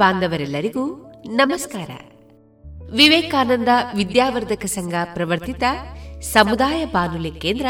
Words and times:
ಬಾಂಧವರೆಲ್ಲರಿಗೂ 0.00 1.12
ನಮಸ್ಕಾರ. 1.30 1.90
ವಿವೇಕಾನಂದ 2.90 3.68
ವಿದ್ಯಾವರ್ಧಕ 3.96 4.64
ಸಂಘ 4.64 4.94
ಪ್ರವರ್ತಿತ 5.14 5.62
ಸಮುದಾಯ 6.20 6.84
ಬಾನುಲಿ 6.84 7.30
ಕೇಂದ್ರ 7.30 7.66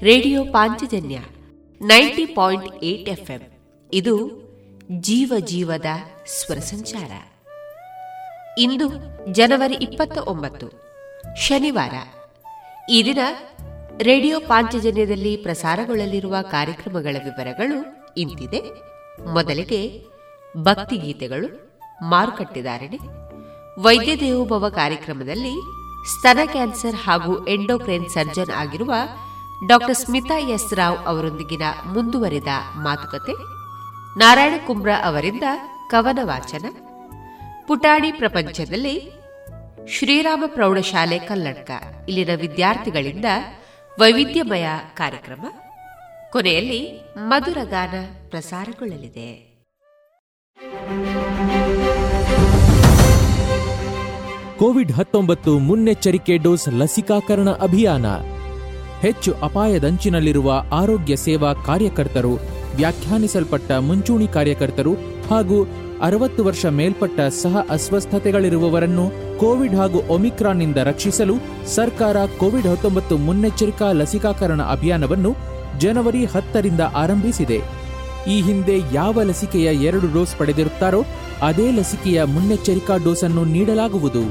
radio 0.00 0.44
Panchajanya 0.44 1.18
ninety 1.80 2.26
point 2.26 2.84
eight 2.84 3.08
FM. 3.08 3.40
ಇದು 3.92 4.14
ಜೀವ 5.00 5.32
ಜೀವದ 5.38 5.86
ಸ್ವರ 6.26 6.58
ಸಂಚಾರ. 6.58 7.10
ಇಂದು 8.58 8.88
ಜನವರಿ 9.32 9.74
ಇಪ್ಪತ್ತ 9.74 10.18
ಒಂಬತ್ತು, 10.18 10.66
ಶನಿವಾರ. 11.36 11.94
ಈ 12.90 13.04
ದಿನ 13.04 13.18
ರೇಡಿಯೋ 14.02 14.40
ಪಾಂಚಜನ್ಯದಲ್ಲಿ 14.40 15.36
ಪ್ರಸಾರಗೊಳ್ಳಲಿರುವ 15.36 16.36
ಕಾರ್ಯಕ್ರಮಗಳ 16.50 17.16
ವಿವರಗಳು 17.24 18.12
ಇಂತಿದೆ. 18.16 18.62
ಮೊದಲಿಗೆ 19.32 20.04
ಭಕ್ತಿಗೀತೆಗಳು 20.62 21.48
ಮಾರುಕಟ್ಟೆದಾರಣೆ 22.02 22.98
ವೈದ್ಯ 23.82 24.16
ದೇವೋಭವ 24.16 24.68
ಕಾರ್ಯಕ್ರಮದಲ್ಲಿ 24.68 25.54
ಸ್ತನ 26.06 26.38
ಕ್ಯಾನ್ಸರ್ 26.44 26.94
ಹಾಗೂ 26.94 27.46
ಎಂಡೋಕ್ರೈನ್ 27.46 28.08
ಸರ್ಜನ್ 28.08 28.50
ಆಗಿರುವ 28.50 28.94
ಡಾಕ್ಟರ್ 29.68 29.96
ಸ್ಮಿತಾ 29.96 30.38
ಎಸ್ 30.38 30.74
ರಾವ್ 30.74 31.06
ಅವರೊಂದಿಗಿನ 31.06 31.62
ಮುಂದುವರಿದ 31.86 32.46
ಮಾತುಕತೆ, 32.76 33.32
ನಾರಾಯಣ 34.18 34.54
ಕುಂಬ್ರ 34.66 34.90
ಅವರಿಂದ 35.02 35.42
ಕವನ 35.90 36.18
ವಾಚನ 36.22 36.66
ಪುಟಾಣಿ 37.66 38.12
ಪ್ರಪಂಚದಲ್ಲಿ 38.12 39.12
ಶ್ರೀರಾಮ 39.88 40.44
ಪ್ರೌಢಶಾಲೆ 40.46 41.18
ಕಲ್ಲಡ್ಕ, 41.18 41.70
ಇಲ್ಲಿನ 42.08 42.30
ವಿದ್ಯಾರ್ಥಿಗಳಿಂದ 42.34 43.24
ವೈವಿಧ್ಯಮಯ 44.00 44.66
ಕಾರ್ಯಕ್ರಮ, 44.94 45.46
ಕೊನೆಯಲ್ಲಿ 46.32 46.80
ಮಧುರ 47.16 47.58
ಗಾನ 47.64 47.94
ಪ್ರಸಾರಗೊಳ್ಳಲಿದೆ. 48.30 49.47
ಕೋವಿಡ್ 54.58 54.92
ಹತ್ತೊಂಬತ್ತು 54.92 55.58
ಮುನ್ನೆಚ್ಚರಿಕೆ 55.58 56.36
ಡೋಸ್ 56.36 56.68
ಲಸಿಕಾಕರಣ 56.68 57.48
ಅಭಿಯಾನ. 57.50 58.06
ಹೆಚ್ಚು 59.00 59.34
ಅಪಾಯದಂಚಿನಲ್ಲಿರುವ 59.34 60.62
ಆರೋಗ್ಯ 60.72 61.16
ಸೇವಾ 61.16 61.52
ಕಾರ್ಯಕರ್ತರು, 61.52 62.34
ವ್ಯಾಖ್ಯಾನಿಸಲ್ಪಟ್ಟ 62.76 63.70
ಮುಂಚೂಣಿ 63.72 64.28
ಕಾರ್ಯಕರ್ತರು 64.28 64.94
ಹಾಗೂ 65.30 65.64
ಅರವತ್ತು 66.02 66.44
ವರ್ಷ 66.44 66.66
ಮೇಲ್ಪಟ್ಟ 66.66 67.20
ಸಹ 67.20 67.66
ಅಸ್ವಸ್ಥತೆಗಳಿರುವವರನ್ನು 67.70 69.38
ಕೋವಿಡ್ 69.38 69.74
ಹಾಗೂ 69.74 70.02
ಒಮಿಕ್ರಾನ್ನಿಂದ 70.08 70.76
ರಕ್ಷಿಸಲು 70.76 71.34
ಸರ್ಕಾರ 71.74 72.26
ಕೋವಿಡ್ 72.26 72.66
ಹತ್ತೊಂಬತ್ತು 72.66 73.16
ಮುನ್ನೆಚ್ಚರಿಕಾ 73.16 73.92
ಲಸಿಕಾಕರಣ 73.92 74.62
ಅಭಿಯಾನವನ್ನು 74.62 75.36
ಜನವರಿ 75.78 76.24
ಹತ್ತರಿಂದ 76.24 76.80
ಆರಂಭಿಸಿದೆ. 76.80 77.87
ಈ 78.28 78.40
ಹಿಂದೆ 78.40 78.76
ಯಾವ 78.92 79.22
ಲಸಿಕೆಯ 79.22 79.68
ಎರಡು 79.88 80.06
ಡೋಸ್ 80.14 80.36
ಪಡೆದಿರುತ್ತಾರೋ 80.38 81.04
ಅದೇ 81.42 81.70
ಲಸಿಕೆಯ 81.70 82.24
ಮುನ್ನೆಚ್ಚರಿಕಾ 82.24 82.96
ಡೋಸ್ 82.96 83.24
ಅನ್ನು 83.24 83.44
ನೀಡಲಾಗುವುದು. 83.44 84.22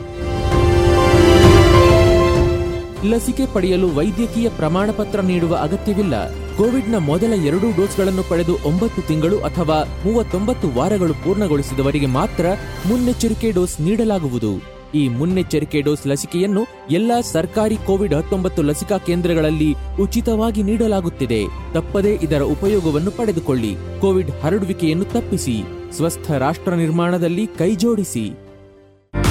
ಲಸಿಕೆ 3.06 3.46
ಪಡೆಯಲು 3.54 3.88
ವೈದ್ಯಕೀಯ 3.96 4.50
ಪ್ರಮಾಣ 4.50 4.92
ಪತ್ರ 4.92 5.20
ನೀಡುವ 5.22 5.56
ಅಗತ್ಯವಿಲ್ಲ. 5.56 6.16
ಕೋವಿಡ್ನ 6.58 6.98
ಮೊದಲ 6.98 7.34
ಎರಡೂ 7.46 7.68
ಡೋಸ್ಗಳನ್ನು 7.78 8.24
ಪಡೆದು 8.30 8.54
ಒಂಬತ್ತು 8.66 9.02
ತಿಂಗಳು 9.02 9.38
ಅಥವಾ 9.40 9.78
ಮೂವತ್ತೊಂಬತ್ತು 10.06 10.70
ವಾರಗಳು 10.70 11.14
ಪೂರ್ಣಗೊಳಿಸಿದವರಿಗೆ 11.14 12.06
ಮಾತ್ರ 12.06 12.46
ಮುನ್ನೆಚ್ಚರಿಕೆ 12.86 13.52
ಡೋಸ್ 13.52 13.82
ನೀಡಲಾಗುವುದು. 13.82 14.77
ಈ 14.96 15.08
ಮುನ್ನೆಚ್ಚರಿಕೆ 15.08 15.82
ಡೋಸ್ 15.82 16.08
ಲಸಿಕೆಯನ್ನು 16.08 16.68
ಎಲ್ಲಾ 16.92 17.22
ಸರ್ಕಾರಿ 17.22 17.76
ಕೋವಿಡ್ 17.76 18.14
ಹತ್ತೊಂಬತ್ತು 18.14 18.62
ಲಸಿಕಾ 18.62 18.98
ಕೇಂದ್ರಗಳಲ್ಲಿ 18.98 19.76
ಉಚಿತವಾಗಿ 20.02 20.64
ನೀಡಲಾಗುತ್ತಿದೆ. 20.64 21.46
ತಪ್ಪದೇ 21.74 22.20
ಇದರ 22.24 22.42
ಉಪಯೋಗವನ್ನು 22.42 23.12
ಪಡೆದುಕೊಳ್ಳಿ. 23.12 23.76
ಕೋವಿಡ್ 24.02 24.32
ಹರಡುವಿಕೆಯನ್ನು 24.44 25.06
ತಪ್ಪಿಸಿ. 25.06 25.64
ಸ್ವಸ್ಥ 25.96 26.32
ರಾಷ್ಟ್ರ 26.32 26.74
ನಿರ್ಮಾಣದಲ್ಲಿ 26.74 27.48
ಕೈಜೋಡಿಸಿ 27.48 28.32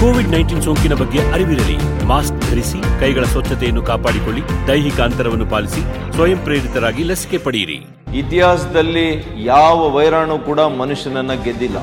ಕೋವಿಡ್ 0.01 0.29
ನೈನ್ಟೀನ್ 0.29 0.63
ಸೋಂಕಿನ 0.63 0.95
ಬಗ್ಗೆ 0.95 1.19
ಅರಿವಿರಲಿ. 1.19 2.05
ಮಾಸ್ಕ್ 2.05 2.51
ಧರಿಸಿ 2.51 3.01
ಕೈಗಳ 3.01 3.25
ಸ್ವಚ್ಛತೆಯನ್ನು 3.25 3.83
ಕಾಪಾಡಿಕೊಳ್ಳಿ 3.83 4.43
ದೈಹಿಕ 4.69 5.01
ಅಂತರವನ್ನು 5.01 5.47
ಪಾಲಿಸಿ 5.47 6.13
ಸ್ವಯಂ 6.13 6.39
ಪ್ರೇರಿತರಾಗಿ 6.39 7.03
ಲಸಿಕೆ 7.03 7.39
ಪಡೆಯಿರಿ. 7.39 7.87
ಇತಿಹಾಸದಲ್ಲಿ 8.19 9.25
ಯಾವ 9.45 9.91
ವೈರಾಣು 9.91 10.39
ಕೂಡ 10.39 10.61
ಮನುಷ್ಯನನ್ನ 10.61 11.33
ಗೆದ್ದಿಲ್ಲ. 11.33 11.77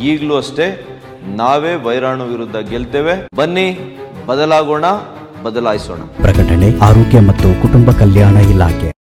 ಈಗಲೂ 0.00 0.36
ಅಷ್ಟೇ 0.36 0.91
ನಾವೇ 1.26 1.74
ವೈರಾಣು 1.74 2.24
ವಿರುದ್ಧ 2.24 2.56
ಗೆಲ್ತೇವೆ. 2.56 3.28
ಬನ್ನಿ 3.36 3.96
ಬದಲಾಗೋಣ 4.26 4.84
ಬದಲಾಯಿಸೋಣ. 5.42 5.98
ಪ್ರಕಟಣೆ 5.98 6.78
ಆರೋಗ್ಯ 6.78 7.20
ಮತ್ತು 7.20 7.62
ಕುಟುಂಬ 7.62 7.90
ಕಲ್ಯಾಣ 7.90 8.36
ಇಲಾಖೆ. 8.36 9.01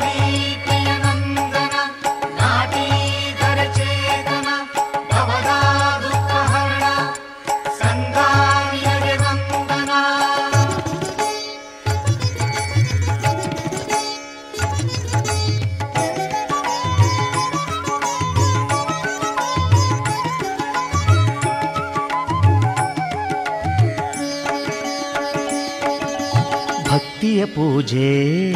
ಪೂಜೆ, 27.45 28.51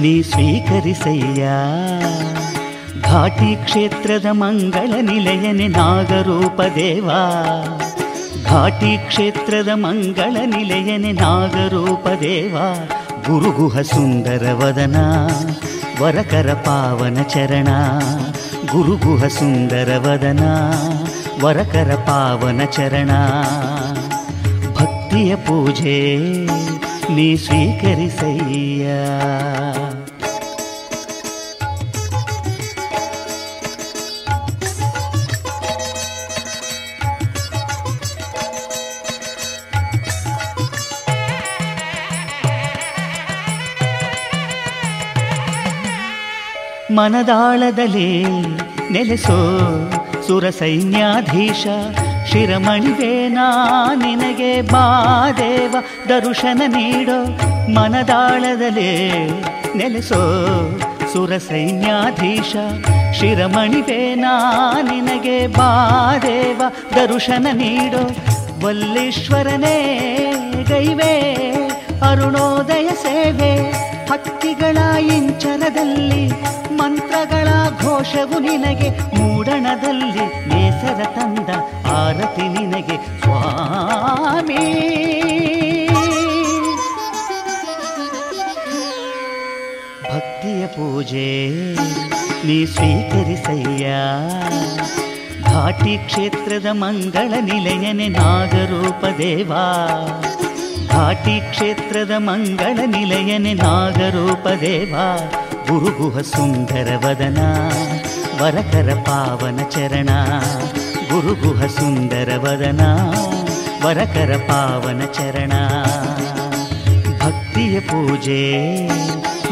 ನೀ 0.00 0.22
ಸ್ವೀಕರಿಸಯ್ಯ. 0.22 1.48
ಘಾಟಿ 3.02 3.64
ಕ್ಷೇತ್ರದ 3.64 4.26
ಮಂಗಳ 4.30 4.92
ನಿಲಯನೆ 5.00 5.68
ನಾಗರೂಪ 5.68 6.60
ದೇವಾ. 6.74 7.20
ಘಾಟಿ 8.44 8.98
ಕ್ಷೇತ್ರದ 8.98 9.68
ಮಂಗಳ 9.74 10.36
ನಿಲಯನೆ 10.44 11.12
ನಾಗರೂಪ 11.12 12.08
ದೇವಾ. 12.20 12.88
ಗುರುಗುಹ 13.28 13.80
ಸುಂದರ 13.80 14.52
ವದನ, 14.52 14.96
ವರಕರ 16.02 16.52
ಪಾವನ 16.52 17.22
ಚರಣ. 17.22 17.68
ಗುರುಗುಹ 18.72 19.26
ಸುಂದರ 19.26 19.94
ವದನ, 19.98 20.40
ವರಕರ 21.44 21.94
ಪಾವನ 21.94 22.64
ಚರಣ. 22.64 23.10
ಭಕ್ತಿಯ 24.74 25.36
ಪೂಜೆ 25.36 26.18
ನೀ 27.16 27.36
ಸ್ವೀಕರಿಸಯ್ಯ 27.36 28.86
ಮನದಾಳದಲ್ಲಿ 46.90 48.10
ನೆಲೆಸೋ 48.90 49.38
ಸುರ 50.26 50.44
ಸೈನ್ಯಾಧೀಶ 50.50 51.64
ಶಿರಮಣಿವೇನಾ 52.32 53.46
ನಿನಗೆ 53.94 54.60
ಬಾದೇವ 54.62 55.76
ದರುಶನ 56.08 56.62
ನೀಡೋ 56.66 57.24
ಮನದಾಳದಲ್ಲಿ 57.72 59.18
ನೆಲೆಸೋ 59.78 60.20
ಸುರ 61.12 61.36
ಸೈನ್ಯಾಧೀಶ 61.36 62.56
ಶಿರಮಣಿವೇನಾ 63.12 64.32
ನಿನಗೆ 64.82 65.46
ಬಾದೇವ 65.46 66.62
ದರುಶನ 66.94 67.46
ನೀಡೋ 67.52 68.10
ವಲ್ಲೀಶ್ವರನೇ 68.66 69.76
ಗೈವೇ, 70.68 71.14
ಅರುಣೋದಯ 72.02 72.88
ಸೇವೆ. 72.88 73.87
ಹಕ್ಕಿಗಳ 74.10 74.78
ಇಂಚರದಲ್ಲಿ 74.98 76.28
ಮಂತ್ರಗಳ 76.72 77.48
ಘೋಷವು 77.80 78.38
ನಿನಗೆ 78.38 78.90
ಮೂಡಣದಲ್ಲಿ 78.90 80.48
ಬೇಸರ 80.48 81.04
ತಂದ 81.04 81.50
ಆರತಿ 81.86 82.48
ನಿನಗೆ 82.48 83.20
ಸ್ವಾಮಿ. 83.20 84.64
ಭಕ್ತಿಯ 90.04 90.66
ಪೂಜೆ 90.66 91.28
ನೀ 92.46 92.66
ಸ್ವೀಕರಿಸಯ್ಯ. 92.66 93.86
ಘಾಟಿ 95.42 95.96
ಕ್ಷೇತ್ರದ 95.96 96.66
ಮಂಗಳ 96.72 97.30
ನಿಲಯನೆ 97.40 98.08
ನಾಗರೂಪ 98.08 99.04
ದೇವಾ. 99.18 99.64
ಘಾಟಿ 100.90 101.40
ಕ್ಷೇತ್ರದ 101.40 102.10
ಮಂಗಳ 102.16 102.78
ನಿಲಯನೆ 102.86 103.54
ನಾಗರೂಪ 103.54 104.48
ದೇವ, 104.48 104.94
ಗುರುಗುಹ 105.68 106.20
ಸುಂದರ 106.20 106.94
ವದನ, 107.06 107.38
ವರಕರ 108.42 108.94
ಪಾವನ 108.94 109.60
ಚರಣ, 109.70 110.10
ಗುರುಗುಹ 111.10 111.66
ಸುಂದರ 111.66 112.32
ವದನ, 112.36 112.80
ವರಕರ 113.86 114.36
ಪಾವನ 114.36 115.02
ಚರಣ. 115.04 115.52
ಭಕ್ತಿಯ 117.18 117.80
ಪೂಜೆ 117.80 118.42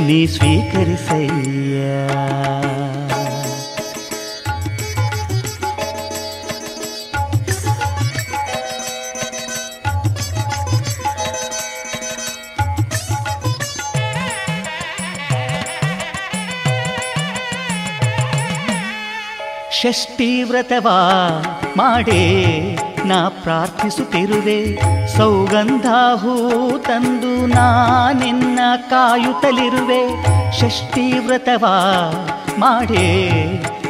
ನೀ 0.00 0.26
ಸ್ವೀಕರಿಸಯ್ಯ. 0.26 1.82
ಷಷ್ಠಿ 19.86 20.42
ವ್ರತವಾ 20.42 21.00
ಮಾಡೇ, 21.76 22.46
ನಾ 23.04 23.28
ಪ್ರಾರ್ಥಿಸುತ್ತಿರುವೆ. 23.28 24.78
ಸೌಗಂಧ 25.16 25.86
ಹೂ 26.14 26.50
ತಂದು 26.78 27.46
ನಾನಿನ್ನ 27.46 28.58
ಕಾಯುತ್ತಲಿರುವೆ. 28.90 30.24
ಷಷ್ಠಿ 30.60 31.18
ವ್ರತವಾ 31.18 32.12
ಮಾಡೇ, 32.58 33.30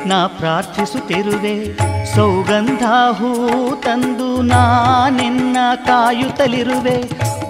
ನಾ 0.06 0.26
ಪ್ರಾರ್ಥಿಸುತ್ತಿರುವೆ. 0.26 1.78
ಸೌಗಂಧ 2.14 2.82
ಹೂ 3.12 3.48
ತಂದು 3.76 4.42
ನಾನಿನ್ನ 4.42 5.56
ಕಾಯುತ್ತಲಿರುವೆ. 5.86 7.02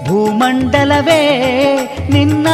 ಭೂಮಂಡಲವೇ, 0.09 1.21
ನಿನ್ನ 2.13 2.49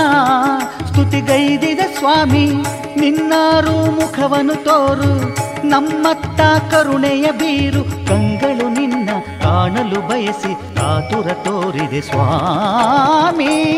ಸ್ತುತಿಗೈದಿದ 0.87 1.81
ಸ್ವಾಮಿ. 1.99 2.51
ನಿನ್ನಾರು 2.97 3.91
ಮುಖವನ್ನು 3.91 4.55
ತೋರು. 4.55 5.42
ನಮ್ಮತ್ತ 5.64 6.40
ಕರುಣೆಯ 6.75 7.31
ಬೀರು 7.31 7.85
ಕಂಗಳು 7.85 8.69
ನಿನ್ನ 8.69 9.11
ಕಾಣಲು 9.42 10.09
ಬಯಸಿ 10.09 10.76
ಕಾತುರ 10.76 11.33
ತೋರಿದೆ 11.33 12.00
ಸ್ವಾಮಿ. 12.00 13.73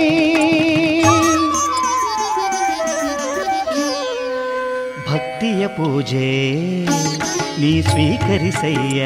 ಭಕ್ತಿಯ 5.09 5.67
ಪೂಜೆ 5.67 6.55
ನೀ 7.61 7.83
ಸ್ವೀಕರಿಸಯ್ಯ. 7.83 9.03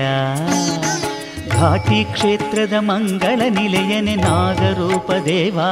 ಘಾಟಿ 1.50 2.04
ಕ್ಷೇತ್ರದ 2.04 2.73
ಮಂಗಳ 2.78 3.40
ನಿಲಯನೆ 3.49 4.14
ನಾಗರೂಪ 4.14 5.12
ದೇವಾ. 5.12 5.70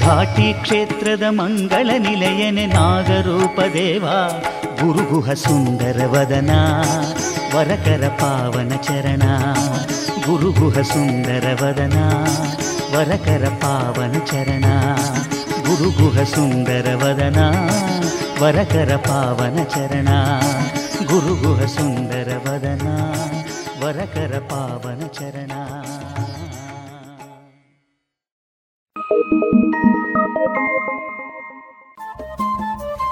ಘಾಟಿ 0.00 0.52
ಕ್ಷೇತ್ರದ 0.62 1.22
ಮಂಗಳ 1.30 1.90
ನಿಲಯನೆ 1.98 2.66
ನಾಗರೂಪ 2.66 3.60
ದೇವಾ. 3.72 4.44
ಗುರುಗುಹ 4.80 5.28
ಸುಂದರ 5.42 5.98
ವದನ 6.12 6.52
ವರಕರ 7.54 8.04
ಪಾವನ 8.20 8.72
ಚರಣ 8.86 9.24
ಗುರುಗುಹ 10.26 10.76
ಸುಂದರ 10.92 11.46
ವದನ 11.60 11.98
ವರಕರ 12.94 13.44
ಪಾವನ 13.62 14.14
ಚರಣ 14.30 14.66
ಗುರುಗುಹ 15.66 16.16
ಸುಂದರ 16.34 16.88
ವದನ 17.02 17.40
ವರಕರ 18.42 18.92
ಪಾವನ 19.08 19.58
ಚರಣ 19.74 20.10
ಗುರುಗುಹ 21.10 21.60
ಸುಂದರ 21.76 22.30
ವದನ 22.46 22.86
ವರಕರ 23.82 24.34
ಪಾವನ 24.50 25.00
ಚರಣ 25.18 25.52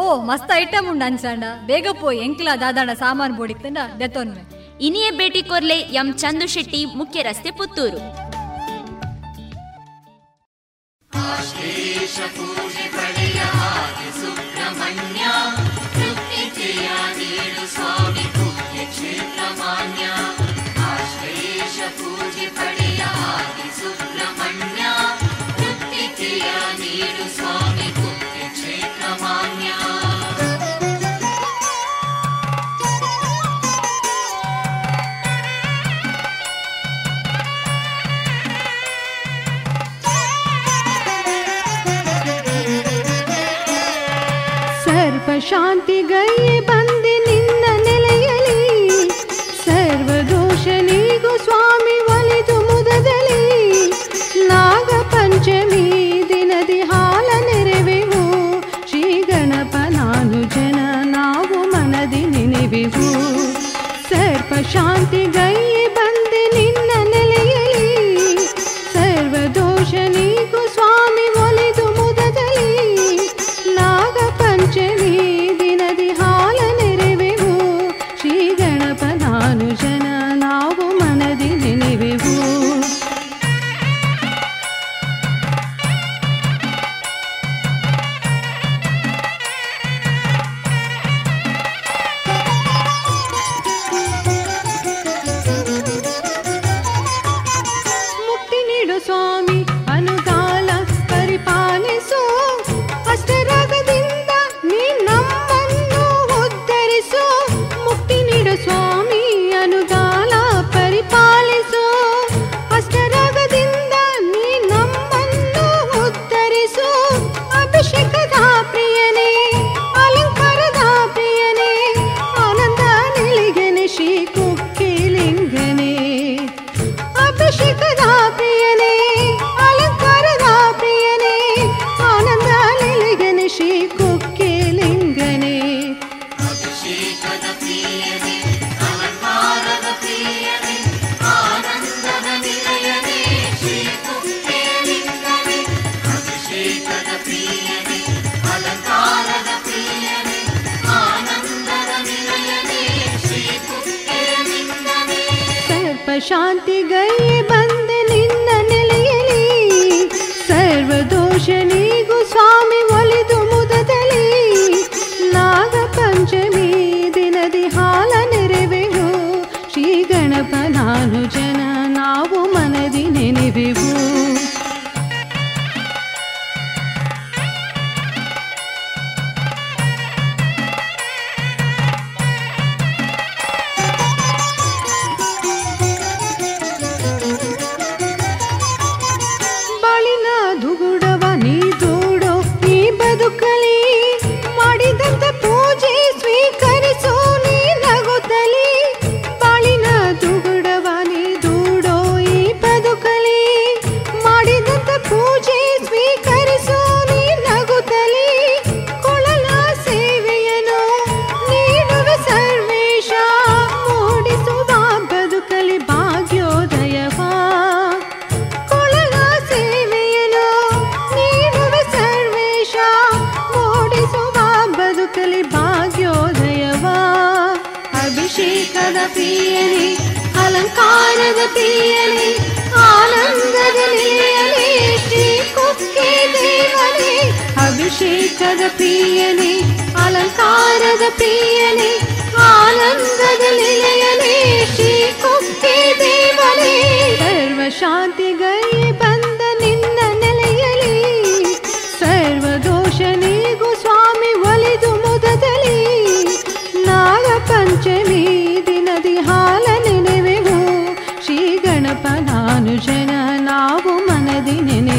ಓ 0.00 0.02
ಮಸ್ತ್ 0.28 0.52
ಐಟಮ್ 0.62 0.86
ಉಂಡು 0.90 1.04
ಅನ್ಸಂಡ 1.08 1.44
ಬೇಗ 1.66 1.86
ಪೋಯ್ 2.00 2.20
ಎಂಕ್ಲ 2.26 2.48
ದಾದಾಂಡ 2.62 2.92
ಸಾಮಾನು 3.02 3.34
ಬೋಡಿತ್ತಂಡ 3.40 3.78
ದೆತ್ತೊನ್ವೆ 4.00 4.42
ಇನಿಯೇ 4.86 5.10
ಭೇಟಿ 5.20 5.42
ಕೊರ್ಲೆ 5.50 5.76
ಎಂ 6.00 6.08
ಚಂದು 6.22 6.46
ಶೆಟ್ಟಿ 6.54 6.80
ಮುಖ್ಯ 7.00 7.22
ರಸ್ತೆ 7.28 7.50
ಪುತ್ತೂರು. 7.58 8.00
ಸುಬ್ರಹ್ಮಣ್ಯ 14.20 15.22
ಸ್ವಾಮಿ. 17.74 18.23
ಸರ್ವ 45.74 46.60
ಬಂದೆ 46.60 47.18
ನಿನ್ನ 47.18 47.64
ನೆಲೆಯಲಿ 47.82 48.88
ಸರ್ವ 49.64 50.08
ಸ್ವಾಮಿ 51.38 51.96
ಒಲಿದು 52.12 52.56
ಮುದದಲ್ಲಿ. 52.60 53.88
ನಾಗ 54.48 55.00
ಪಂಚಮಿ 55.02 55.84
ದಿನದಿ 56.28 56.80
ಹಾಲ 56.80 57.44
ನೆರೆವೆವು. 57.44 58.22
ಶ್ರೀ 58.88 59.22
ಗಣಪ 59.22 59.76
ನಾನು 59.76 60.42
ಜನ 60.42 60.78
ನಾವು 61.04 61.70
ಮನದಿ 61.70 62.24
ನೆನೆವೆವು. 62.24 63.06
ಸರ್ವ 64.08 64.62
ಶಾಂತಿಗೈಯೇ 64.72 65.43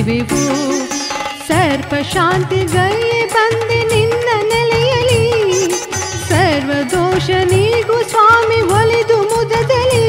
ಮನದಿ 0.08 0.40
ನೆನೆವೆವು 0.40 0.40
ಸರ್ಪ 1.48 1.94
ಶಾಂತಿ 2.14 2.60
ಗೈ 2.74 2.98
ಬಂದೆ 3.34 3.80
ನಿನ್ನ 3.92 4.28
ನೆಲೆಯಲಿ 4.52 5.24
ಸರ್ವ 6.30 6.72
ದೋಷ 6.92 7.30
ನೀಗು 7.52 7.98
ಸ್ವಾಮಿ 8.10 8.60
ಒಲಿದು 8.62 9.18
ಮುದದಲ್ಲಿ 9.24 10.06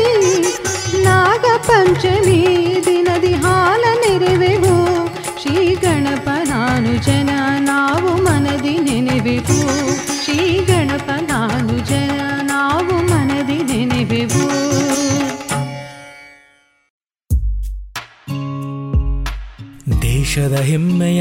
ನಾಗ 1.04 1.44
ಪಂಚಮಿ 1.68 2.38
ದಿನದಿ 2.86 3.34
ಹಾಲ 3.34 3.84
ನೆರೆವೆವು. 4.04 4.74
ಶ್ರೀ 5.42 5.74
ಗಣಪ 5.74 6.28
ನಾನು 6.44 6.94
ಜನ 6.96 7.30
ನಾವು 7.60 8.12
ಮನದಿ 8.22 8.76
ನೆನೆವೆವು. 8.78 9.58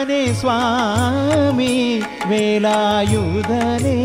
ನಾಗಸ್ವರೂಪನೆ 0.00 0.32
ಸ್ವಾಮಿ 0.32 1.74
ವೇಲಾಯುಧನೆ 2.30 3.98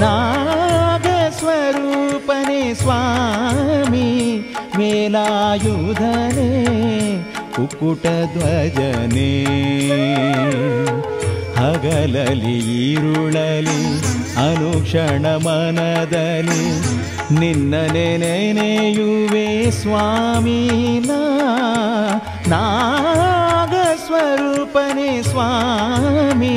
ನಾಗ 0.00 1.06
ಸ್ವರೂಪನೆ 1.30 2.62
ಸ್ವಾಮಿ 2.74 4.08
ವೇಲಾಯುಧನೆ 4.78 6.50
ಕುಕ್ಕುಟಧ್ವಜನೆ 7.56 9.32
ಹಗಲಲಿ 11.56 12.56
ಈರುಳಲಿ 12.80 13.80
ಅನುಕ್ಷಣ 14.40 15.26
ಮನದಲ್ಲಿ 15.36 16.64
निन्न 17.30 17.74
ನೆನೆಯುವೆ 17.92 18.68
युवे 18.96 19.48
स्वामी 19.78 20.60
न 21.06 21.16
नागस्वरूपने 22.52 23.90
स्वामी 25.22 26.56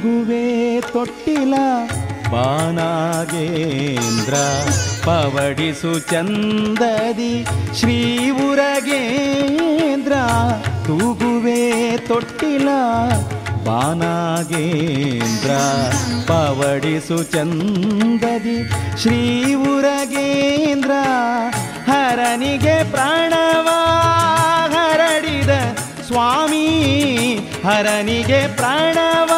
ತೂಗುವೆ 0.05 0.47
ತೊಟ್ಟಿಲ 0.93 1.55
ಬಾನಾಗೇಂದ್ರ 2.33 4.35
ಪವಡಿಸು 5.05 5.93
ಚಂದದಿ 6.11 7.31
ಶ್ರೀ 7.79 7.97
ಉರಗೇಂದ್ರ. 8.47 10.17
ತೂಗುವೆ 10.87 11.63
ತೊಟ್ಟಿಲ 12.09 12.69
ಬಾನಾಗೇಂದ್ರ 13.69 15.51
ಪವಡಿಸು 16.29 17.19
ಚಂದದಿ 17.33 18.59
ಶ್ರೀ 19.03 19.23
ಉರಗೇಂದ್ರ. 19.73 20.93
ಹರನಿಗೆ 21.91 22.77
ಪ್ರಾಣವ 22.93 23.69
ಹರಡಿದ 24.75 25.53
ಸ್ವಾಮಿ, 26.07 26.67
ಹರನಿಗೆ 27.65 28.41
ಪ್ರಾಣವ 28.57 29.31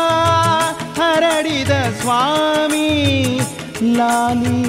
ಹರಡಿದ 1.46 1.74
ಸ್ವಾಮಿ 2.00 2.86
ಲಾಲಿ 3.96 4.60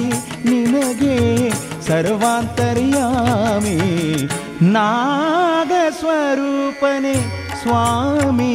ನಿನಗೆ 0.48 1.16
ಸರ್ವಾಂತರ್ಯಾಮಿ. 1.86 3.78
ನಾಗ 4.72 5.72
ಸ್ವರೂಪನೆ 6.00 7.14
ಸ್ವಾಮಿ 7.62 8.52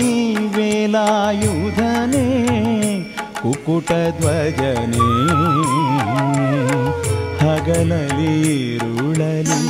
ಕುಕುಟ 3.41 3.91
ಧ್ವಜನೆ 4.19 5.07
ಹಗಲಲಿ 7.43 8.35
ರುಳಲಿ 8.77 9.61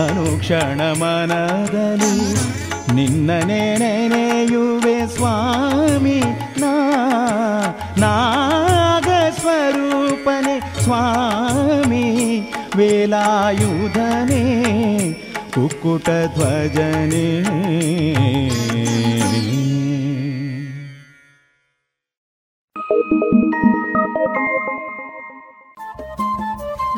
ಅನುಕ್ಷಣ 0.00 0.80
ಮನದಲ್ಲಿ 0.92 2.16
ನಿನ್ನನೆ 2.94 3.62
ನೆನೆಯುವೆ 3.78 5.06
ಸ್ವಾಮಿ 5.06 6.18
ನಾ 6.58 6.72
ನಾಗ 7.98 9.08
ಸ್ವರೂಪನೆ 9.38 10.56
ಸ್ವಾಮಿ 10.82 12.04
ವೇಲಾಯುಧನೇ 12.76 14.44
ಕುಕ್ಕುಟ 15.54 16.08
ಧ್ವಜನೇ 16.34 17.26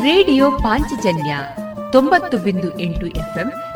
ರೇಡಿಯೋ 0.03 0.47
ಪಾಂಚಜನ್ಯ 0.51 1.33
ತೊಂಬತ್ತು 1.93 2.37
ಬಿಂದು 2.39 2.69
ಎಂಟು 2.79 3.07
ಎಫ್ಎಂ 3.07 3.49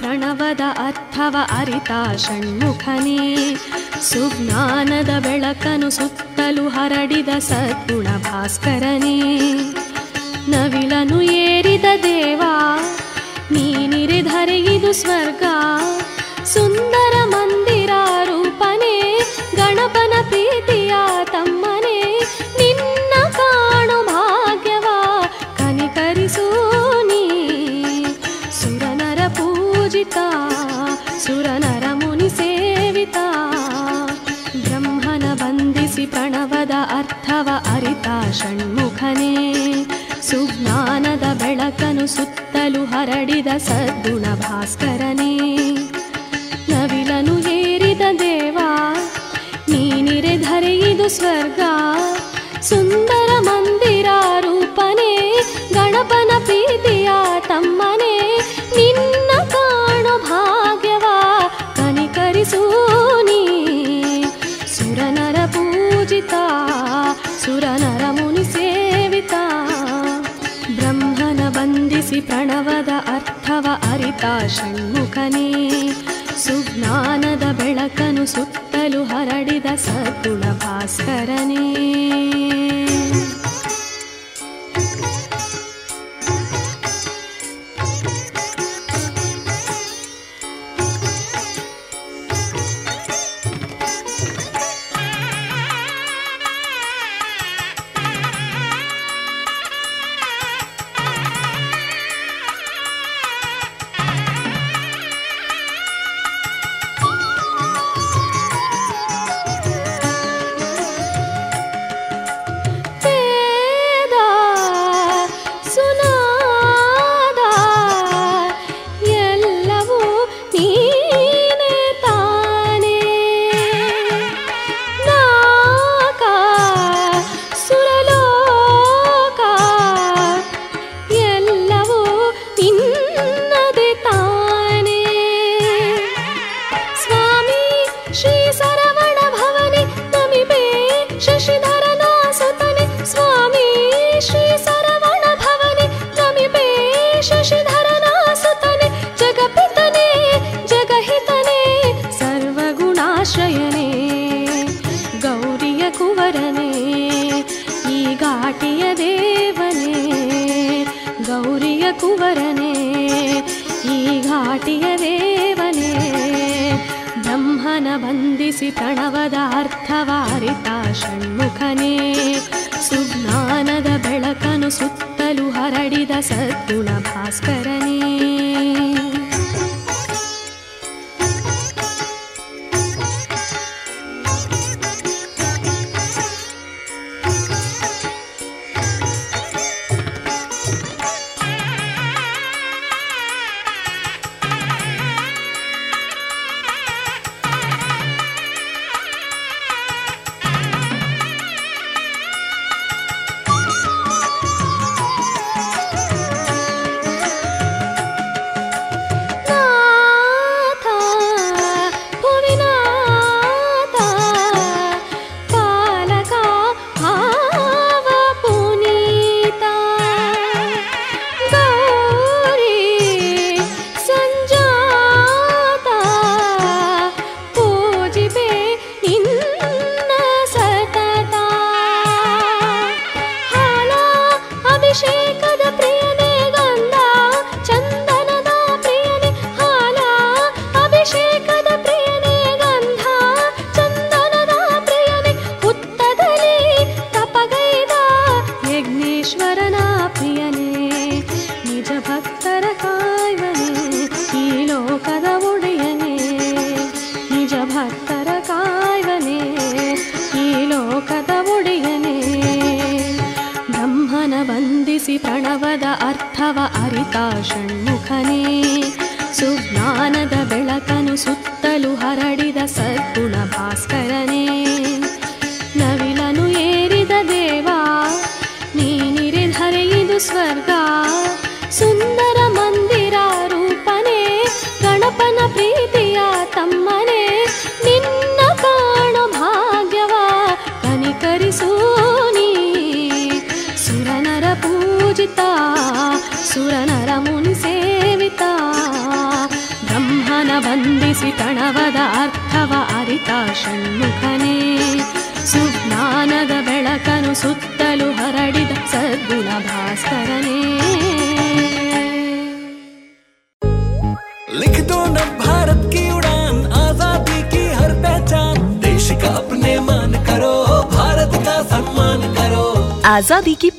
ಪ್ರಣವದ 0.00 0.60
ಅರ್ಥವ 0.86 1.36
ಅರಿತ 1.58 1.90
ಷಣ್ಮುಖನೇ. 2.16 3.56
ಸುಜ್ಞಾನದ 4.02 5.08
ಬೆಳಕನು 5.22 5.90
ಸುತ್ತಲೂ 5.90 6.68
ಹರಡಿದ 6.68 7.28
ಸದ್ಗುಣ 7.28 8.04
ಭಾಸ್ಕರನೇ. 8.04 9.38
ನವಿಲನು 10.48 11.22
ಏರಿದ 11.22 11.84
ದೇವ 12.02 12.42
ನೀನಿರಿಧರೆಗಿದು 13.50 14.92
ಸ್ವರ್ಗ. 14.92 15.42
ಸುಂದರ 16.44 17.24
ಮಂದಿರ 17.24 17.49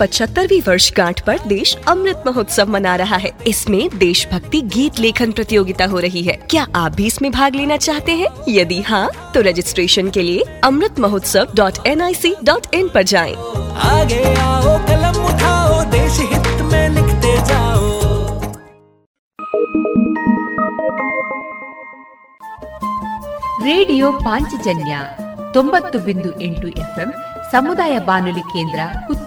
पचहत्तरवी 0.01 0.59
वर्षगांठ 0.59 1.21
पर 1.21 1.37
देश 1.47 1.75
अमृत 1.87 2.23
महोत्सव 2.25 2.69
मना 2.69 2.95
रहा 2.95 3.15
है। 3.15 3.31
इसमें 3.47 3.97
देशभक्ति 3.97 4.61
गीत 4.61 4.99
लेखन 4.99 5.31
प्रतियोगिता 5.31 5.85
हो 5.85 5.99
रही 5.99 6.23
है। 6.23 6.35
क्या 6.49 6.65
आप 6.75 6.91
भी 6.91 7.05
इसमें 7.05 7.31
भाग 7.31 7.55
लेना 7.55 7.77
चाहते 7.77 8.11
हैं? 8.11 8.27
यदि 8.49 8.81
हाँ 8.81 9.07
तो 9.33 9.41
रजिस्ट्रेशन 9.41 10.09
के 10.09 10.21
लिए 10.21 10.43
Amrit 10.63 10.99
Mahotsav 10.99 11.47
dot 11.55 11.87
N 11.87 12.01
I 12.01 12.13
C 12.13 12.35
dot 12.43 12.73
in 12.73 12.85
आरोप 12.85 12.97
जाए। 13.05 13.33
आगे 13.91 14.23
आओ 14.41 14.77
कलम 14.87 15.19
उठाओ 15.25 15.81
देश 15.91 16.19
हित 16.31 16.61
में 16.71 16.85
लिखते 16.89 17.35
जाओ। 17.45 17.89
ರೇಡಿಯೋ 23.65 24.11
ಪಾಂಚಜನ್ಯ 24.11 24.93
ತೊಂಬತ್ತು 25.53 25.97
ಬಿಂದು 25.99 26.29
ಎಂಟು 26.41 26.67
ಎಫ್ಎಂ 26.67 27.09
ಸಮುದಾಯ 27.51 27.99
ಬಾನುಲಿ 27.99 28.39
ಕೇಂದ್ರ 28.39 28.79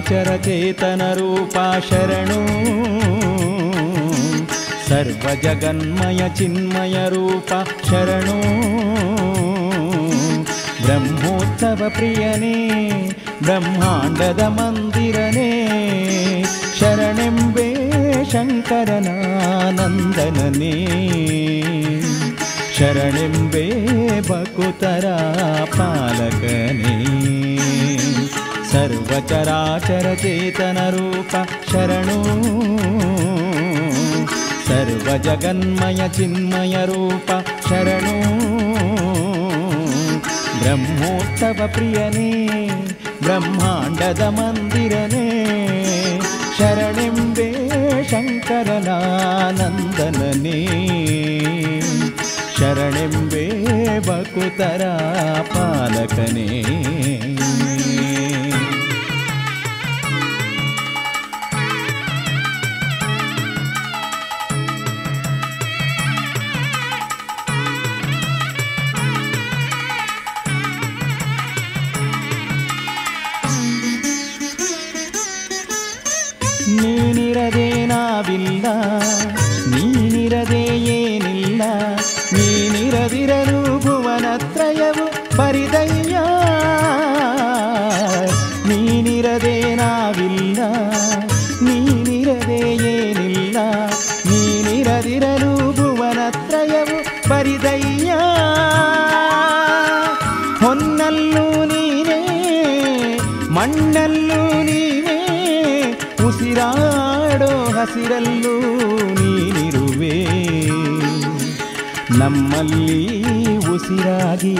ಸರ್ವಚರಾಚರ 0.00 0.36
ಚೇತನ 0.36 1.12
ರೂಪ 1.14 1.56
ಶರಣು. 1.90 2.40
ಸರ್ವ 4.88 5.34
ಜಗನ್ಮಯ 5.42 6.28
ಚಿನ್ಮಯ 6.36 7.08
ರೂಪ 7.08 7.52
ಶರಣು. 7.88 8.40
ಬ್ರಹ್ಮೋತ್ಸವ 10.86 11.82
ಪ್ರಿಯನೇ 11.88 12.90
ಬ್ರಹ್ಮಾಂಡದ 13.42 14.42
सर्वचराचरचेतनरूप 28.70 30.12
शरणो। 31.70 32.18
सर्वजगन्मय 34.68 36.00
चिन्मयरूप 36.16 37.28
शरणो। 37.68 38.16
ब्रह्मोत्सवप्रियनि 40.60 42.32
ब्रह्माण्डद 43.24 44.20
मन्दिरने 44.36 45.26
शरणिंबे 46.58 47.48
शङ्करनन्दननि 48.10 49.00
शरणिं 52.58 53.14
बे 53.32 53.44
वकुतरापालकनि। 54.06 55.08
ನಮ್ಮಲ್ಲಿ 112.20 113.56
ಉಸಿರಾಗಿ 113.56 114.56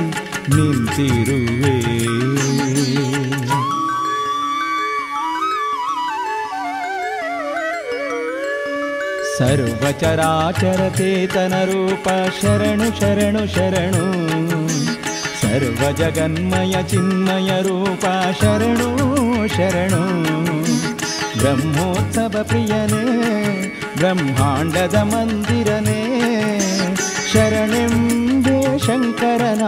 ನಿಂತಿರುವೆ. 0.48 1.80
ಸರ್ವಚರಾಚರಚೇತನ 9.38 11.64
ರೂಪ 11.64 12.08
ಶರಣು 12.42 13.00
ಶರಣು 13.00 13.54
ಶರಣು. 13.54 14.04
ಸರ್ವ 15.42 15.96
ಜಗನ್ಮಯ, 15.96 16.82
ಚಿನ್ಮಯ 16.82 17.62
ರೂಪ 17.62 18.04
ಶರಣು 18.40 18.88
ಶರಣು. 19.48 20.02
ಬ್ರಹ್ಮೋತ್ಸವ 21.38 22.42
ಪ್ರಿಯನೇ, 22.42 23.04
ಬ್ರಹ್ಮಾಂಡದ 23.96 24.94
ಮಂದಿರನೇ. 24.94 26.09
शरणेम्बे 27.32 28.54
शङ्करनन्दमनि 28.84 29.60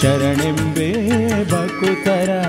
शरणिं 0.00 0.58
बकुतर 0.76 1.50
भक्कुकरापालकनि 1.50 2.40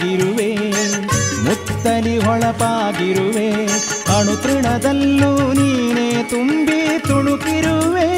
ಮುತ್ತಾಗಿರುವೆ 0.00 0.50
ಮುತ್ತಲಿ 1.44 2.18
ಹೊಳಪಾಗಿರುವೆ. 2.18 3.48
ಅಣುತೃಣದಲ್ಲೂ 4.18 5.52
ನೀನೇ 5.52 6.26
ತುಂಬಿ 6.30 6.98
ತುಣುಕಿರುವೆ. 6.98 8.08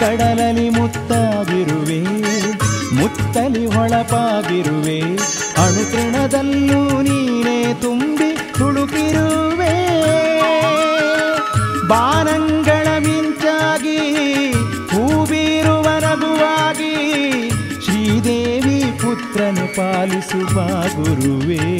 ಕಡಲಲಿ 0.00 0.70
ಮುತ್ತಾಗಿರುವೆ 0.70 2.00
ಮುತ್ತಲಿ 2.94 3.66
ಹೊಳಪಾಗಿರುವೆ. 3.66 5.00
ಅಣುತೃಣದಲ್ಲೂ 5.64 7.02
ನೀನೇ 7.02 7.74
ತುಂಬಿ 7.82 8.30
ತುಳುಕಿರುವೆ 8.58 9.74
ಬಾನಂಗಳ 11.88 12.47
ಪಾಲಿಸುವ 19.78 20.54
ಗುರುವೇ. 21.02 21.76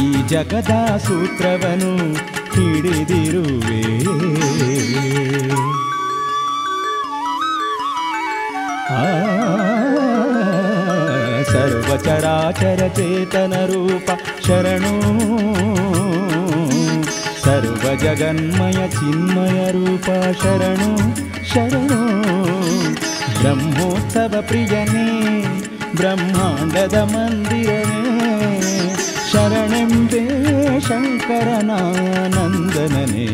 ಈ 0.00 0.28
ಜಗದ 0.28 0.96
ಸೂತ್ರವನು 0.96 2.14
ಹಿಡಿದಿರುವೆ. 2.54 3.98
ಸರ್ವಚರಾಚರ 11.44 12.88
ಚೇತನ 12.96 13.52
ರೂಪ 13.66 14.10
ಶರಣು. 14.46 15.00
ಸರ್ವ 17.44 17.94
ಜಗನ್ಮಯ 17.94 18.88
ಚಿನ್ಮಯ 18.88 19.70
ರೂಪ 19.70 20.04
ಶರಣು. 20.42 20.98
ಶರಣು. 21.54 22.08
ಬ್ರಹ್ಮೋತ್ಸವ 23.40 24.44
ಪ್ರಿಯನೇ. 24.48 25.47
ब्रह्माण्डद 25.98 26.94
मन्दिरने 26.94 28.96
शरणिं 29.32 30.06
देव 30.06 30.80
शङ्करनानन्दनने। 30.80 33.28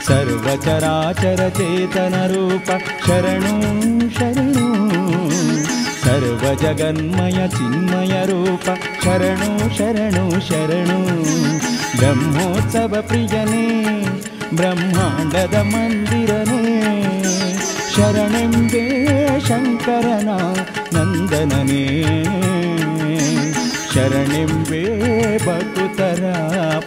सर्वचराचरचेतनरूप 0.06 2.68
क्षरण 3.02 3.44
शरणु। 4.18 4.68
सर्वजगन्मय 6.04 7.48
चिन्मयरूप 7.48 8.66
क्षरणु 9.00 9.74
शरणु 9.74 10.40
शरणु। 10.40 11.00
ब्रह्मोत्सवप्रियने। 11.98 14.29
ಬ್ರಹ್ಮಾಂಡದ 14.54 15.54
ಮಂದಿರನೇ. 15.54 16.82
ಶರಣೆಂದೇ 17.96 19.06
ಶಂಕರನ 19.48 20.28
ನಂದನನೇ. 20.94 22.04
ಶರಣೆಂಬೇ 23.94 24.84
ಬಕುತರ 25.38 26.34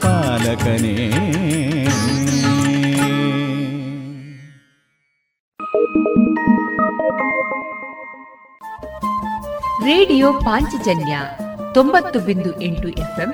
ಪಾಲಕನೇ. 0.01 1.09
ರೇಡಿಯೋ 9.85 10.33
ಪಾಂಚಜನ್ಯ 10.33 11.19
ತೊಂಬತ್ತು 11.73 12.19
ಬಿಂದು 12.19 12.61
ಎಂಟು 12.61 12.87
ಎಫ್ಎಂ 12.87 13.33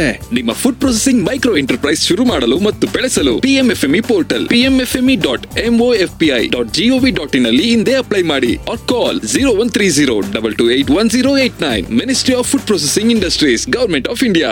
ನಿಮ್ಮ 0.33 0.51
ಫುಡ್ 0.51 0.77
ಪ್ರೊಸೆಸಿಂಗ್ 0.77 1.25
ಮೈಕ್ರೋ 1.25 1.57
ಎಂಟರ್ಪ್ರೈಸ್ 1.57 2.07
ಶುರು 2.07 2.25
ಮಾಡಲು 2.25 2.59
ಮತ್ತು 2.59 2.87
ಬೆಳೆಸಲು 2.87 3.39
PMFME 3.39 3.99
portal 3.99 4.47
PMFME 4.47 5.15
dot 5.15 5.59
MOFPI 5.59 6.47
dot 6.47 6.73
GOV 6.73 7.11
dot 7.11 7.35
in 7.35 7.45
ಅಲ್ಲಿ 7.45 7.69
ಹಿಂದೆ 7.69 7.93
ಅಪ್ಲೈ 7.93 8.23
ಮಾಡಿ 8.23 8.55
or 8.55 8.79
call 8.79 9.21
zero 9.21 9.51
one 9.61 9.69
three 9.69 9.89
zero 9.89 10.19
double 10.19 10.55
two 10.55 10.71
eight 10.71 10.91
one 10.91 11.09
zero 11.09 11.37
eight 11.37 11.61
nine 11.61 11.89
ministry 11.89 12.35
of 12.35 12.47
food 12.47 12.61
processing 12.61 13.11
industries 13.11 13.69
government 13.69 14.07
of 14.07 14.23
India 14.23 14.51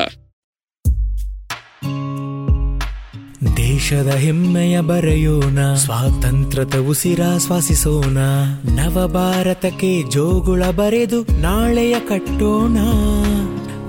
ದೇಶದ 3.57 4.07
ಹೆಮ್ಮೆಯ 4.07 4.81
ಬರೆಯೋಣ, 4.81 5.73
ಸ್ವಾತಂತ್ರ್ಯದ 5.73 6.75
ಉಸಿರಾಶ್ವಾಸಿಸೋಣ 6.75 8.17
ನವ 8.75 9.07
ಭಾರತಕ್ಕೆ 9.07 10.11
ಜೋಗುಳ 10.11 10.63
ಬರೆದು 10.63 11.21
ನಾಳೆಯ 11.41 11.95
ಕಟ್ಟೋಣ. 11.99 12.77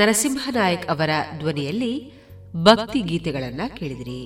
ನರಸಿಂಹನಾಯಕ್ 0.00 0.86
ಅವರ 0.94 1.10
ಧ್ವನಿಯಲ್ಲಿ 1.40 1.94
ಭಕ್ತಿ 2.54 3.02
ಗೀತೆಗಳನ್ನ 3.10 3.62
ಕೇಳಿದಿರಿ 3.78 4.20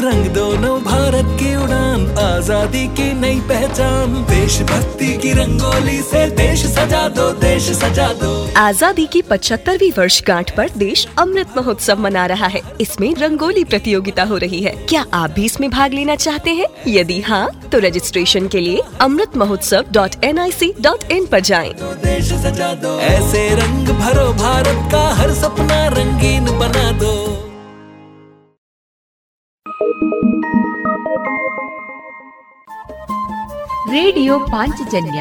रंग 0.00 0.26
दोनों 0.30 0.74
भारत 0.82 1.28
की 1.38 1.54
उड़ान 1.56 2.06
आजादी 2.18 2.86
की 2.90 3.12
नई 3.14 3.40
पहचान 3.42 4.12
देशभक्ति 4.24 5.06
की 5.18 5.32
रंगोली 5.34 5.96
से 6.02 6.20
देश 6.32 6.64
सजा 6.68 7.08
दो 7.10 7.24
देश 7.40 7.70
सजा 7.74 8.06
दो 8.14 8.30
आजादी 8.58 9.06
की 9.06 9.22
पचहत्तरवीं 9.22 9.90
वर्षगांठ 9.92 10.54
पर 10.56 10.68
देश 10.78 11.06
अमृत 11.18 11.56
महोत्सव 11.56 12.00
मना 12.00 12.26
रहा 12.26 12.46
है 12.48 12.60
इसमें 12.80 13.14
रंगोली 13.16 13.64
प्रतियोगिता 13.66 14.24
हो 14.24 14.36
रही 14.38 14.62
है 14.62 14.74
क्या 14.86 15.04
आप 15.14 15.30
भी 15.30 15.44
इसमें 15.44 15.68
भाग 15.70 15.92
लेना 15.92 16.16
चाहते 16.18 16.50
हैं 16.52 16.68
यदि 16.88 17.20
हाँ 17.22 17.46
तो 17.74 17.78
रजिस्ट्रेशन 17.78 18.48
के 18.48 18.60
लिए 18.60 18.82
Amrit 19.00 19.36
Mahotsav 19.36 19.92
dot 19.92 20.24
N 20.24 20.38
I 20.38 20.50
C 20.52 20.72
dot 20.80 21.10
in 21.12 21.26
पर 21.26 21.40
जाएं। 21.40 21.72
देश 22.04 22.32
सजा 22.44 22.72
दो 22.82 22.98
ऐसे 23.08 23.48
रंग 23.54 23.88
भरो 24.00 24.26
भारत 24.36 24.82
का 24.92 25.04
हर 25.14 25.34
सपना 25.34 25.80
रंगीन 25.96 26.50
बना 26.58 26.90
दो 26.98 27.14
ರೇಡಿಯೋ 33.92 34.34
ಪಾಂಚಜನ್ಯ 34.52 35.20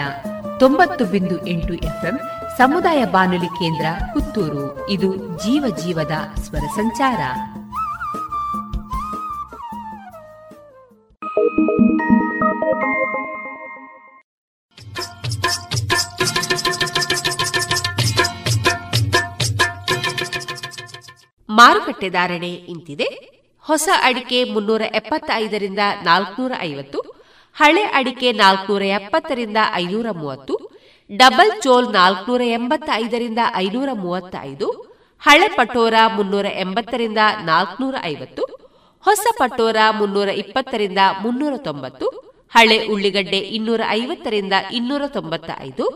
ತೊಂಬತ್ತು 0.59 1.03
ಬಿಂದು 1.05 1.35
ಎಂಟು 1.47 1.73
ಎಫ್ಎಂ 1.73 2.15
ಸಮುದಾಯ 2.57 3.01
ಬಾನುಲಿ 3.05 3.49
ಕೇಂದ್ರ 3.49 3.85
ಪುತ್ತೂರು 4.13 4.65
ಇದು 4.89 5.09
ಜೀವ 5.37 5.63
ಜೀವದ 5.83 6.15
ಸ್ವರ 6.41 6.65
ಸಂಚಾರ 6.75 7.21
ಮಾರುಕಟ್ಟೆ 21.64 22.08
ಧಾರಣೆ 22.16 22.52
ಇಂತಿದೆ. 22.72 23.08
ಹೊಸ 23.64 23.88
ಅಡಿಕೆ 24.08 24.38
ಮುನ್ನೂರ 24.54 24.82
ಎಪ್ಪತ್ತೈದರಿಂದ 25.00 25.82
ನಾಲ್ಕನೂರ 26.08 26.52
ಐವತ್ತು, 26.60 26.98
ಹಳೆ 27.56 27.84
ಅಡಿಕೆ 27.98 28.28
ನಾಲ್ಕನೂರ 28.40 28.82
ಎಪ್ಪತ್ತರಿಂದ 28.98 29.58
ಐನೂರ 29.82 30.06
ಮೂವತ್ತು, 30.20 30.54
ಡಬಲ್ 31.10 31.52
ಚೋಲ್ 31.64 31.88
ನಾಲ್ಕನೂರ 31.98 32.42
ಎಂಬತ್ತೈದರಿಂದ 32.58 33.40
ಐನೂರ 33.64 33.90
ಮೂವತ್ತೈದು, 34.04 34.68
ಹಳೆ 35.22 35.48
ಪಟೋರ 35.58 35.94
ಮುನ್ನೂರ 36.16 36.46
ಎಂಬತ್ತರಿಂದ 36.64 37.20
ನಾಲ್ಕನೂರ 37.44 37.94
ಐವತ್ತು, 38.04 38.44
ಹೊಸ 39.04 39.26
ಪಟೋರ 39.38 39.76
ಮುನ್ನೂರ 40.00 40.28
ಇಪ್ಪತ್ತರಿಂದ 40.42 40.98
ಮುನ್ನೂರ 41.24 41.54
ತೊಂಬತ್ತು, 41.68 42.06
ಹಳೆ 42.52 42.76
ಉಳ್ಳಿಗಡ್ಡೆ 42.92 43.40
ಇನ್ನೂರ 43.56 43.80
ಐವತ್ತರಿಂದ 44.00 44.54
ಇನ್ನೂರ 44.72 45.04
ತೊಂಬತ್ತ 45.06 45.50
ಐದು 45.68 45.86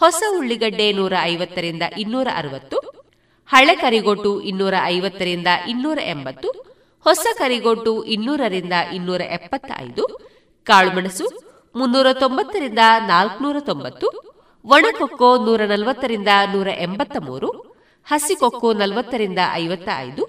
ಹೊಸ 0.00 0.22
ಉಳ್ಳಿಗಡ್ಡೆ 0.38 0.86
ನೂರ 0.92 1.14
ಐವತ್ತರಿಂದ 1.22 1.84
ಇನ್ನೂರ 1.98 2.28
ಅರವತ್ತು 2.36 2.78
ಹಳೆ 3.52 3.74
ಕರಿಗೊಟ್ಟು 3.82 4.30
ಇನ್ನೂರ 4.50 4.74
ಐವತ್ತರಿಂದ 4.94 5.48
ಇನ್ನೂರ 5.72 5.98
ಎಂಬತ್ತು, 6.14 6.48
ಹೊಸ 7.06 7.26
ಕರಿಗೊಟ್ಟು 7.38 7.92
ಇನ್ನೂರರಿಂದ 8.14 8.76
ಇನ್ನೂರ 8.96 9.22
ಎಪ್ಪತ್ತ 9.36 9.70
ಐದು 9.86 10.04
ಕಾಳುಮೆಣಸು 10.66 11.26
ಮುನ್ನೂರ 11.74 12.08
ತೊಂಬತ್ತರಿಂದ 12.22 12.82
ನಾಲ್ಕುನೂರ 13.12 13.56
ತೊಂಬತ್ತು, 13.70 14.08
ಒಣಕೊಕ್ಕೋ 14.64 15.28
ನೂರ 15.46 15.62
ನಲವತ್ತರಿಂದ 15.72 16.30
ನೂರ 16.54 16.68
ಎಂಬತ್ತ 16.86 17.16
ಮೂರು 17.28 17.50
ಹಸಿಕೊಕ್ಕೋ 18.06 18.68
ನಲವತ್ತರಿಂದ 18.72 19.40
ಐವತ್ತ 19.62 19.88
ಐದು 20.06 20.24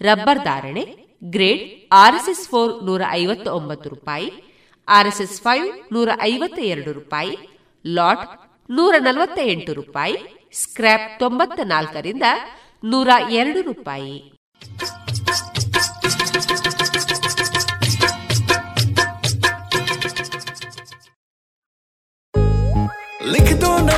ರಬ್ಬರ್ 0.00 0.40
ಧಾರಣೆ 0.44 0.84
ಗ್ರೇಡ್ 1.22 1.62
ಆರ್ಎಸ್ಎಸ್ 2.04 2.46
ಫೋರ್ 2.48 2.72
ನೂರ 2.84 3.02
ಐವತ್ತ 3.20 3.46
ಒಂಬತ್ತು 3.58 3.88
ರೂಪಾಯಿ, 3.94 4.28
ಆರ್ಎಸ್ಎಸ್ 4.88 5.36
ಫೈವ್ 5.42 5.66
ನೂರ 5.94 6.08
ಐವತ್ತ 6.22 6.58
ಎರಡು 6.72 6.90
ರೂಪಾಯಿ, 6.92 7.34
ಲಾಟ್ 7.84 8.24
ನೂರ 8.69 8.95
ನಲವತ್ತ 8.99 9.39
ಎಂಟು 9.43 9.73
ರೂಪಾಯಿ 9.73 10.17
ಸ್ಕ್ರ್ಯಾಪ್ 10.53 11.19
ತೊಂಬತ್ತ 11.19 11.59
ನಾಲ್ಕರಿಂದ 11.65 12.23
ನೂರ 12.83 13.09
ಎರಡು 13.29 13.61
ರೂಪಾಯಿ 13.61 14.17
लिख 23.25 23.49
दो 23.61 23.71
न 23.79 23.89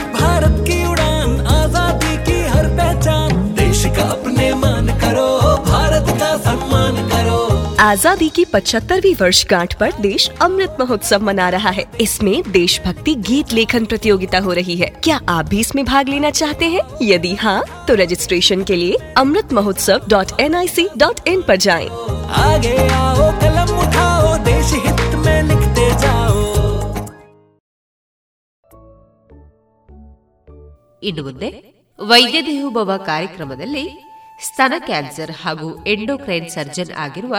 आजादी 7.81 8.27
की 8.29 8.43
पचहत्तरवीं 8.45 9.13
वर्षगांठ 9.15 9.73
पर 9.75 9.91
देश 10.01 10.29
अमृत 10.41 10.75
महोत्सव 10.79 11.23
मना 11.23 11.47
रहा 11.49 11.69
है 11.69 11.85
इसमें 12.01 12.51
देशभक्ति 12.51 13.15
गीत 13.27 13.53
लेखन 13.53 13.85
प्रतियोगिता 13.85 14.39
हो 14.39 14.53
रही 14.53 14.75
है 14.75 14.89
क्या 15.03 15.19
आप 15.29 15.45
भी 15.45 15.59
इसमें 15.59 15.83
भाग 15.85 16.09
लेना 16.09 16.29
चाहते 16.31 16.65
हैं 16.67 16.81
यदि 17.03 17.33
हाँ 17.35 17.61
तो 17.87 17.95
रजिस्ट्रेशन 17.95 18.63
के 18.63 18.75
लिए 18.75 18.97
Amrit 19.17 19.53
Mahotsav 19.53 20.07
dot 20.09 20.39
N 20.41 20.55
I 20.55 20.67
C 20.69 20.87
dot 20.97 21.27
in 21.27 21.41
पर 21.47 21.55
जाएं। 21.59 21.87
आगे 22.41 22.75
आओ 22.89 23.31
कलम 23.41 23.77
उठाओ 23.79 24.37
देश 24.45 24.73
हित 24.85 25.03
में 25.25 25.41
लिखते 25.43 25.89
जाओ 25.97 26.39
ಇನ್ನು 31.01 31.21
ಮುಂದೆ 31.25 31.47
ವೈದ್ಯ 31.99 32.39
ದೇವೋಭವ 32.47 32.91
ಕಾರ್ಯಕ್ರಮದಲ್ಲಿ 33.07 33.83
ಸ್ತನ 34.40 34.72
ಕ್ಯಾನ್ಸರ್ 34.78 35.30
ಹಾಗೂ 35.42 35.84
ಎಂಡೋಕ್ರೈನ್ 35.86 36.48
ಸರ್ಜನ್ 36.48 36.92
ಆಗಿರುವ 36.96 37.36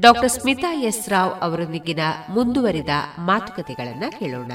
ಡಾಕ್ಟರ್ 0.00 0.30
ಸ್ಮಿತಾ 0.30 0.72
ಎಸ್ 0.72 1.08
ರಾವ್ 1.08 1.40
ಅವರೊಂದಿಗಿನ 1.40 2.00
ಮುಂದುವರಿದ 2.28 2.88
ಮಾತುಕತೆಗಳನ್ನು 3.18 4.18
ಕೇಳೋಣ. 4.18 4.52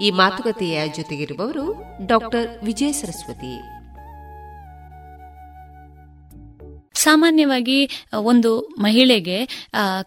ಈ 0.00 0.10
ಮಾತುಕತೆಯ 0.10 0.88
ಜೊತೆಗಿರುವವರು 0.88 1.84
ಡಾಕ್ಟರ್ 2.06 2.64
ವಿಜಯ 2.64 2.92
ಸರಸ್ವತಿ. 2.92 3.77
ಸಾಮಾನ್ಯವಾಗಿ 6.98 7.78
ಒಂದು 8.22 8.50
ಮಹಿಳೆಗೆ 8.80 9.38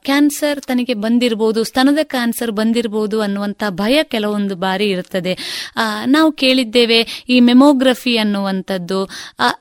ಕ್ಯಾನ್ಸರ್ 0.03 0.59
ತನಗೆ 0.61 0.93
ಬಂದಿರಬಹುದು 0.93 1.63
ಸ್ತನದ 1.63 2.01
ಕ್ಯಾನ್ಸರ್ 2.03 2.51
ಬಂದಿರಬಹುದು 2.51 3.17
ಅನ್ನುವಂಥ 3.21 3.63
ಭಯ 3.69 3.97
ಕೆಲವೊಂದು 4.03 4.55
ಬಾರಿ 4.55 4.87
ಇರುತ್ತದೆ. 4.89 5.33
ನಾವು 6.05 6.29
ಕೇಳಿದ್ದೇವೆ 6.41 6.99
ಈ 7.29 7.39
ಮೆಮೋಗ್ರಫಿ 7.39 8.15
ಅನ್ನುವಂಥದ್ದು. 8.17 8.99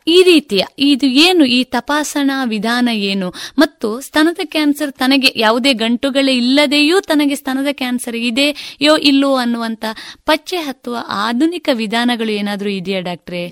ಈ 0.06 0.18
ರೀತಿಯ, 0.22 0.62
ಇದು 0.78 1.06
ಏನು, 1.26 1.44
ಈ 1.44 1.60
ತಪಾಸಣಾ 1.64 2.38
ವಿಧಾನ 2.44 2.88
ಏನು? 3.10 3.30
ಮತ್ತು 3.58 3.88
ಸ್ತನದ 4.00 4.40
ಕ್ಯಾನ್ಸರ್ 4.44 4.92
ತನಗೆ 4.92 5.32
ಯಾವುದೇ 5.36 5.72
ಗಂಟುಗಳೇ 5.84 6.34
ಇಲ್ಲದೆಯೂ 6.34 7.00
ತನಗೆ 7.00 7.36
ಸ್ತನದ 7.36 7.72
ಕ್ಯಾನ್ಸರ್ 7.72 8.18
ಇದೆಯೋ 8.30 8.96
ಇಲ್ಲೋ 9.10 9.32
ಅನ್ನುವಂಥ 9.34 9.84
ಪಚ್ಚೆ 10.24 10.56
ಹತ್ತುವ 10.56 10.96
ಆಧುನಿಕ 11.26 11.68
ವಿಧಾನಗಳು 11.72 12.32
ಏನಾದರೂ 12.32 12.70
ಇದೆಯಾ 12.70 13.00
ಡಾಕ್ಟ್ರೇ? 13.00 13.44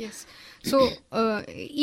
ಸೊ 0.70 0.78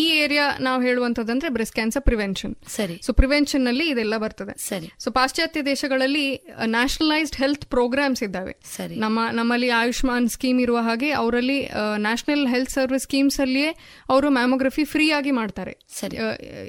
ಈ 0.04 0.06
ಏರಿಯಾ 0.24 0.46
ನಾವು 0.60 0.82
ಹೇಳುವಂತದಂದ್ರೆ 0.82 1.50
ಬ್ರೆಸ್ಟ್ 1.50 1.76
ಕ್ಯಾನ್ಸರ್ 1.76 2.04
ಪ್ರಿವೆನ್ಷನ್ 2.04 2.56
ಸರಿ. 2.68 2.96
ಸೊ 3.06 3.14
ಪ್ರಿವೆನ್ಷನ್ನಲ್ಲಿ 3.14 3.90
ಇದೆಲ್ಲ 3.90 4.18
ಬರ್ತದೆ. 4.18 4.54
ಸರಿ. 4.68 4.90
ಸೊ 5.00 5.12
ಪಾಶ್ಚಾತ್ಯ 5.12 5.62
ದೇಶಗಳಲ್ಲಿ 5.62 6.26
ನ್ಯಾಷನಲೈಸ್ಡ್ 6.66 7.36
ಹೆಲ್ತ್ 7.36 7.66
ಪ್ರೋಗ್ರಾಮ್ಸ್ 7.66 8.24
ಇದ್ದಾವೆ. 8.24 8.56
ಸರಿ. 8.78 8.96
ನಮ್ಮ 8.96 9.20
ನಮ್ಮಲ್ಲಿ 9.32 9.70
ಆಯುಷ್ಮಾನ್ 9.70 10.30
ಸ್ಕೀಮ್ 10.30 10.62
ಇರುವ 10.62 10.78
ಹಾಗೆ 10.78 11.12
ಅವರಲ್ಲಿ 11.12 11.60
ನ್ಯಾಷನಲ್ 11.98 12.48
ಹೆಲ್ತ್ 12.48 12.70
ಸರ್ವಿಸ್ 12.70 13.04
ಸ್ಕೀಮ್ಸ್ 13.04 13.40
ಅಲ್ಲಿಯೇ 13.40 13.72
ಅವರು 14.10 14.30
ಮ್ಯಾಮೋಗ್ರಫಿ 14.30 14.84
ಫ್ರೀ 14.84 15.12
ಆಗಿ 15.12 15.32
ಮಾಡ್ತಾರೆ. 15.32 15.76
ಸರಿ. 15.90 16.18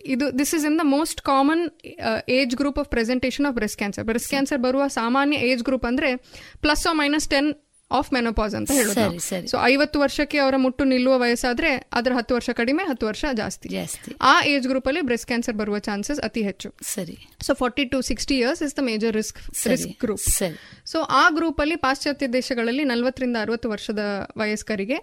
ಇದು 0.05 0.39
this 0.39 0.55
is 0.55 0.65
in 0.65 0.79
the 0.79 0.81
most 0.83 1.23
common 1.23 1.65
age 2.29 2.57
group 2.57 2.79
of 2.79 2.89
presentation 2.89 3.47
of 3.47 3.55
breast 3.55 3.77
cancer 3.77 4.05
breast 4.05 4.29
cancer 4.29 4.61
ಬರುವ 4.61 4.87
ಸಾಮಾನ್ಯ 4.87 5.37
ಏಜ್ 5.37 5.63
ಗ್ರೂಪ್ 5.63 5.87
ಅಂದ್ರೆ 5.87 6.11
plus 6.61 6.87
minus 6.93 7.29
ten 7.29 7.49
of 7.91 8.13
menopause 8.13 8.55
ಅಂತ 8.55 8.71
ಹೇಳೋದು. 8.71 9.19
ಸೊ 9.51 9.57
ಐವತ್ತು 9.63 10.01
ವರ್ಷಕ್ಕೆ 10.01 10.39
ಅವರ 10.39 10.55
ಮುಟ್ಟು 10.57 10.85
ನಿಲ್ಲುವ 10.85 11.19
ವಯಸ್ಸಾದ್ರೆ 11.19 11.71
ಅದರ 11.93 12.13
ಹತ್ತು 12.17 12.35
ವರ್ಷ 12.35 12.51
ಕಡಿಮೆ 12.51 12.83
ಹತ್ತು 12.83 13.07
ವರ್ಷ 13.07 13.25
ಜಾಸ್ತಿ. 13.33 13.69
ಆ 14.21 14.45
ಏಜ್ 14.45 14.69
ಗ್ರೂಪ್ 14.69 14.89
ಅಲ್ಲಿ 14.89 15.01
ಬ್ರೆಸ್ಟ್ 15.01 15.27
ಕ್ಯಾನ್ಸರ್ 15.27 15.57
ಬರುವ 15.57 15.79
ಚಾನ್ಸಸ್ 15.79 16.21
ಅತಿ 16.21 16.43
ಹೆಚ್ಚು. 16.43 16.75
ಸರಿ. 16.83 17.17
So 17.43 17.55
forty 17.55 17.85
to 17.85 18.03
sixty 18.03 18.39
years 18.39 18.63
is 18.63 18.77
the 18.77 18.79
major 18.83 19.13
risk 19.13 19.67
risk 19.67 20.01
group. 20.01 20.27
So 20.87 21.01
ಆ 21.01 21.31
ಗ್ರೂಪ್ 21.31 21.61
ಅಲ್ಲಿ 21.61 21.77
ಪಾಶ್ಚಾತ್ಯ 21.77 22.29
ದೇಶಗಳಲ್ಲಿ 22.29 22.85
ನಲವತ್ತರಿಂದ 22.85 23.37
ಅರವತ್ತು 23.41 23.71
ವರ್ಷದ 23.71 23.99
ವಯಸ್ಕರಿಗೆ 24.37 24.99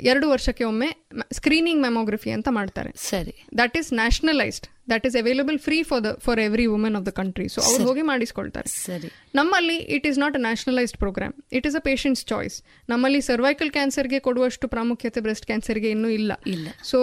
ಎರಡು 0.00 0.30
ವರ್ಷಕ್ಕೆ 0.30 0.64
ಒಮ್ಮೆ 0.64 0.88
ಸ್ಕ್ರೀನಿಂಗ್ 1.32 1.82
ಮೆಮೋಗ್ರಫಿ 1.82 2.30
ಅಂತ 2.30 2.48
ಮಾಡ್ತಾರೆ. 2.50 2.90
ಸರಿ. 2.96 3.44
That 3.58 3.76
is 3.76 3.92
nationalised 3.92 4.66
that 4.90 5.06
is 5.06 5.16
available 5.22 5.58
free 5.58 5.82
for 5.82 6.04
the 6.04 6.12
for 6.26 6.40
every 6.40 6.66
women 6.66 6.96
of 6.96 7.06
the 7.06 7.08
country 7.08 7.48
so 7.48 7.60
ಅವ್ರು 7.60 7.84
ಹೋಗಿ 7.84 8.02
ಮಾಡಿಸ್ಕೊಳ್ತಾರೆ. 8.02 8.68
ಸರಿ. 8.68 9.08
ನಮ್ಮಲ್ಲಿ 9.34 9.76
it 9.76 10.06
is 10.06 10.18
not 10.18 10.36
a 10.36 10.38
nationalised 10.38 10.96
programme 10.96 11.34
it 11.52 11.66
is 11.66 11.76
a 11.76 11.80
patient's 11.80 12.24
choice 12.24 12.62
ನಮ್ಮಲ್ಲಿ 12.88 13.20
ಸರ್ವೈಕಲ್ 13.20 13.70
ಕ್ಯಾನ್ಸರ್ಗೆ 13.70 14.20
ಕೊಡುವಷ್ಟು 14.20 14.68
ಪ್ರಾಮುಖ್ಯತೆ 14.68 15.20
ಬ್ರೆಸ್ಟ್ 15.20 15.46
ಕ್ಯಾನ್ಸರ್ಗೆ 15.46 15.90
ಇನ್ನೂ 15.90 16.08
ಇಲ್ಲ. 16.08 16.32
ಇಲ್ಲ. 16.46 16.68
So 16.84 17.00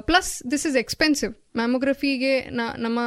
plus 0.00 0.42
this 0.50 0.66
is 0.66 0.76
expensive 0.76 1.32
ಮ್ಯಾಮೋಗ್ರಫಿಗೆ 1.60 2.32
ನಮ್ಮ 2.84 2.98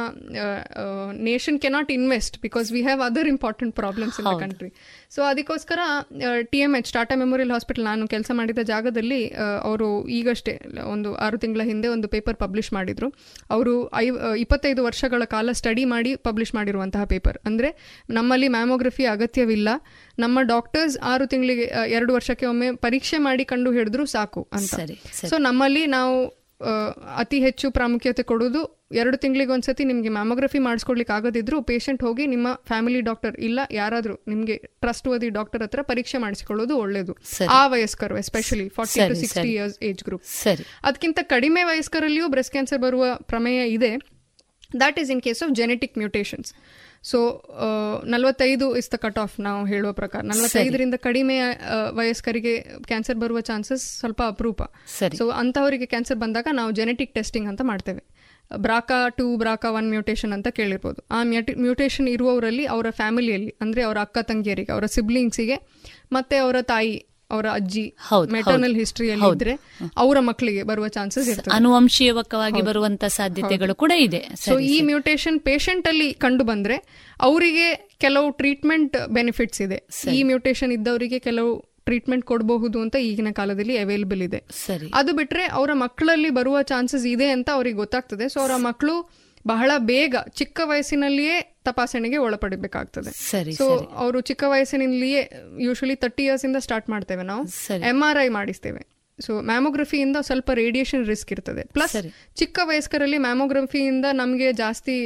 nation 1.28 1.58
cannot 1.64 1.90
invest 1.96 2.36
because 2.44 2.68
we 2.74 2.80
have 2.88 3.02
other 3.08 3.28
important 3.34 3.74
problems 3.80 4.16
in 4.20 4.26
the. 4.28 4.34
Country 4.42 4.70
so 5.14 5.20
ಅದಕ್ಕೋಸ್ಕರ 5.30 5.80
T 6.52 6.58
M 6.66 6.72
H 6.78 6.90
Tata 6.96 7.16
memorial 7.22 7.52
hospital 7.56 7.84
ನಾನು 7.90 8.06
ಕೆಲಸ 8.14 8.30
ಮಾಡಿದ 8.40 8.64
ಜಾಗದಲ್ಲಿ 8.72 9.20
ಅವರು 9.68 9.88
ಈಗಷ್ಟೇ 10.18 10.54
ಒಂದು 10.94 11.10
ಆರು 11.26 11.38
ತಿಂಗಳ 11.44 11.64
ಹಿಂದೆ 11.70 11.88
ಒಂದು 11.96 12.08
ಪೇಪರ್ 12.14 12.38
ಪಬ್ಲಿಷ್ 12.44 12.70
ಮಾಡಿದ್ರು. 12.78 13.08
ಅವರು 13.56 13.74
ಐ 14.02 14.06
ಇಪ್ಪತ್ತೈದು 14.44 14.80
ವರ್ಷಗಳ 14.88 15.22
ಕಾಲ 15.34 15.48
ಸ್ಟಡಿ 15.60 15.86
ಮಾಡಿ 15.94 16.12
ಪಬ್ಲಿಷ್ 16.28 16.54
ಮಾಡಿರುವಂತಹ 16.58 17.04
ಪೇಪರ್ 17.14 17.38
ಅಂದರೆ 17.50 17.70
ನಮ್ಮಲ್ಲಿ 18.18 18.50
ಮ್ಯಾಮೋಗ್ರಫಿ 18.56 19.06
ಅಗತ್ಯವಿಲ್ಲ. 19.14 19.68
ನಮ್ಮ 20.24 20.38
ಡಾಕ್ಟರ್ಸ್ 20.54 20.96
ಆರು 21.12 21.24
ತಿಂಗಳಿಗೆ 21.32 21.66
ಎರಡು 21.96 22.12
ವರ್ಷಕ್ಕೆ 22.18 22.46
ಒಮ್ಮೆ 22.52 22.68
ಪರೀಕ್ಷೆ 22.86 23.18
ಮಾಡಿ 23.28 23.46
ಕಂಡು 23.52 23.72
ಹಿಡಿದ್ರು 23.78 24.04
ಸಾಕು 24.16 24.42
ಅಂತ. 24.58 24.74
ಸೊ 25.30 25.38
ನಮ್ಮಲ್ಲಿ 25.48 25.84
ನಾವು 25.96 26.14
ಅತಿ 27.22 27.38
ಹೆಚ್ಚು 27.40 27.66
ಪ್ರಾಮುಖ್ಯತೆ 27.70 28.22
ಕೊಡೋದು 28.22 28.60
ಎರಡು 28.92 29.16
ತಿಂಗಳಿಗೆ 29.16 29.52
ಒಂದ್ಸತಿ 29.52 29.84
ನಿಮಗೆ 29.84 30.08
ಮ್ಯಾಮೋಗ್ರಫಿ 30.08 30.58
ಮಾಡಿಸ್ಕೊಡ್ಲಿಕ್ಕೆ 30.58 31.14
ಆಗದಿದ್ರೂ 31.16 31.62
ಪೇಷಂಟ್ 31.62 32.02
ಹೋಗಿ 32.02 32.24
ನಿಮ್ಮ 32.26 32.48
ಫ್ಯಾಮಿಲಿ 32.64 33.00
ಡಾಕ್ಟರ್ 33.00 33.36
ಇಲ್ಲ 33.48 33.60
ಯಾರಾದರೂ 33.70 34.14
ನಿಮಗೆ 34.28 34.56
ಟ್ರಸ್ಟ್ 34.56 35.08
ಓದಿ 35.08 35.28
ಡಾಕ್ಟರ್ 35.28 35.62
ಹತ್ರ 35.62 35.82
ಪರೀಕ್ಷೆ 35.82 36.18
ಮಾಡಿಸ್ಕೊಳ್ಳೋದು 36.18 36.76
ಒಳ್ಳೇದು. 36.76 37.14
ಆ 37.48 37.66
ವಯಸ್ಕರು 37.66 38.18
especially 38.18 38.68
forty 38.68 39.00
to 39.08 39.14
sixty. 39.14 39.48
Years 39.52 39.78
age 39.82 40.04
group 40.04 40.24
ಸರಿ. 40.24 40.64
ಅದಕ್ಕಿಂತ 40.82 41.18
ಕಡಿಮೆ 41.34 41.64
ವಯಸ್ಕರಲ್ಲಿಯೂ 41.64 42.28
ಬ್ರೆಸ್ಟ್ 42.28 42.52
ಕ್ಯಾನ್ಸರ್ 42.52 42.82
ಬರುವ 42.82 43.04
ಪ್ರಮೇಯ 43.22 43.60
ಇದೆ. 43.68 43.92
That 44.80 44.98
is 44.98 45.10
in 45.10 45.22
case 45.22 45.42
of 45.42 45.52
genetic 45.54 45.98
mutations 45.98 46.50
so 47.04 47.18
ನಲವತ್ತೈದು 48.04 48.76
ಇಸ್ 48.76 48.90
ದ 48.90 48.94
ಕಟ್ 48.94 49.18
ಆಫ್ 49.18 49.40
ನಾವು 49.40 49.66
ಹೇಳುವ 49.66 49.92
ಪ್ರಕಾರ. 49.92 50.22
ನಲವತ್ತೈದರಿಂದ 50.22 50.94
ಕಡಿಮೆ 50.94 51.38
ಆ, 51.40 51.90
ವಯಸ್ಕರಿಗೆ 51.90 52.60
ಕ್ಯಾನ್ಸರ್ 52.86 53.16
ಬರುವ 53.16 53.40
ಚಾನ್ಸಸ್ 53.40 53.98
ಸ್ವಲ್ಪ 53.98 54.22
ಅಪರೂಪ. 54.26 54.62
ಸೊ 55.16 55.28
ಅಂತವರಿಗೆ 55.28 55.86
ಕ್ಯಾನ್ಸರ್ 55.86 56.18
ಬಂದಾಗ 56.18 56.46
ನಾವು 56.52 56.70
ಜೆನೆಟಿಕ್ 56.70 57.14
ಟೆಸ್ಟಿಂಗ್ 57.14 57.48
ಅಂತ 57.48 57.62
ಮಾಡ್ತೇವೆ. 57.62 58.02
BRCA 58.56 59.08
two 59.08 59.36
BRCA 59.36 59.70
one 59.70 59.90
mutation 59.90 60.32
ಅಂತ 60.32 60.48
ಕೇಳಿರ್ಬೋದು. 60.48 61.04
ಆ 61.10 61.22
ಮ್ಯೂಟೇಷನ್ 61.56 62.08
ಇರುವವರಲ್ಲಿ 62.08 62.66
ಅವರ 62.66 62.90
ಫ್ಯಾಮಿಲಿಯಲ್ಲಿ 62.90 63.54
ಅಂದ್ರೆ 63.60 63.82
ಅವರ 63.82 63.98
ಅಕ್ಕ 63.98 64.18
ತಂಗಿಯರಿಗೆ 64.22 64.72
ಅವರ 64.72 64.86
ಸಿಬ್ಲಿಂಗ್ಸಿಗೆ 64.86 65.56
ಮತ್ತೆ 66.12 66.36
ಅವರ 66.36 66.56
ತಾಯಿ 66.62 67.06
ಅವರ 67.30 67.46
ಅಜ್ಜಿ 67.52 67.94
ಮೆಟರ್ನಲ್ 68.32 68.76
ಹಿಸ್ಟ್ರಿ 68.76 68.78
ಹಿಸ್ಟ್ರಿಯಲ್ಲಿ 68.80 69.36
ಇದ್ರೆ 69.36 69.60
ಅವರ 69.96 70.18
ಮಕ್ಕಳಿಗೆ 70.20 70.62
ಬರುವ 70.62 70.88
ಚಾನ್ಸಸ್ 70.88 71.28
ಇರ್ತದೆ. 71.28 71.56
ಅನುವಂಶೀಯವಾಗಿ. 71.56 72.62
ಬರುವಂತ 72.62 73.04
ಸಾಧ್ಯತೆಗಳು 73.04 73.74
ಕೂಡ 73.74 73.92
ಇದೆ. 73.92 74.28
ಸೊ 74.36 74.58
ಈ 74.58 74.80
ಮ್ಯೂಟೇಷನ್ 74.80 75.40
ಪೇಷಂಟ್ 75.40 75.88
ಅಲ್ಲಿ 75.88 76.14
ಕಂಡು 76.14 76.44
ಬಂದ್ರೆ 76.44 76.76
ಅವರಿಗೆ 77.20 77.96
ಕೆಲವು 77.98 78.30
ಟ್ರೀಟ್ಮೆಂಟ್ 78.30 79.08
ಬೆನಿಫಿಟ್ಸ್ 79.08 79.62
ಇದೆ. 79.62 79.82
ಈ 80.12 80.22
ಮ್ಯೂಟೇಷನ್ 80.22 80.72
ಇದ್ದವರಿಗೆ 80.72 81.18
ಕೆಲವು 81.18 81.70
ಟ್ರೀಟ್ಮೆಂಟ್ 81.84 82.24
ಕೊಡಬಹುದು 82.24 82.80
ಅಂತ 82.80 82.96
ಈಗಿನ 82.96 83.28
ಕಾಲದಲ್ಲಿ 83.32 83.78
ಅವೈಲೇಬಲ್ 83.78 84.22
ಇದೆ. 84.22 84.44
ಸರಿ. 84.66 84.90
ಅದು 84.94 85.12
ಬಿಟ್ರೆ 85.12 85.44
ಅವರ 85.44 85.70
ಮಕ್ಕಳಲ್ಲಿ 85.72 86.30
ಬರುವ 86.30 86.62
ಚಾನ್ಸಸ್ 86.62 87.06
ಇದೆ 87.06 87.28
ಅಂತ 87.28 87.50
ಅವ್ರಿಗೆ 87.52 87.76
ಗೊತ್ತಾಗ್ತದೆ. 87.76 88.28
ಸೊ 88.28 88.40
ಅವರ 88.40 88.50
ಮಕ್ಕಳು 88.56 89.10
ಬಹಳ 89.46 89.70
ಬೇಗ 89.78 90.16
ಚಿಕ್ಕ 90.28 90.60
ವಯಸ್ಸಿನಲ್ಲಿಯೇ 90.64 91.49
ತಪಾಸಣೆಗೆ 91.64 92.16
ಒಳಪಡಬೇಕಾಗ್ತದೆ 92.16 93.10
ಸೊ. 93.52 93.66
ಅವರು 93.96 94.20
ಚಿಕ್ಕ 94.20 94.44
ವಯಸ್ಸಿನಲ್ಲಿಯೇ 94.46 95.30
ಯೂಶಲಿ 95.58 95.94
ತರ್ಟಿ 95.94 96.24
ಇಯರ್ಸ್ 96.24 96.44
ಇಂದ 96.44 96.56
ಸ್ಟಾರ್ಟ್ 96.56 96.90
ಮಾಡ್ತೇವೆ 96.90 97.22
ನಾವು. 97.22 97.44
ಎಂ 97.88 98.02
ಆರ್ 98.02 98.18
ಐ 98.18 98.28
ಮಾಡಿಸ್ತೇವೆ 98.28 98.82
ಸೊ 99.18 99.40
ಮ್ಯಾಮೋಗ್ರಫಿಯಿಂದ 99.40 100.16
ಸ್ವಲ್ಪ 100.20 100.50
ರೇಡಿಯೇಷನ್ 100.54 101.06
ರಿಸ್ಕ್ 101.06 101.32
ಇರ್ತದೆ 101.32 101.62
ಪ್ಲಸ್. 101.72 101.96
ಚಿಕ್ಕ 102.36 102.58
ವಯಸ್ಕರಲ್ಲಿ 102.62 103.18
ಮ್ಯಾಮೋಗ್ರಫಿಯಿಂದ 103.18 104.06
ನಮಗೆ 104.12 104.52
ಜಾಸ್ತಿ 104.52 104.96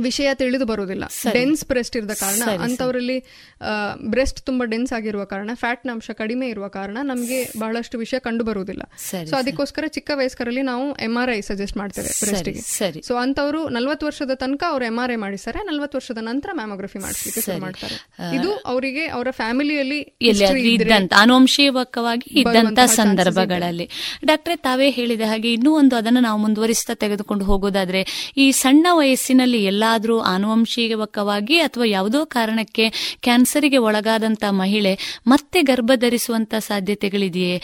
ವಿಷಯ 0.00 0.28
ತಿಳಿದು 0.34 0.66
ಬರುವುದಿಲ್ಲ. 0.66 1.04
ಡೆನ್ಸ್ 1.32 1.64
ಬ್ರೆಸ್ಟ್ 1.66 1.96
ಇರದ 1.96 2.14
ಕಾರಣ. 2.20 2.42
ಅಂತವರಲ್ಲಿ 2.62 3.18
ಬ್ರೆಸ್ಟ್ 4.14 4.40
ತುಂಬಾ 4.42 4.64
ಡೆನ್ಸ್ 4.64 4.92
ಆಗಿರುವ 4.92 5.24
ಕಾರಣ 5.24 5.50
ಫ್ಯಾಟ್ 5.54 5.86
ಅಂಶ 5.88 6.10
ಕಡಿಮೆ 6.10 6.48
ಇರುವ 6.48 6.68
ಕಾರಣ 6.68 6.98
ನಮಗೆ 7.02 7.38
ಬಹಳಷ್ಟು 7.58 7.98
ವಿಷಯ 7.98 8.18
ಕಂಡು 8.18 8.44
ಬರುವುದಿಲ್ಲ. 8.44 8.82
ಸೊ 9.30 9.36
ಅದಕ್ಕೋಸ್ಕರ 9.36 9.84
ಚಿಕ್ಕ 9.86 10.10
ವಯಸ್ಕರಲ್ಲಿ 10.14 10.62
ನಾವು 10.62 10.84
ಎಂ 10.96 11.16
ಆರ್ 11.22 11.32
ಐ 11.36 11.40
ಸಜೆಸ್ಟ್ 11.40 11.76
ಮಾಡ್ತೇವೆ 11.76 12.12
ಬ್ರೆಸ್ಟ್ಗೆ 12.24 13.02
ಸೊ 13.02 13.14
ಅಂತವರು 13.14 13.68
ನಲ್ವತ್ತು 13.68 14.06
ವರ್ಷದ 14.06 14.34
ತನಕ 14.34 14.62
ಅವ್ರು 14.68 14.84
ಎಂ 14.84 14.98
ಆರ್ 14.98 15.12
ಐ 15.12 15.16
ಮಾಡಿಸ್ತಾರೆ 15.16 15.60
ನಲ್ವತ್ತು 15.64 15.98
ವರ್ಷದ 15.98 16.18
ನಂತರ 16.20 16.50
ಮ್ಯಾಮೋಗ್ರಫಿ 16.52 16.98
ಮಾಡಿಸ್ಲಿಕ್ಕೆ 16.98 17.40
ಶುರು 17.40 17.60
ಮಾಡ್ತಾರೆ. 17.60 17.96
ಇದು 18.36 18.52
ಅವರಿಗೆ 18.54 19.06
ಅವರ 19.06 19.28
ಫ್ಯಾಮಿಲಿಯಲ್ಲಿ 19.30 20.00
ಆನುವಂಶಿಕವಾಗಿ 20.02 20.74
ಇದ್ದಂತ 20.74 21.12
ಅನುವಂಶೀಯವಾಗಿ 21.16 22.40
ಇದ್ದಂತ 22.40 22.78
ಸಂದರ್ಭಗಳಲ್ಲಿ. 22.86 23.88
ಡಾಕ್ಟ್ರೆ 24.24 24.56
ತಾವೇ 24.56 24.90
ಹೇಳಿದ 24.90 25.20
ಹಾಗೆ 25.20 25.52
ಇನ್ನೂ 25.52 25.74
ಒಂದು 25.74 25.96
ಅದನ್ನು 25.96 26.20
ನಾವು 26.20 26.38
ಮುಂದುವರಿಸ್ತಾ 26.38 26.94
ತೆಗೆದುಕೊಂಡು 26.94 27.44
ಹೋಗೋದಾದ್ರೆ 27.44 28.32
ಈ 28.36 28.50
ಸಣ್ಣ 28.50 28.86
ವಯಸ್ಸಿನಲ್ಲಿ 28.92 29.60
ಎಲ್ಲಾದ್ರೂ 29.82 30.16
ಆನುವಂಶಿಕವಾಗಿ 30.28 31.56
ಅಥವಾ 31.58 31.86
ಯಾವುದೋ 31.88 32.20
ಕಾರಣಕ್ಕೆ 32.32 32.84
ಕ್ಯಾನ್ಸರಿಗೆ 33.20 33.78
ಒಳಗಾದಂತಹ 33.78 34.50
ಮಹಿಳೆ 34.54 34.92
ಮತ್ತೆ 35.26 35.58
ಗರ್ಭ 35.62 35.92
ಧರಿಸುವಂತ 35.96 36.54
ಸಾಧ್ಯತೆಗಳಿದೆಯೇ 36.66 37.56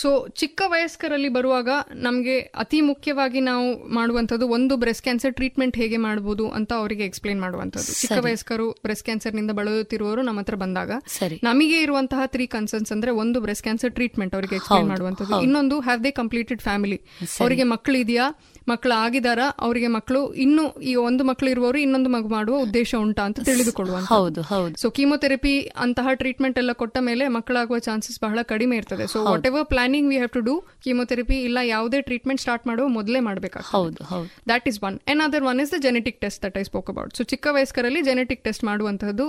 ಸೊ 0.00 0.28
ಚಿಕ್ಕ 0.28 0.62
ವಯಸ್ಕರಲ್ಲಿ 0.66 1.28
ಬರುವಾಗ 1.28 1.68
ನಮಗೆ 1.94 2.38
ಅತಿ 2.40 2.80
ಮುಖ್ಯವಾಗಿ 2.80 3.40
ನಾವು 3.40 3.88
ಮಾಡುವಂಥದ್ದು 3.88 4.48
ಒಂದು 4.48 4.76
ಬ್ರೆಸ್ಟ್ 4.76 5.02
ಕ್ಯಾನ್ಸರ್ 5.02 5.34
ಟ್ರೀಟ್ಮೆಂಟ್ 5.34 5.76
ಹೇಗೆ 5.76 5.96
ಮಾಡಬಹುದು 5.96 6.48
ಅಂತ 6.48 6.72
ಅವರಿಗೆ 6.72 7.04
ಎಕ್ಸ್ಪ್ಲೈನ್ 7.04 7.40
ಮಾಡುವಂಥದ್ದು. 7.40 8.00
ಚಿಕ್ಕ 8.00 8.24
ವಯಸ್ಕರು 8.24 8.70
ಬ್ರೆಸ್ಟ್ 8.70 9.04
ಕ್ಯಾನ್ಸರ್ನಿಂದ 9.04 9.50
ಬಳಲುತ್ತಿರುವವರು 9.50 10.22
ನಮ್ಮ 10.22 10.40
ಹತ್ರ 10.40 10.54
ಬಂದಾಗ 10.54 10.90
ಸರಿ. 11.06 11.40
ನಮಗೆ 11.42 11.82
ಇರುವಂತಹ 11.82 12.20
ತ್ರೀ 12.26 12.46
ಕನ್ಸರ್ನ್ಸ್ 12.46 12.92
ಅಂದ್ರೆ 12.92 13.10
ಒಂದು 13.10 13.40
ಬ್ರೆಸ್ಟ್ 13.40 13.62
ಕ್ಯಾನ್ಸರ್ 13.62 13.94
ಟ್ರೀಟ್ಮೆಂಟ್ 13.94 14.34
ಅವರಿಗೆ 14.34 14.54
ಎಕ್ಸ್ಪ್ಲೈನ್ 14.54 14.88
ಮಾಡುವಂಥದ್ದು. 14.88 15.42
ಇನ್ನೊಂದು 15.42 15.80
ಹ್ಯಾವ್ 15.80 16.04
ದೇ 16.04 16.10
ಕಂಪ್ಲೀಟೆಡ್ 16.10 16.62
ಫ್ಯಾಮಿಲಿ 16.62 17.00
ಅವರಿಗೆ 17.40 17.62
ಮಕ್ಕಳು 17.62 17.96
ಇದೆಯಾ? 17.96 18.26
ಮಕ್ಕಳು 18.68 18.92
ಆಗಿದಾರ? 18.92 19.38
ಅವರಿಗೆ 19.58 19.86
ಮಕ್ಕಳು 19.86 20.34
ಇನ್ನು 20.34 20.80
ಈ 20.80 20.94
ಒಂದು 20.94 21.24
ಮಕ್ಕಳು 21.24 21.50
ಇರುವವರು 21.50 21.78
ಇನ್ನೊಂದು 21.78 22.10
ಮಗು 22.10 22.28
ಮಾಡುವ 22.28 22.58
ಉದ್ದೇಶ 22.58 22.94
ಉಂಟಾ 22.98 23.22
ಅಂತ 23.22 23.40
ತಿಳಿದುಕೊಳ್ಳುವ 23.40 23.98
ಹೌದು 23.98 24.42
ಹೌದು. 24.42 24.76
ಸೊ 24.76 24.90
ಕೀಮೋಥೆರಪಿ 24.90 25.60
ಅಂತಹ 25.60 26.08
ಟ್ರೀಟ್ಮೆಂಟ್ 26.14 26.58
ಎಲ್ಲ 26.58 26.72
ಕೊಟ್ಟ 26.72 26.98
ಮೇಲೆ 27.00 27.28
ಮಕ್ಕಳಾಗುವ 27.28 27.78
ಚಾನ್ಸಸ್ 27.78 28.20
ಬಹಳ 28.22 28.38
ಕಡಿಮೆ 28.42 28.76
ಇರ್ತದೆ. 28.76 29.06
So. 29.06 29.24
Whatever 29.46 29.66
planning 29.88 30.08
we 30.12 30.16
have 30.20 30.32
to 30.36 30.40
do 30.48 30.54
chemotherapy 30.84 31.36
ಇಲ್ಲ 31.48 31.58
ಯಾವುದೇ 31.74 31.98
ಟ್ರೀಟ್ಮೆಂಟ್ 32.08 32.40
ಸ್ಟಾರ್ಟ್ 32.44 32.64
ಮಾಡುವ 32.70 32.86
ಮೊದಲೇ 32.98 33.20
ಮಾಡಬೇಕಾಗ್ತದೆ. 33.28 34.18
That 34.50 34.64
is 34.70 34.78
one 34.88 34.96
another 35.26 35.44
one 35.50 35.60
is 35.64 35.72
the 35.74 35.78
genetic 35.86 36.18
test 36.24 36.40
that 36.46 36.56
I 36.62 36.64
spoke 36.70 36.88
about 36.92 37.12
so 37.18 37.24
ಚಿಕ್ಕ 37.32 37.46
ವಯಸ್ಕರಲ್ಲಿ 37.56 38.00
ಜೆನೆಟಿಕ್ 38.10 38.42
ಟೆಸ್ಟ್ 38.48 38.64
ಮಾಡುವಂತಹದ್ದು 38.70 39.26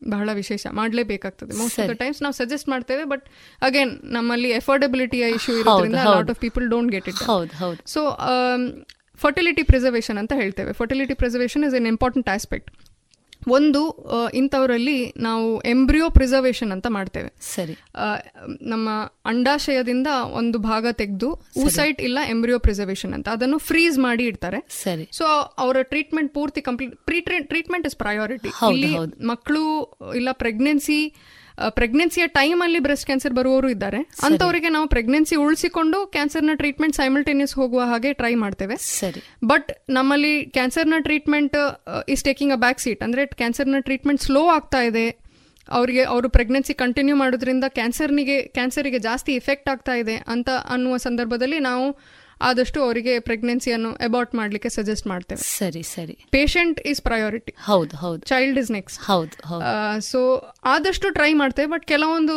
ಬಹಳ 0.00 0.28
ವಿಶೇಷ. 0.40 0.64
ಮಾಡಲೇಬೇಕಾಗ್ತದೆ. 0.80 1.52
Most 1.60 1.78
of 1.82 1.88
the. 1.92 1.94
ಟೈಮ್ಸ್ 2.02 2.20
ನಾವು 2.24 2.34
ಸಜೆಸ್ಟ್ 2.40 2.68
ಮಾಡ್ತೇವೆ 2.72 3.04
ಬಟ್ 3.12 3.24
ಅಗೇನ್ 3.68 3.92
ನಮ್ಮಲ್ಲಿ 4.16 4.50
ಎಫೋರ್ಡೆಬಿಲಿಟಿಯ 4.60 5.24
ಇಶ್ಯೂ 5.38 5.54
ಇರೋದ್ರಿಂದ. 5.62 6.00
Lot 6.14 6.30
of 6.34 6.40
people 6.46 6.66
don't 6.74 6.92
get 6.96 7.08
it 7.12 7.22
so 7.94 8.02
fertility 9.24 9.62
preservation 9.70 10.18
ಅಂತ 10.22 10.32
ಹೇಳ್ತೇವೆ. 10.40 10.72
Fertility 10.80 11.14
preservation 11.22 11.64
is 11.68 11.74
an 11.78 11.88
important 11.94 12.28
aspect 12.36 12.70
ಒಂದು 13.48 13.82
ಇಂಥವರಲ್ಲಿ 14.34 15.12
ನಾವು 15.16 15.62
ಎಂಬ್ರಿಯೋ 15.62 16.10
ಪ್ರಿಸರ್ವೇಷನ್ 16.10 16.72
ಅಂತ 16.72 16.86
ಮಾಡ್ತೇವೆ. 16.88 17.30
ಸರಿ. 17.40 17.74
ನಮ್ಮ 18.62 18.88
ಅಂಡಾಶಯದಿಂದ 19.24 20.06
ಒಂದು 20.32 20.58
ಭಾಗ 20.58 20.86
ತೆಗೆದು 20.92 21.30
ಊಸೈಟ್ 21.56 22.02
ಇಲ್ಲ 22.02 22.18
ಎಂಬ್ರಿಯೋ 22.28 22.58
ಪ್ರಿಸರ್ವೇಷನ್ 22.58 23.14
ಅಂತ. 23.14 23.28
ಅದನ್ನು 23.28 23.58
ಫ್ರೀಸ್ 23.58 23.98
ಮಾಡಿ 23.98 24.24
ಇಡ್ತಾರೆ. 24.24 24.60
ಸರಿ. 24.82 25.08
ಸೊ 25.12 25.24
ಅವರ 25.58 25.82
ಟ್ರೀಟ್ಮೆಂಟ್ 25.82 26.34
ಪೂರ್ತಿ 26.34 26.60
complete 26.60 26.96
pre 27.06 27.20
treatment 27.20 27.86
is 27.86 27.96
priority 27.96 28.48
ಇಲ್ಲಿ. 28.72 29.24
ಮಕ್ಕಳು 29.26 29.64
ಇಲ್ಲ 30.16 30.28
ಪ್ರೆಗ್ನೆನ್ಸಿ 30.32 31.00
ಪ್ರೆಗ್ನೆನ್ಸಿಯ 31.68 32.26
ಟೈಮ್ 32.26 32.62
ಅಲ್ಲಿ 32.62 32.78
ಬ್ರೆಸ್ಟ್ 32.78 33.04
ಕ್ಯಾನ್ಸರ್ 33.04 33.34
ಬರುವವರು 33.34 33.68
ಇದ್ದಾರೆ. 33.68 34.10
ಅಂತವರಿಗೆ 34.22 34.68
ನಾವು 34.68 34.88
ಪ್ರೆಗ್ನೆನ್ಸಿ 34.88 35.36
ಉಳಿಸಿಕೊಂಡು 35.36 36.06
ಕ್ಯಾನ್ಸರ್ನ 36.06 36.50
ಟ್ರೀಟ್ಮೆಂಟ್ 36.54 36.96
ಸೈಮಲ್ಟೇನಿಯಸ್ 36.96 37.54
ಹೋಗುವ 37.54 37.80
ಹಾಗೆ 37.80 38.12
ಟ್ರೈ 38.12 38.34
ಮಾಡ್ತೇವೆ. 38.34 38.76
ಸರಿ. 38.76 39.22
ಬಟ್ 39.44 39.72
ನಮ್ಮಲ್ಲಿ 39.88 40.46
ಕ್ಯಾನ್ಸರ್ನ 40.46 40.94
treatment 40.98 41.56
is 42.08 42.24
taking 42.24 42.52
a 42.52 42.56
back 42.56 42.80
seat 42.80 43.02
ಅಂದ್ರೆ 43.02 43.26
ಕ್ಯಾನ್ಸರ್ನ 43.26 43.80
ಟ್ರೀಟ್ಮೆಂಟ್ 43.80 44.22
ಸ್ಲೋ 44.22 44.46
ಆಗ್ತಾ 44.46 44.82
ಇದೆ. 44.82 45.28
ಅವರಿಗೆ 45.68 46.02
ಅವರು 46.02 46.28
ಪ್ರೆಗ್ನೆನ್ಸಿ 46.28 46.74
ಕಂಟಿನ್ಯೂ 46.74 47.16
ಮಾಡೋದ್ರಿಂದ 47.16 47.64
ಕ್ಯಾನ್ಸರ್ನಿಗೆ 47.68 48.42
ಕ್ಯಾನ್ಸರಿಗೆ 48.42 48.98
ಜಾಸ್ತಿ 48.98 49.34
ಇಫೆಕ್ಟ್ 49.34 49.68
ಆಗ್ತಾ 49.68 49.92
ಇದೆ 49.92 50.24
ಅಂತ 50.28 50.48
ಅನ್ನುವ 50.68 50.96
ಸಂದರ್ಭದಲ್ಲಿ 50.96 51.58
ನಾವು 51.58 51.98
ಆದಷ್ಟು 52.40 52.82
ಅವರಿಗೆ 52.82 53.20
ಪ್ರೆಗ್ನೆನ್ಸಿಯನ್ನು 53.20 53.90
ಅಬಾರ್ಟ್ 54.06 54.34
ಮಾಡಲಿಕ್ಕೆ 54.34 54.68
ಸಜೆಸ್ಟ್ 54.68 55.06
ಮಾಡ್ತೇವೆ. 55.06 55.40
ಸರಿ 55.42 55.82
ಸರಿ. 55.82 56.14
ಪೇಷಂಟ್ 56.30 56.80
ಇಸ್ 56.80 57.02
ಪ್ರಯಾರಿಟಿ 57.02 57.54
ಹೌದು 57.66 57.96
ಹೌದು. 57.96 58.20
ಚೈಲ್ಡ್ 58.26 58.58
ಇಸ್ 58.58 58.70
ನೆಕ್ಸ್ಟ್ 58.70 58.98
ಹೌದು 59.10 59.48
ಹೌದು. 59.48 59.64
ಸೊ 60.10 60.20
ಆದಷ್ಟು 60.64 61.10
ಟ್ರೈ 61.10 61.32
ಮಾಡ್ತೇವೆ 61.34 61.70
ಬಟ್ 61.70 61.86
ಕೆಲವೊಂದು 61.86 62.36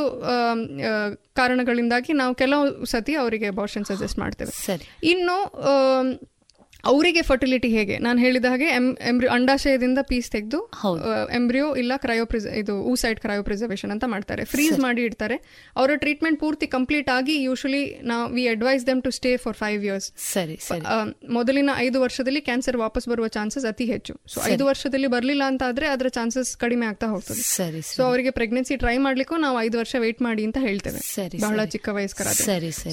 ಕಾರಣಗಳಿಂದಾಗಿ 1.33 2.13
ನಾವು 2.13 2.33
ಕೆಲವು 2.35 2.85
ಸತಿ 2.85 3.15
ಅವರಿಗೆ 3.15 3.47
ಅಬಾರ್ಷನ್ 3.47 3.85
ಸಜೆಸ್ಟ್ 3.85 4.19
ಮಾಡ್ತೇವೆ. 4.19 4.51
ಸರಿ. 4.51 4.85
ಇನ್ನು 5.03 5.37
ಅವರಿಗೆ 6.91 7.21
ಫರ್ಟಿಲಿಟಿ 7.29 7.69
ಹೇಗೆ? 7.77 7.95
ನಾನು 8.05 8.17
ಹೇಳಿದ 8.25 8.47
ಹಾಗೆ 8.51 8.67
ಎಂಬ್ರಿಯೋ 9.11 9.32
ಅಂಡಾಶಯದಿಂದ 9.36 9.99
ಪೀಸ್ 10.09 10.29
ತೆಗೆದು 10.36 10.59
ಎಂಬ್ರಿಯೋ 11.39 11.67
ಇಲ್ಲ 11.82 11.93
ಕ್ರಯೋ 12.03 12.25
ಇದು 12.61 12.75
ಊಸೈಡ್ 12.91 13.19
ಕ್ರಯೋ 13.25 13.43
ಪ್ರಿಸರ್ವೇಷನ್ 13.49 13.91
ಅಂತ 13.95 14.05
ಮಾಡ್ತಾರೆ. 14.13 14.45
ಫ್ರೀಸ್ 14.53 14.77
ಮಾಡಿ 14.86 15.01
ಇಡ್ತಾರೆ. 15.09 15.38
ಅವರ 15.79 15.91
ಟ್ರೀಟ್ಮೆಂಟ್ 16.03 16.39
ಪೂರ್ತಿ 16.43 16.67
ಕಂಪ್ಲೀಟ್ 16.75 17.09
ಆಗಿ 17.17 17.36
ಯೂಶಲಿ 17.47 17.84
ನಾವು 18.11 18.25
we 18.36 18.45
advise 18.55 18.86
them 18.89 19.01
to 19.07 19.11
stay 19.19 19.32
for 19.45 19.57
five 19.63 19.82
years 19.89 20.07
ಸರಿ 20.34 20.57
ಮೊದಲಿನ 21.38 21.69
ಐದು 21.86 21.97
ವರ್ಷದಲ್ಲಿ 22.05 22.41
ಕ್ಯಾನ್ಸರ್ 22.49 22.77
ವಾಪಸ್ 22.86 23.07
ಬರುವ 23.13 23.27
ಚಾನ್ಸಸ್ 23.38 23.65
ಅತಿ 23.71 23.86
ಹೆಚ್ಚು. 23.93 24.15
ಸೊ 24.34 24.39
ಐದು 24.53 24.63
ವರ್ಷದಲ್ಲಿ 24.71 25.11
ಬರಲಿಲ್ಲ 25.15 25.43
ಅಂತ 25.51 25.63
ಆದ್ರೆ 25.71 25.88
ಅದರ 25.95 26.07
ಚಾನ್ಸಸ್ 26.17 26.51
ಕಡಿಮೆ 26.63 26.86
ಆಗ್ತಾ 26.91 27.09
ಹೋಗ್ತದೆ. 27.13 27.43
ಸರಿ 27.57 27.82
ಸೊ 27.95 28.01
ಅವರಿಗೆ 28.09 28.34
ಪ್ರೆಗ್ನೆನ್ಸಿ 28.39 28.75
ಟ್ರೈ 28.84 28.97
ಮಾಡ್ಲಿಕ್ಕೂ 29.07 29.38
ನಾವು 29.45 29.59
ಐದು 29.65 29.77
ವರ್ಷ 29.82 29.95
ವೇಟ್ 30.05 30.21
ಮಾಡಿ 30.27 30.45
ಅಂತ 30.49 30.57
ಹೇಳ್ತೇವೆ. 30.67 30.99
ಬಹಳ. 31.45 31.65
ಚಿಕ್ಕ 31.75 31.89
ವಯಸ್ಕರ. 31.99 32.27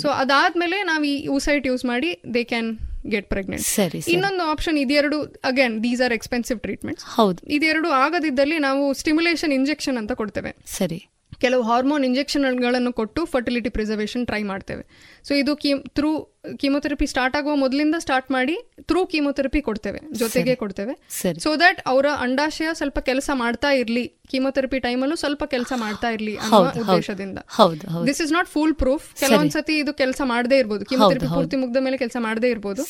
ಸೊ 0.05 0.09
ಅದಾದ್ಮೇಲೆ 0.23 0.79
ನಾವು 0.93 1.05
ಈ 1.13 1.17
ಊಸೈಟ್ 1.39 1.67
ಯೂಸ್ 1.73 1.85
ಮಾಡಿ 1.93 2.13
ದೇ 2.37 2.45
ಕ್ಯಾನ್ 2.53 2.71
ಗೆಟ್ 3.09 3.29
ಪ್ರೆಗ್ನೆಂಟ್ 3.29 3.65
ಸರಿ. 3.65 4.01
ಇನ್ನೊಂದು 4.15 4.45
ಆಪ್ಷನ್ 4.45 4.79
ಇದೆರಡು 4.79 5.19
again 5.25 5.77
these 5.85 6.01
are 6.01 6.13
expensive 6.13 6.61
treatment 6.61 7.01
ಹೌದು. 7.01 7.41
ಇದೆರಡು 7.59 7.91
ಆಗದಿದ್ದಲ್ಲಿ 8.05 8.59
ನಾವು 8.59 8.95
ಸ್ಟಿಮ್ಯುಲೇಷನ್ 8.95 9.53
ಇಂಜೆಕ್ಷನ್ 9.53 9.99
ಅಂತ 10.03 10.13
ಕೊಡ್ತೇವೆ. 10.13 10.53
ಸರಿ. 10.79 11.01
ಕೆಲವು 11.41 11.63
ಹಾರ್ಮೋನ್ 11.63 12.05
ಇಂಜೆಕ್ಷನ್ಗಳನ್ನು 12.05 12.93
ಕೊಟ್ಟು 12.93 13.21
ಫರ್ಟಿಲಿಟಿ 13.25 13.69
ಪ್ರಿಸರ್ವೇಷನ್ 13.69 14.27
ಟ್ರೈ 14.27 14.41
ಮಾಡ್ತೇವೆ. 14.43 14.83
ಸೊ 15.27 15.33
ಇದು 15.43 15.55
ಥ್ರೂ 15.99 16.11
ಕೀಮೊಥೆರಪಿ 16.61 17.07
ಸ್ಟಾರ್ಟ್ 17.13 17.35
ಆಗುವ 17.39 17.55
ಮೊದಲಿಂದ 17.63 17.97
ಸ್ಟಾರ್ಟ್ 18.05 18.29
ಮಾಡಿ 18.35 18.55
ಥ್ರೂ 18.91 19.01
ಕೀಮೊಥೆರಪಿ 19.13 19.61
ಕೊಡ್ತೇವೆ 19.69 20.01
ಜೊತೆಗೆ 20.21 20.55
ಕೊಡ್ತೇವೆ. 20.61 20.95
ಸೊ 21.45 21.51
ದಟ್ 21.63 21.81
ಅವರ 21.93 22.07
ಅಂಡಾಶಯ 22.27 22.69
ಸ್ವಲ್ಪ 22.81 22.99
ಕೆಲಸ 23.09 23.31
ಮಾಡ್ತಾ 23.43 23.71
ಇರ್ಲಿ 23.81 24.05
ಕೀಮೊಥೆರಪಿ 24.33 24.79
ಟೈಮಲ್ಲೂ 24.87 25.17
ಸ್ವಲ್ಪ 25.23 25.43
ಕೆಲಸ 25.55 25.73
ಮಾಡ್ತಾ 25.83 26.09
ಇರ್ಲಿ 26.17 26.35
ಅನ್ನೋ. 26.37 26.61
ಉದ್ದೇಶದಿಂದ. 26.83 27.39
This 28.09 28.21
is 28.25 28.33
not 28.37 28.49
full 28.55 28.75
proof 28.83 29.07
ಕೆಲವೊಂದ್ಸತಿ 29.23 29.75
ಇದು 29.83 29.93
ಕೆಲಸ 30.03 30.21
ಮಾಡದೇ 30.33 30.59
ಇರ್ಬೋದು. 30.63 30.85
ಕೀಮೊಥೆರಪಿ 30.91 31.29
ಪೂರ್ತಿ 31.35 31.59
ಮುಗ್ದ 31.63 31.83
ಮೇಲೆ 31.87 31.99
ಕೆಲಸ 32.05 32.17
ಮಾಡದೇ 32.27 32.51
ಇರ್ಬೋದು. 32.55 32.85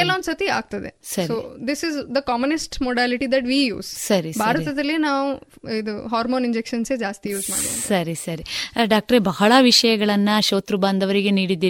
ಕೆಲವೊಂದ್ಸತಿ 0.00 0.48
ಆಗ್ತದೆ. 0.58 0.90
So 1.28 1.36
this 1.70 1.84
is 1.90 1.98
the 2.18 2.22
commonest 2.30 2.76
modality 2.88 3.28
that 3.36 3.48
we 3.52 3.60
use 3.70 3.90
ಸರಿ, 4.08 4.32
ಸರಿ. 4.32 4.42
ಭಾರತದಲ್ಲಿ 4.44 4.98
ನಾವು 5.06 5.24
ಇದು 5.80 5.94
ಹಾರ್ಮೋನ್ 6.14 6.46
ಇಂಜೆಕ್ಷನ್ಸೇ 6.50 6.98
ಜಾಸ್ತಿ 7.06 7.30
ಯೂಸ್ 7.34 7.48
ಮಾಡಿ 7.54 7.68
ಸರಿ 7.88 8.16
ಸರಿ. 8.26 8.46
ಡಾಕ್ಟ್ರೆ 8.94 9.20
ಬಹಳ 9.32 9.52
ವಿಷಯಗಳನ್ನ 9.70 10.28
ಶೋತೃ 10.50 10.78
ಬಾಂಧವರಿಗೆ 10.86 11.34
ನೀಡಿದ್ದೀರಿ. 11.40 11.67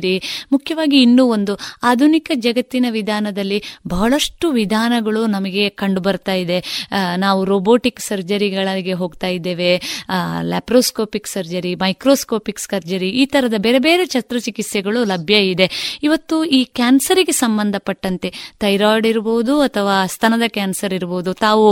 ಮುಖ್ಯವಾಗಿ 0.53 1.03
ಇನ್ನೂ 1.03 1.25
ಒಂದು 1.27 1.55
ಆಧುನಿಕ 1.83 2.31
ಜಗತ್ತಿನ 2.47 2.87
ವಿಧಾನದಲ್ಲಿ 2.91 3.59
ಬಹಳಷ್ಟು 3.89 4.47
ವಿಧಾನಗಳು 4.51 5.23
ನಮಗೆ 5.27 5.65
ಕಂಡು 5.81 6.01
ಬರ್ತಾ 6.01 6.35
ಇದೆ 6.35 6.59
ನಾವು 7.17 7.41
ರೋಬೋಟಿಕ್ 7.45 8.01
ಸರ್ಜರಿಗಳಿಗೆ 8.01 8.93
ಹೋಗ್ತಾ 8.93 9.27
ಇದ್ದೇವೆ. 9.27 9.71
ಲ್ಯಾಪ್ರೋಸ್ಕೋಪಿಕ್ 10.51 11.27
ಸರ್ಜರಿ 11.27 11.75
ಮೈಕ್ರೋಸ್ಕೋಪಿಕ್ 11.75 12.61
ಸರ್ಜರಿ 12.61 13.11
ಈ 13.11 13.27
ತರದ 13.27 13.57
ಬೇರೆ 13.59 13.79
ಬೇರೆ 13.79 14.05
ಶಸ್ತ್ರಚಿಕಿತ್ಸೆಗಳು 14.07 15.01
ಲಭ್ಯ 15.05 15.37
ಇದೆ. 15.51 15.67
ಇವತ್ತು 16.03 16.37
ಈ 16.45 16.61
ಕ್ಯಾನ್ಸರಿಗೆ 16.79 17.33
ಸಂಬಂಧಪಟ್ಟಂತೆ 17.33 18.29
ಥೈರಾಯ್ಡ್ 18.61 19.07
ಇರಬಹುದು 19.07 19.55
ಅಥವಾ 19.61 19.97
ಸ್ತನದ 20.07 20.47
ಕ್ಯಾನ್ಸರ್ 20.49 20.95
ಇರಬಹುದು 20.95 21.33
ತಾವು 21.35 21.67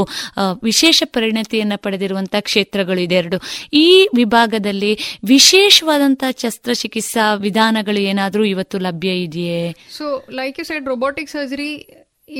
ವಿಶೇಷ 0.62 1.02
ಪರಿಣತಿಯನ್ನು 1.06 1.76
ಪಡೆದಿರುವಂತಹ 1.82 2.40
ಕ್ಷೇತ್ರಗಳು 2.40 3.00
ಇದೆ 3.00 3.14
ಎರಡು. 3.14 3.38
ಈ 3.72 4.08
ವಿಭಾಗದಲ್ಲಿ 4.16 4.92
ವಿಶೇಷವಾದಂತಹ 5.24 6.30
ಶಸ್ತ್ರಚಿಕಿತ್ಸಾ 6.42 7.24
ವಿಧಾನಗಳು 7.46 8.00
ಏನಾದರೂ 8.16 8.44
ಇವತ್ತು 8.46 8.76
ಲಭ್ಯ 8.86 9.12
ಇದೆಯೇ? 9.26 9.60
So 9.96 10.06
like 10.40 10.58
you 10.58 10.64
said 10.64 10.86
robotic 10.92 11.30
surgery 11.30 11.70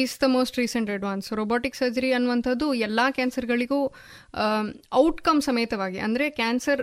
is 0.02 0.14
the 0.22 0.26
most 0.36 0.56
recent 0.62 0.88
advance 0.90 1.26
robotic 1.40 1.76
surgery 1.76 2.10
ಅನ್ನುವಂಥದ್ದು 2.12 2.66
ಎಲ್ಲ 2.86 3.00
ಕ್ಯಾನ್ಸರ್ಗಳಿಗೂ 3.18 3.80
ಔಟ್ಕಮ್ 5.02 5.40
ಸಮೇತವಾಗಿ 5.48 5.98
ಅಂದರೆ 6.06 6.26
ಕ್ಯಾನ್ಸರ್ 6.40 6.82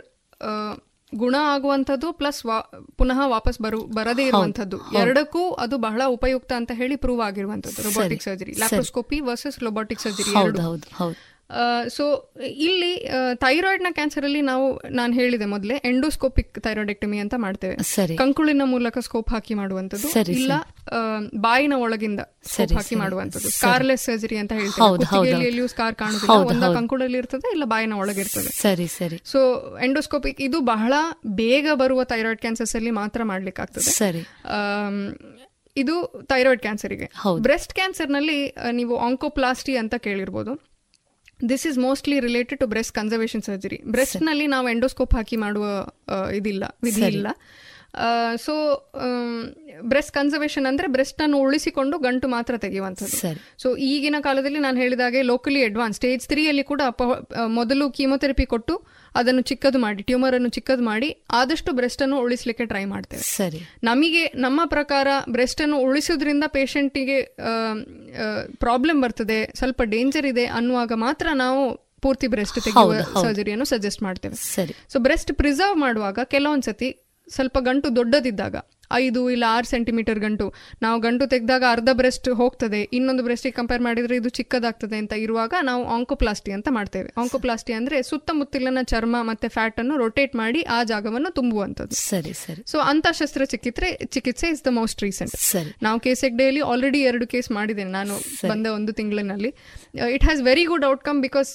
ಗುಣ 1.13 1.35
ಆಗುವಂಥದ್ದು 1.53 2.07
ಪ್ಲಸ್ 2.19 2.39
ವಾ 2.45 2.55
ಪುನಃ 2.99 3.19
ವಾಪಸ್ 3.33 3.57
ಬರು 3.61 3.79
ಬರದೇ 3.97 4.23
ಇರುವಂಥದ್ದು. 4.29 4.77
ಎರಡಕ್ಕೂ 5.01 5.41
ಅದು 5.63 5.75
ಬಹಳ 5.85 6.01
ಉಪಯುಕ್ತ 6.15 6.51
ಅಂತ 6.59 6.71
ಹೇಳಿ 6.79 6.95
ಪ್ರೂವ್ 7.03 7.21
ಆಗಿರುವಂಥದ್ದು 7.27 7.81
ರೊಬೋಟಿಕ್ 7.87 8.23
ಸರ್ಜರಿ 8.23 8.53
ಸರಿ. 8.53 8.59
ಲ್ಯಾಪ್ರೋಸ್ಕೋಪಿ 8.61 9.19
ವರ್ಸಸ್ 9.27 9.59
ರೊಬೋಟಿಕ್ 9.67 10.01
ಸರ್ಜರಿ 10.01 10.31
ಹೌದು 10.39 10.61
ಹೌದು 10.67 10.87
ಹೌದು. 10.97 11.17
ಸೊ 11.95 12.03
ಇಲ್ಲಿ 12.67 12.91
ಥೈರಾಯ್ಡ್ನ 13.43 13.89
ಕ್ಯಾನ್ಸರ್ 13.97 14.25
ಅಲ್ಲಿ 14.27 14.41
ನಾವು 14.49 14.65
ನಾನು 14.99 15.13
ಹೇಳಿದೆ 15.19 15.45
ಮೊದಲೇ 15.53 15.75
ಎಂಡೋಸ್ಕೋಪಿಕ್ 15.89 16.53
ಥೈರಾಯ್ಡೆಕ್ಟಮಿ 16.65 17.17
ಅಂತ 17.23 17.35
ಮಾಡ್ತೇವೆ. 17.43 17.75
ಕಂಕುಳಿನ 18.21 18.65
ಮೂಲಕ 18.73 18.97
ಸ್ಕೋಪ್ 19.07 19.29
ಹಾಕಿ 19.35 19.53
ಮಾಡುವಂಥದ್ದು 19.61 20.07
ಇಲ್ಲ 20.37 20.53
ಬಾಯಿನ 21.45 21.73
ಒಳಗಿಂದ 21.85 22.21
ಸ್ಕೋಪ್ 22.53 22.73
ಹಾಕಿ. 22.79 22.95
ಮಾಡುವಂಥದ್ದು. 23.03 23.51
ಸ್ಕಾರ್ಲೆಸ್ 23.59 24.05
ಸರ್ಜರಿ 24.09 24.39
ಅಂತ 24.43 24.53
ಹೇಳ್ತೇವೆ. 24.61 25.67
ಸ್ಕಾರ್ 25.75 25.95
ಕಾಣುದಿಲ್ಲ 26.01 26.39
ಒಂದ 26.53 26.73
ಕಂಕುಳಲ್ಲಿ 26.79 27.17
ಇರ್ತದೆ 27.23 27.51
ಇಲ್ಲ 27.57 27.67
ಬಾಯಿನ 27.75 27.93
ಒಳಗಿರ್ತದೆ 28.03 28.51
ಸರಿ 28.63 28.87
ಸರಿ. 28.97 29.19
ಸೊ 29.33 29.39
ಎಂಡೋಸ್ಕೋಪಿಕ್ 29.89 30.41
ಇದು 30.41 30.59
ಬಹಳ 30.73 30.93
ಬೇಗ 31.43 31.67
ಬರುವ 31.83 32.03
ಥೈರಾಯ್ಡ್ 32.15 32.43
ಕ್ಯಾನ್ಸರ್ಸ್ 32.45 32.75
ಅಲ್ಲಿ 32.75 32.93
ಮಾತ್ರ 33.01 33.21
ಮಾಡ್ಲಿಕ್ಕಾಗ್ತದೆ 33.33 33.91
ಸರಿ. 34.01 34.25
ಇದು 35.77 35.95
ಥೈರಾಯ್ಡ್ 36.33 36.61
ಕ್ಯಾನ್ಸರಿಗೆ. 36.61 37.09
ಬ್ರೆಸ್ಟ್ 37.47 37.73
ಕ್ಯಾನ್ಸರ್ನಲ್ಲಿ 37.73 38.41
ನೀವು 38.71 38.93
ಆಂಕೋಪ್ಲಾಸ್ಟಿ 39.07 39.75
ಅಂತ 39.75 39.95
ಕೇಳಿರ್ಬೋದು. 39.95 40.53
This 41.49 41.67
is 41.67 41.77
mostly 41.77 42.19
related 42.19 42.59
to 42.59 42.67
breast 42.67 42.93
conservation 42.93 43.43
surgery 43.43 43.81
ಬ್ರೆಸ್ಟ್ನಲ್ಲಿ 43.85 44.47
ನಾವು 44.47 44.69
ಎಂಡೋಸ್ಕೋಪ್ 44.69 45.13
ಹಾಕಿ 45.13 45.35
ಮಾಡುವ 45.35 45.65
ಇದಿಲ್ಲ 46.35 46.63
ವಿಧಿ 46.83 47.01
ಇಲ್ಲ. 47.01 47.27
ಸೊ 48.37 48.85
ಬ್ರೆಸ್ಟ್ 49.81 50.13
ಕನ್ಸರ್ವೇಷನ್ 50.13 50.65
ಅಂದ್ರೆ 50.65 50.87
ಬ್ರೆಸ್ಟ್ 50.87 51.21
ಅನ್ನು 51.21 51.37
ಉಳಿಸಿಕೊಂಡು 51.37 51.97
ಗಂಟು 51.97 52.27
ಮಾತ್ರ 52.27 52.57
ತೆಗೆಯುವಂಥದ್ದು. 52.57 53.17
ಸೊ 53.57 53.75
ಈಗಿನ 53.75 54.15
ಕಾಲದಲ್ಲಿ 54.21 54.59
ನಾನು 54.59 54.77
ಹೇಳಿದಾಗೆ 54.77 55.21
ಲೋಕಲಿ 55.21 55.63
ಅಡ್ವಾನ್ಸ್ 55.63 55.95
ಸ್ಟೇಜ್ 55.95 56.27
ತ್ರೀ 56.27 56.47
ಅಲ್ಲಿ 56.47 56.63
ಕೂಡ 56.63 56.81
ಅಪ- 56.85 57.35
ಮೊದಲು 57.45 57.91
ಕೀಮೊಥೆರಪಿ 57.91 58.45
ಕೊಟ್ಟು 58.45 58.83
ಅದನ್ನು 59.15 59.41
ಚಿಕ್ಕದು 59.41 59.79
ಮಾಡಿ 59.79 60.03
ಟ್ಯೂಮರ್ 60.03 60.33
ಅನ್ನು 60.33 60.49
ಚಿಕ್ಕದು 60.49 60.83
ಮಾಡಿ 60.83 61.17
ಆದಷ್ಟು 61.31 61.73
ಬ್ರೆಸ್ಟ್ 61.73 62.01
ಅನ್ನು 62.01 62.19
ಉಳಿಸಲಿಕ್ಕೆ 62.19 62.65
ಟ್ರೈ 62.65 62.85
ಮಾಡ್ತೇವೆ. 62.85 63.21
ಸರಿ. 63.21 63.59
ನಮಗೆ 63.83 64.25
ನಮ್ಮ 64.25 64.61
ಪ್ರಕಾರ 64.65 65.07
ಬ್ರೆಸ್ಟ್ 65.29 65.61
ಅನ್ನು 65.61 65.77
ಉಳಿಸೋದ್ರಿಂದ 65.77 66.43
ಪೇಷಂಟಿಗೆ 66.47 67.37
ಪ್ರಾಬ್ಲಮ್ 68.55 69.03
ಬರ್ತದೆ 69.03 69.51
ಸ್ವಲ್ಪ 69.55 69.81
ಡೇಂಜರ್ 69.81 70.25
ಇದೆ 70.25 70.45
ಅನ್ನುವಾಗ 70.45 70.91
ಮಾತ್ರ 70.95 71.27
ನಾವು 71.33 71.93
ಪೂರ್ತಿ 72.01 72.27
ಬ್ರೆಸ್ಟ್ 72.27 72.63
ತೆಗೆಯುವ. 72.63 72.93
ಸರ್ಜರಿಯನ್ನು 73.21 73.65
ಸಜೆಸ್ಟ್ 73.65 74.03
ಮಾಡ್ತೇವೆ. 74.03 74.35
ಸರಿ. 74.35 74.75
ಸೊ 74.89 74.99
ಬ್ರೆಸ್ಟ್ 74.99 75.33
ಪ್ರಿಸರ್ವ್ 75.33 75.77
ಮಾಡುವಾಗ 75.77 76.19
ಕೆಲವೊಂದ್ಸತಿ 76.23 77.02
ಸ್ವಲ್ಪ 77.27 77.57
ಗಂಟು 77.61 77.95
ದೊಡ್ಡದಿದ್ದಾಗ 77.95 78.55
ಐದು 78.95 79.29
ಇಲ್ಲ 79.33 79.45
ಆರು 79.47 79.67
ಸೆಂಟಿಮೀಟರ್ 79.67 80.19
ಗಂಟು. 80.23 80.53
ನಾವು 80.81 80.97
ಗಂಟು 81.01 81.25
ತೆಗೆದಾಗ 81.29 81.63
ಅರ್ಧ 81.75 81.89
ಬ್ರೆಸ್ಟ್ 81.99 82.27
ಹೋಗ್ತದೆ 82.41 82.81
ಇನ್ನೊಂದು 82.97 83.23
ಬ್ರೆಸ್ಟಿಗೆ 83.23 83.55
ಕಂಪೇರ್ 83.59 83.81
ಮಾಡಿದ್ರೆ 83.81 84.15
ಇದು 84.15 84.29
ಚಿಕ್ಕದಾಗ್ತದೆ 84.29 84.97
ಅಂತ 85.01 85.13
ಇರುವಾಗ 85.13 85.53
ನಾವು 85.69 85.83
ಆಂಕೋಪ್ಲಾಸ್ಟಿ 85.95 86.51
ಅಂತ 86.51 86.67
ಮಾಡ್ತೇವೆ. 86.71 87.09
ಆಂಕೋಪ್ಲಾಸ್ಟಿ 87.21 87.73
ಅಂದ್ರೆ 87.73 88.01
ಸುತ್ತಮುತ್ತಲಿನ 88.01 88.83
ಚರ್ಮ 88.91 89.15
ಮತ್ತೆ 89.21 89.47
ಫ್ಯಾಟ್ 89.47 89.79
ಅನ್ನು 89.79 89.97
ರೊಟೇಟ್ 89.97 90.35
ಮಾಡಿ 90.35 90.61
ಆ 90.61 90.83
ಜಾಗವನ್ನು 90.91 91.31
ತುಂಬುವಂಥದ್ದು. 91.39 91.95
ಸರಿ 91.95 92.33
ಸರಿ. 92.33 92.63
ಸೊ 92.71 92.79
ಅಂತ 92.91 93.07
ಶಸ್ತ್ರಚಿಕಿತ್ಸೆ 93.11 93.89
ಚಿಕಿತ್ಸೆ 94.05 94.49
ಇಸ್ 94.49 94.63
ದ 94.67 94.73
ಮೋಸ್ಟ್ 94.79 95.01
ರೀಸೆಂಟ್ 95.01 95.35
ಸರಿ. 95.37 95.73
ನಾವು 95.81 95.99
ಕೇಸೆಕ್ 95.99 96.35
ಡೇಲಿ 96.35 96.59
ಆಲ್ರೆಡಿ 96.59 97.01
ಎರಡು 97.01 97.27
ಕೇಸ್ 97.27 97.51
ಮಾಡಿದ್ದೇನೆ 97.51 97.91
ನಾನು 97.91 98.17
ಬಂದ 98.51 98.67
ಒಂದು 98.67 98.93
ತಿಂಗಳಿನಲ್ಲಿ. 98.93 99.51
It 100.17 100.23
has 100.23 100.41
very 100.41 100.65
good 100.65 100.85
outcome 100.85 101.21
because 101.21 101.53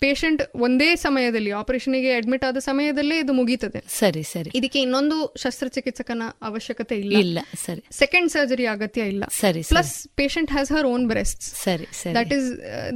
patient 0.00 0.42
ಒಂದೇ 0.56 0.96
ಸಮಯದಲ್ಲಿ 0.96 1.50
ಆಪರೇಷನ್ಗೆ 1.50 2.12
ಅಡ್ಮಿಟ್ 2.14 2.44
ಆದ 2.44 2.56
ಸಮಯದಲ್ಲೇ 2.56 3.18
ಇದು 3.18 3.32
ಮುಗೀತದೆ. 3.32 3.84
ಸರಿ 3.98 4.22
ಸರಿ. 4.22 4.50
ಇದಕ್ಕೆ 4.54 4.80
ಇನ್ನೊಂದು 4.80 5.34
ಶಸ್ತ್ರಚಿಕಿತ್ಸಕನ 5.36 6.22
ಅವಶ್ಯಕತೆ 6.42 6.96
ಇಲ್ಲ. 6.96 7.18
ಇಲ್ಲ 7.18 7.38
ಸರಿ. 7.66 7.84
ಸೆಕೆಂಡ್ 7.90 8.30
ಸರ್ಜರಿ 8.30 8.66
ಅಗತ್ಯ 8.66 9.00
ಇಲ್ಲ. 9.00 9.24
ಸರಿ 9.30 9.62
plus 9.62 10.08
patient 10.16 10.50
has 10.50 10.72
her 10.72 10.86
own 10.86 11.08
breast 11.08 11.42
ಸರಿ 11.42 11.86
ಸರಿ. 12.02 12.14
That 12.14 12.32
is 12.32 12.48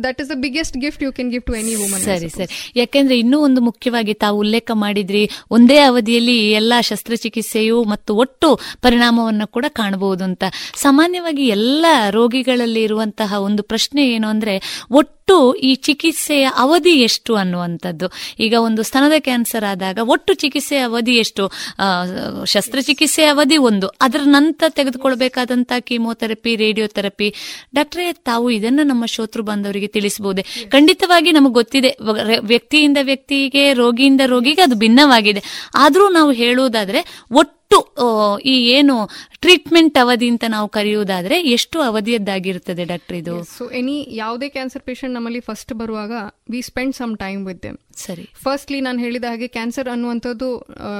that 0.04 0.20
is 0.20 0.30
the 0.30 0.32
biggest 0.34 0.76
gift 0.76 1.02
you 1.02 1.12
can 1.12 1.30
gift 1.30 1.46
to 1.46 1.54
any 1.54 1.74
woman 1.74 2.00
ಸರಿ 2.00 2.28
ಸರಿ. 2.28 2.72
ಯಾಕೆಂದ್ರೆ 2.76 3.18
ಇನ್ನೂ 3.18 3.40
ಒಂದು 3.40 3.60
ಮುಖ್ಯವಾಗಿ 3.60 4.14
ತಾವು 4.14 4.38
ಉಲ್ಲೇಖ 4.38 4.70
ಮಾಡಿದ್ರಿ 4.74 5.30
ಒಂದೇ 5.50 5.78
ಅವಧಿಯಲ್ಲಿ 5.78 6.52
ಎಲ್ಲಾ 6.52 6.80
ಶಸ್ತ್ರಚಿಕಿತ್ಸೆಯು 6.80 7.84
ಮತ್ತು 7.84 8.16
ಒಟ್ಟು 8.16 8.60
ಪರಿಣಾಮವನ್ನು 8.82 9.46
ಕೂಡ 9.46 9.64
ಕಾಣಬಹುದು 9.68 10.24
ಅಂತ. 10.24 10.44
ಸಾಮಾನ್ಯವಾಗಿ 10.76 11.48
ಎಲ್ಲ 11.48 11.86
ರೋಗಿಗಳಲ್ಲಿ 12.10 12.82
ಇರುವಂತಹ 12.82 13.34
ಒಂದು 13.40 13.62
ಪ್ರಶ್ನೆ 13.62 14.10
ಏನು 14.10 14.28
ಅಂದ್ರೆ 14.28 14.86
ಒಟ್ಟು 14.90 15.21
ಈ 15.60 15.74
ಚಿಕಿತ್ಸೆಯ 15.74 16.48
ಅವಧಿ 16.56 16.90
ಎಷ್ಟು 16.90 17.34
ಅನ್ನುವಂಥದ್ದು. 17.34 18.06
ಈಗ 18.40 18.54
ಒಂದು 18.58 18.82
ಸ್ತನದ 18.82 19.12
ಕ್ಯಾನ್ಸರ್ 19.18 19.64
ಆದಾಗ 19.64 19.98
ಒಟ್ಟು 20.02 20.34
ಚಿಕಿತ್ಸೆಯ 20.34 20.78
ಅವಧಿ 20.78 21.14
ಎಷ್ಟು? 21.14 21.50
ಶಸ್ತ್ರಚಿಕಿತ್ಸೆಯ 22.44 23.26
ಅವಧಿ 23.26 23.56
ಒಂದು. 23.56 23.88
ಅದರ 23.88 24.20
ನಂತರ 24.24 24.64
ತೆಗೆದುಕೊಳ್ಬೇಕಾದಂತಹ 24.68 25.78
ಕೀಮೋಥೆರಪಿ, 25.80 26.56
ರೇಡಿಯೋಥೆರಪಿ. 26.56 27.34
ಡಾಕ್ಟ್ರೇ, 27.74 28.12
ತಾವು 28.12 28.50
ಇದನ್ನು 28.50 28.82
ನಮ್ಮ 28.82 29.06
ಶೋತೃ 29.06 29.42
ಬಾಂಧವರಿಗೆ 29.42 29.86
ತಿಳಿಸಬಹುದೇ? 29.86 30.44
ಖಂಡಿತವಾಗಿ 30.68 31.32
ನಮಗೆ 31.32 31.52
ಗೊತ್ತಿದೆ. 31.52 31.96
ವ್ಯಕ್ತಿಯಿಂದ 32.40 32.98
ವ್ಯಕ್ತಿಗೆ, 33.02 33.72
ರೋಗಿಯಿಂದ 33.72 34.20
ರೋಗಿಗೆ 34.26 34.62
ಅದು 34.62 34.74
ಭಿನ್ನವಾಗಿದೆ. 34.74 35.42
ಆದರೂ 35.74 36.08
ನಾವು 36.08 36.32
ಹೇಳುವುದಾದ್ರೆ, 36.32 37.22
ಒಟ್ಟು 37.32 37.61
ಆ, 37.98 38.06
ಈ 38.44 38.68
ಏನು 38.70 38.94
ಟ್ರೀಟ್ಮೆಂಟ್ 39.40 39.98
ಅವಧಿ 39.98 40.28
ಅಂತ 40.28 40.44
ನಾವು 40.48 40.68
ಕರೆಯುವುದಾದ್ರೆ 40.70 41.36
ಎಷ್ಟು 41.50 41.80
ಅವಧಿಯದ್ದಾಗಿರುತ್ತದೆ 41.82 42.84
ಡಾಕ್ಟರ್ 42.84 43.16
ಇದು? 43.16 43.34
ಸೊ 43.52 43.64
ಎನಿ 43.72 43.96
ಯಾವುದೇ 44.14 44.48
ಕ್ಯಾನ್ಸರ್ 44.48 44.82
ಪೇಷಂಟ್ 44.82 45.14
ನಮ್ಮಲ್ಲಿ 45.14 45.40
ಫಸ್ಟ್ 45.40 45.74
ಬರುವಾಗ 45.74 46.12
we 46.50 46.62
spend 46.62 46.94
some 46.94 47.18
time 47.18 47.46
with 47.46 47.62
them 47.62 47.78
ಸರಿ. 47.96 48.24
ಫಸ್ಟ್ಲಿ 48.42 48.80
ನಾನು 48.80 48.98
ಹೇಳಿದ 48.98 49.24
ಹಾಗೆ 49.28 49.48
ಕ್ಯಾನ್ಸರ್ 49.48 49.88
ಅನ್ನುವಂಥದ್ದು 49.88 50.48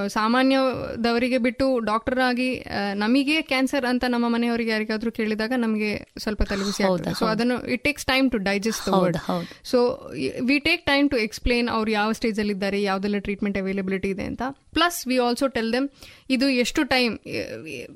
ಸಾಮಾನ್ಯದವರಿಗೆ 0.08 1.38
ಬಿಟ್ಟು 1.38 1.66
ಡಾಕ್ಟರ್ 1.78 2.18
ಆಗಿ 2.18 2.48
ನಮಗೆ 2.94 3.36
ಕ್ಯಾನ್ಸರ್ 3.42 3.84
ಅಂತ 3.84 4.04
ನಮ್ಮ 4.08 4.28
ಮನೆಯವರಿಗೆ 4.28 4.70
ಯಾರಿಗಾದ್ರೂ 4.70 5.10
ಕೇಳಿದಾಗ 5.10 5.52
ನಮಗೆ 5.56 5.90
ಸ್ವಲ್ಪ 6.18 6.42
ತಲೆಬಿಸಿ 6.42 6.82
ಆಗ್ತದೆ. 6.82 7.14
ಸೊ 7.14 7.26
ಅದನ್ನು 7.26 7.56
it 7.66 7.84
takes 7.84 8.06
time 8.06 8.30
to 8.30 8.38
digest 8.38 8.88
word. 8.88 9.18
So 9.64 10.10
we 10.50 10.58
take 10.58 10.84
time 10.86 11.10
to 11.10 11.16
explain 11.16 11.68
ಅವ್ರು 11.68 11.90
ಯಾವ 11.90 12.12
ಸ್ಟೇಜ್ 12.12 12.40
ಅಲ್ಲಿ 12.40 12.52
ಇದ್ದಾರೆ 12.52 12.82
ಯಾವ್ದೆಲ್ಲ 12.82 13.20
ಟ್ರೀಟ್ಮೆಂಟ್ 13.28 13.58
ಅವೈಲೇಬಿಲಿಟಿ 13.58 14.08
ಇದೆ 14.08 14.24
ಅಂತ. 14.24 14.42
Plus 14.72 15.08
we 15.08 15.18
also 15.18 15.46
tell 15.46 15.72
them 15.72 15.88
ಇದು 16.30 16.48
ಎಷ್ಟು 16.64 16.82
ಟೈಮ್ 16.84 17.18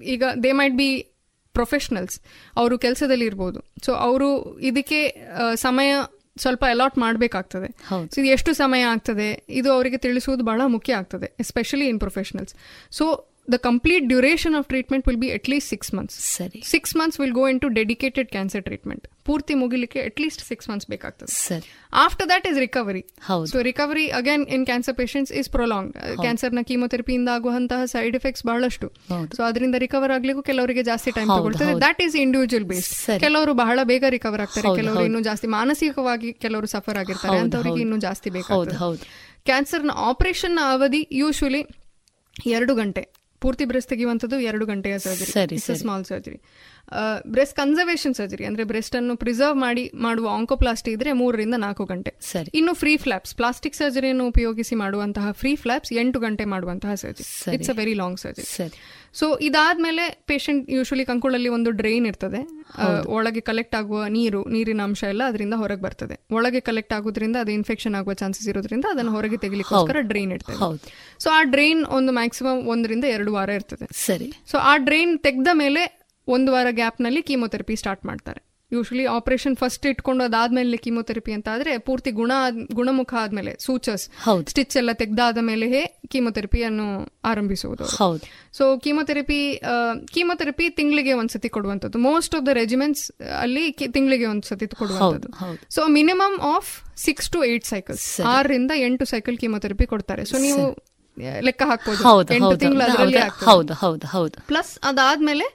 ಈಗ 0.03 0.25
ದೇ 0.43 0.53
ಮೈಟ್ 0.53 0.75
ಬಿ 0.75 1.07
ಪ್ರೊಫೆಷನಲ್ಸ್ 1.55 2.21
ಅವರು 2.57 2.79
ಕೆಲಸದಲ್ಲಿ 2.79 3.25
ಇರ್ಬೋದು 3.25 3.61
ಸೊ 3.85 3.93
ಅವರು 3.93 4.59
ಇದಕ್ಕೆ 4.61 5.01
ಸಮಯ 5.55 5.95
ಸ್ವಲ್ಪ 6.39 6.65
ಅಲಾಟ್ 6.69 6.99
ಮಾಡಬೇಕಾಗ್ತದೆ. 6.99 7.69
ಸೊ 7.89 8.21
ಇದು 8.21 8.25
ಎಷ್ಟು 8.25 8.53
ಸಮಯ 8.53 8.83
ಆಗ್ತದೆ? 8.83 9.45
ಇದು 9.49 9.73
ಅವರಿಗೆ 9.73 9.97
ತಿಳಿಸುವುದು 9.97 10.45
ಬಹಳ 10.45 10.61
ಮುಖ್ಯ 10.67 10.95
ಆಗ್ತದೆ 10.95 11.37
especially 11.41 11.87
in 11.87 11.99
professionals 11.99 12.55
so 12.91 13.33
the 13.55 13.57
complete 13.67 14.05
duration 14.13 14.55
of 14.59 14.67
treatment 14.73 15.05
will 15.09 15.21
be 15.25 15.29
at 15.37 15.47
least 15.53 15.67
six 15.73 15.91
months 15.97 16.17
ಸರಿ. 16.37 16.61
Six 16.73 16.93
months 17.01 17.19
will 17.21 17.35
go 17.39 17.45
into 17.65 17.69
dedicated 17.79 18.29
cancer 18.35 18.63
treatment 18.69 19.05
ಪೂರ್ತಿ 19.29 19.55
ಮುಗಿಲಿಕ್ಕೆ 19.61 20.01
ಅಟ್ 20.09 20.19
ಲೀಸ್ಟ್ 20.23 20.43
ಸಿಕ್ಸ್ 20.49 20.67
ಮಂತ್ಸ್ 20.71 20.87
ಬೇಕಾಗ್ತದೆ. 20.93 21.31
ಸರಿ. 21.49 21.69
After 22.05 22.27
that 22.33 22.47
is 22.51 22.59
recovery 22.65 23.03
so 23.53 23.63
recovery 23.69 24.07
again 24.21 24.45
in 24.57 24.65
cancer 24.71 24.97
patients 25.01 25.33
is 25.41 25.51
prolong 25.57 25.91
ಕ್ಯಾನ್ಸರ್ನ 26.25 26.63
ಕೀಮೊಥೆರಪಿಯಿಂದ 26.71 27.31
ಆಗುವಂತಹ 27.37 27.87
side 27.95 28.17
effects 28.21 28.45
ಬಹಳಷ್ಟು. 28.51 28.89
So 29.37 29.43
ಅದರಿಂದ 29.51 29.77
ರಿಕವರ್ 29.87 30.15
ಆಗ್ಲಿಕ್ಕೂ 30.17 30.45
ಕೆಲವರಿಗೆ 30.51 30.85
ಜಾಸ್ತಿ 30.91 31.13
ಟೈಮ್ 31.19 31.31
ತಗೊಳ್ತದೆ. 31.39 31.75
ದಟ್ 31.87 32.03
ಈಸ್ 32.07 32.17
ಇಂಡಿವಿಜುವಲ್ 32.25 32.69
ಬೇಸ್ 32.73 32.91
ಕೆಲವರು 33.27 33.55
ಬಹಳ 33.63 33.79
ಬೇಗ 33.93 34.05
ರಿಕವರ್ 34.17 34.45
ಆಗ್ತಾರೆ. 34.47 34.69
ಕೆಲವರು 34.81 35.05
ಇನ್ನೂ 35.11 35.23
ಜಾಸ್ತಿ 35.29 35.51
ಮಾನಸಿಕವಾಗಿ 35.59 36.33
ಕೆಲವರು 36.47 36.69
ಸಫರ್ 36.75 37.01
ಆಗಿರ್ತಾರೆ. 37.03 37.39
ಅಂತವರಿಗೆ. 37.45 37.81
ಇನ್ನೂ 37.87 37.99
ಜಾಸ್ತಿ 38.09 38.31
ಬೇಕಾಗ್ತದೆ. 38.39 39.11
ಕ್ಯಾನ್ಸರ್ನ 39.51 39.95
ಆಪರೇಷನ್ 40.11 40.59
ಅವಧಿ 40.71 41.05
ಯೂಶುವಲಿ 41.23 41.63
ಎರಡು 42.57 42.73
ಗಂಟೆ. 42.83 43.05
ಪೂರ್ತಿ 43.41 43.65
ಬ್ರೆಸ್ 43.65 43.89
ತೆಗೆಯುವಂಥದ್ದು 43.89 44.41
ಎರಡು 44.41 44.67
ಗಂಟೆಯ 44.67 44.97
ಸರಿ, 44.99 45.27
surgery 45.27 45.59
small 45.79 46.05
surgery 46.05 46.39
breast 47.27 47.57
conservation 47.57 48.15
surgery 48.15 48.45
ಅಂದ್ರೆ 48.45 48.65
ಬ್ರೆಸ್ಟ್ 48.65 48.97
ಅನ್ನು 48.97 49.17
ಪ್ರಿಸರ್ವ್ 49.17 49.57
ಮಾಡಿ 49.57 49.91
ಮಾಡುವ 49.95 50.29
ಆಂಕೋಪ್ಲಾಸ್ಟಿ 50.29 50.91
ಇದ್ರೆ 50.91 51.13
ಮೂರರಿಂದ 51.13 51.55
ನಾಲ್ಕು 51.55 51.85
ಗಂಟೆ. 51.85 52.15
ಸರಿ. 52.21 52.51
ಇನ್ನು 52.55 52.75
ಫ್ರೀ 52.75 52.97
ಫ್ಲಾಪ್ಸ್ 52.97 53.37
ಪ್ಲಾಸ್ಟಿಕ್ 53.37 53.75
ಸರ್ಜರಿಯನ್ನು 53.75 54.27
ಉಪಯೋಗಿಸಿ 54.27 54.75
ಮಾಡುವಂತಹ 54.75 55.31
ಫ್ರೀ 55.31 55.57
ಫ್ಲಾಪ್ಸ್ 55.57 55.93
ಎಂಟು 55.93 56.21
ಗಂಟೆ 56.21 56.45
ಮಾಡುವಂತಹ 56.45 56.95
surgery 56.95 57.55
it's 57.55 57.71
a 57.71 57.73
very 57.73 57.95
long 57.95 58.19
surgery 58.19 58.45
ಸರಿ. 58.45 58.79
ಸೊ 59.15 59.39
ಇದಾದ್ಮೇಲೆ 59.39 60.11
ಪೇಷಂಟ್ 60.11 60.71
ಯೂಶಲಿ 60.71 61.05
ಕಂಕುಳಲ್ಲಿ 61.05 61.49
ಒಂದು 61.49 61.71
ಡ್ರೈನ್ 61.71 62.07
ಇರ್ತದೆ. 62.07 62.41
ಒಳಗೆ 63.07 63.41
ಕಲೆಕ್ಟ್ 63.41 63.75
ಆಗುವ 63.75 64.05
ನೀರು 64.07 64.45
ನೀರಿನ 64.49 64.81
ಅಂಶ 64.81 65.03
ಎಲ್ಲ 65.03 65.23
ಅದರಿಂದ 65.27 65.55
ಹೊರಗೆ 65.55 65.83
ಬರ್ತದೆ. 65.83 66.21
ಒಳಗೆ 66.31 66.61
ಕಲೆಕ್ಟ್ 66.61 66.93
ಆಗೋದ್ರಿಂದ 66.93 67.37
ಅದು 67.37 67.51
ಇನ್ಫೆಕ್ಷನ್ 67.51 67.95
ಆಗುವ 67.95 68.15
ಚಾನ್ಸಸ್ 68.15 68.49
ಇರೋದ್ರಿಂದ 68.49 68.85
ಅದನ್ನು 68.91 69.13
ಹೊರಗೆ 69.13 69.37
ತೆಗಿಲಿಕ್ಕೋಸ್ಕರ 69.37 69.97
ಡ್ರೈನ್ 70.01 70.33
ಇರ್ತದೆ. 70.33 70.59
ಸೊ 71.19 71.31
ಆ 71.31 71.43
ಡ್ರೈನ್ 71.43 71.85
ಒಂದು 71.85 72.13
ಮ್ಯಾಕ್ಸಿಮಮ್ 72.13 72.69
ಒಂದರಿಂದ 72.69 73.05
ಎರಡು 73.05 73.33
ವಾರ 73.33 73.49
ಇರ್ತದೆ. 73.49 73.89
ಸರಿ. 74.07 74.33
ಸೊ 74.51 74.59
ಆ 74.59 74.77
ಡ್ರೈನ್ 74.77 75.19
ತೆಗೆದ 75.19 75.49
ಮೇಲೆ 75.53 75.96
ಒಂದು 76.35 76.53
ವಾರ 76.57 76.67
ಗ್ಯಾಪ್ನಲ್ಲಿ 76.83 77.23
ಕೀಮೊಥೆರಪಿ 77.31 77.77
ಸ್ಟಾರ್ಟ್ 77.83 78.05
ಮಾಡ್ತಾರೆ. 78.11 78.41
ಯೂಶಲಿ 78.75 79.05
ಆಪರೇಷನ್ 79.17 79.57
ಫಸ್ಟ್ 79.61 79.85
ಇಟ್ಕೊಂಡು 79.91 80.23
ಅದಾದ್ಮೇಲೆ 80.29 80.77
ಕೀಮೊಥೆರಪಿ 80.85 81.33
ಅಂತ 81.37 81.49
ಆದ್ರೆ 81.53 81.73
ಪೂರ್ತಿ 81.89 82.11
ಗುಣ 82.21 82.33
ಗುಣಮುಖ 82.79 83.13
ಆದ್ಮೇಲೆ 83.21 83.53
ಸೂಚರ್ಸ್ 83.65 84.05
ಹೌದು. 84.25 84.47
ಸ್ಟಿಚ್ 84.53 84.77
ಎಲ್ಲ 84.81 84.93
ತೆಗ್ದಾದ 85.03 85.39
ಮೇಲೆ 85.49 85.69
ಕೀಮೊಥೆರಪಿಯನ್ನು 86.13 86.87
ಆರಂಭಿಸುವುದು. 87.31 87.85
ಸೊ 88.59 88.65
ಕೀಮೊಥೆರಪಿ 88.85 89.39
ಕೀಮೊಥೆರಪಿ 90.15 90.67
ತಿಂಗಳಿಗೆ 90.79 91.13
ಒಂದ್ಸತಿ 91.21 91.51
ಕೊಡುವಂಥದ್ದು. 91.57 92.01
ಮೋಸ್ಟ್ 92.09 92.35
ಆಫ್ 92.39 92.45
ದ 92.49 92.55
ರೆಜಿಮೆಂಟ್ಸ್ 92.61 93.05
ಅಲ್ಲಿ 93.43 93.65
ತಿಂಗಳಿಗೆ 93.97 94.27
ಒಂದ್ಸತಿ 94.33 94.69
ಕೊಡುವಂಥದ್ದು. 94.81 95.31
So 95.77 95.85
minimum 95.99 96.37
of 96.55 96.73
six 97.07 97.31
to 97.37 97.45
eight 97.51 97.69
cycles 97.75 98.09
ಆರರಿಂದ 98.35 98.73
ಎಂಟು 98.89 99.07
ಸೈಕಲ್ 99.13 99.39
ಕೀಮೊಥೆರಪಿ 99.45 99.89
ಕೊಡ್ತಾರೆ. 99.93 100.25
ಸೊ 100.33 100.39
ನೀವು 100.47 100.65
ಲೆಕ್ಕ 101.49 101.63
ಹಾಕ್ಬೋದು. 101.73 102.03
ಎಂಟು 102.39 102.57
ತಿಂಗಳು 102.65 102.85
ಅದರಲ್ಲಿ 102.89 103.23
ಪ್ಲಸ್ 104.53 104.75
ಅದಾದ್ಮೇಲೆ 104.91 105.49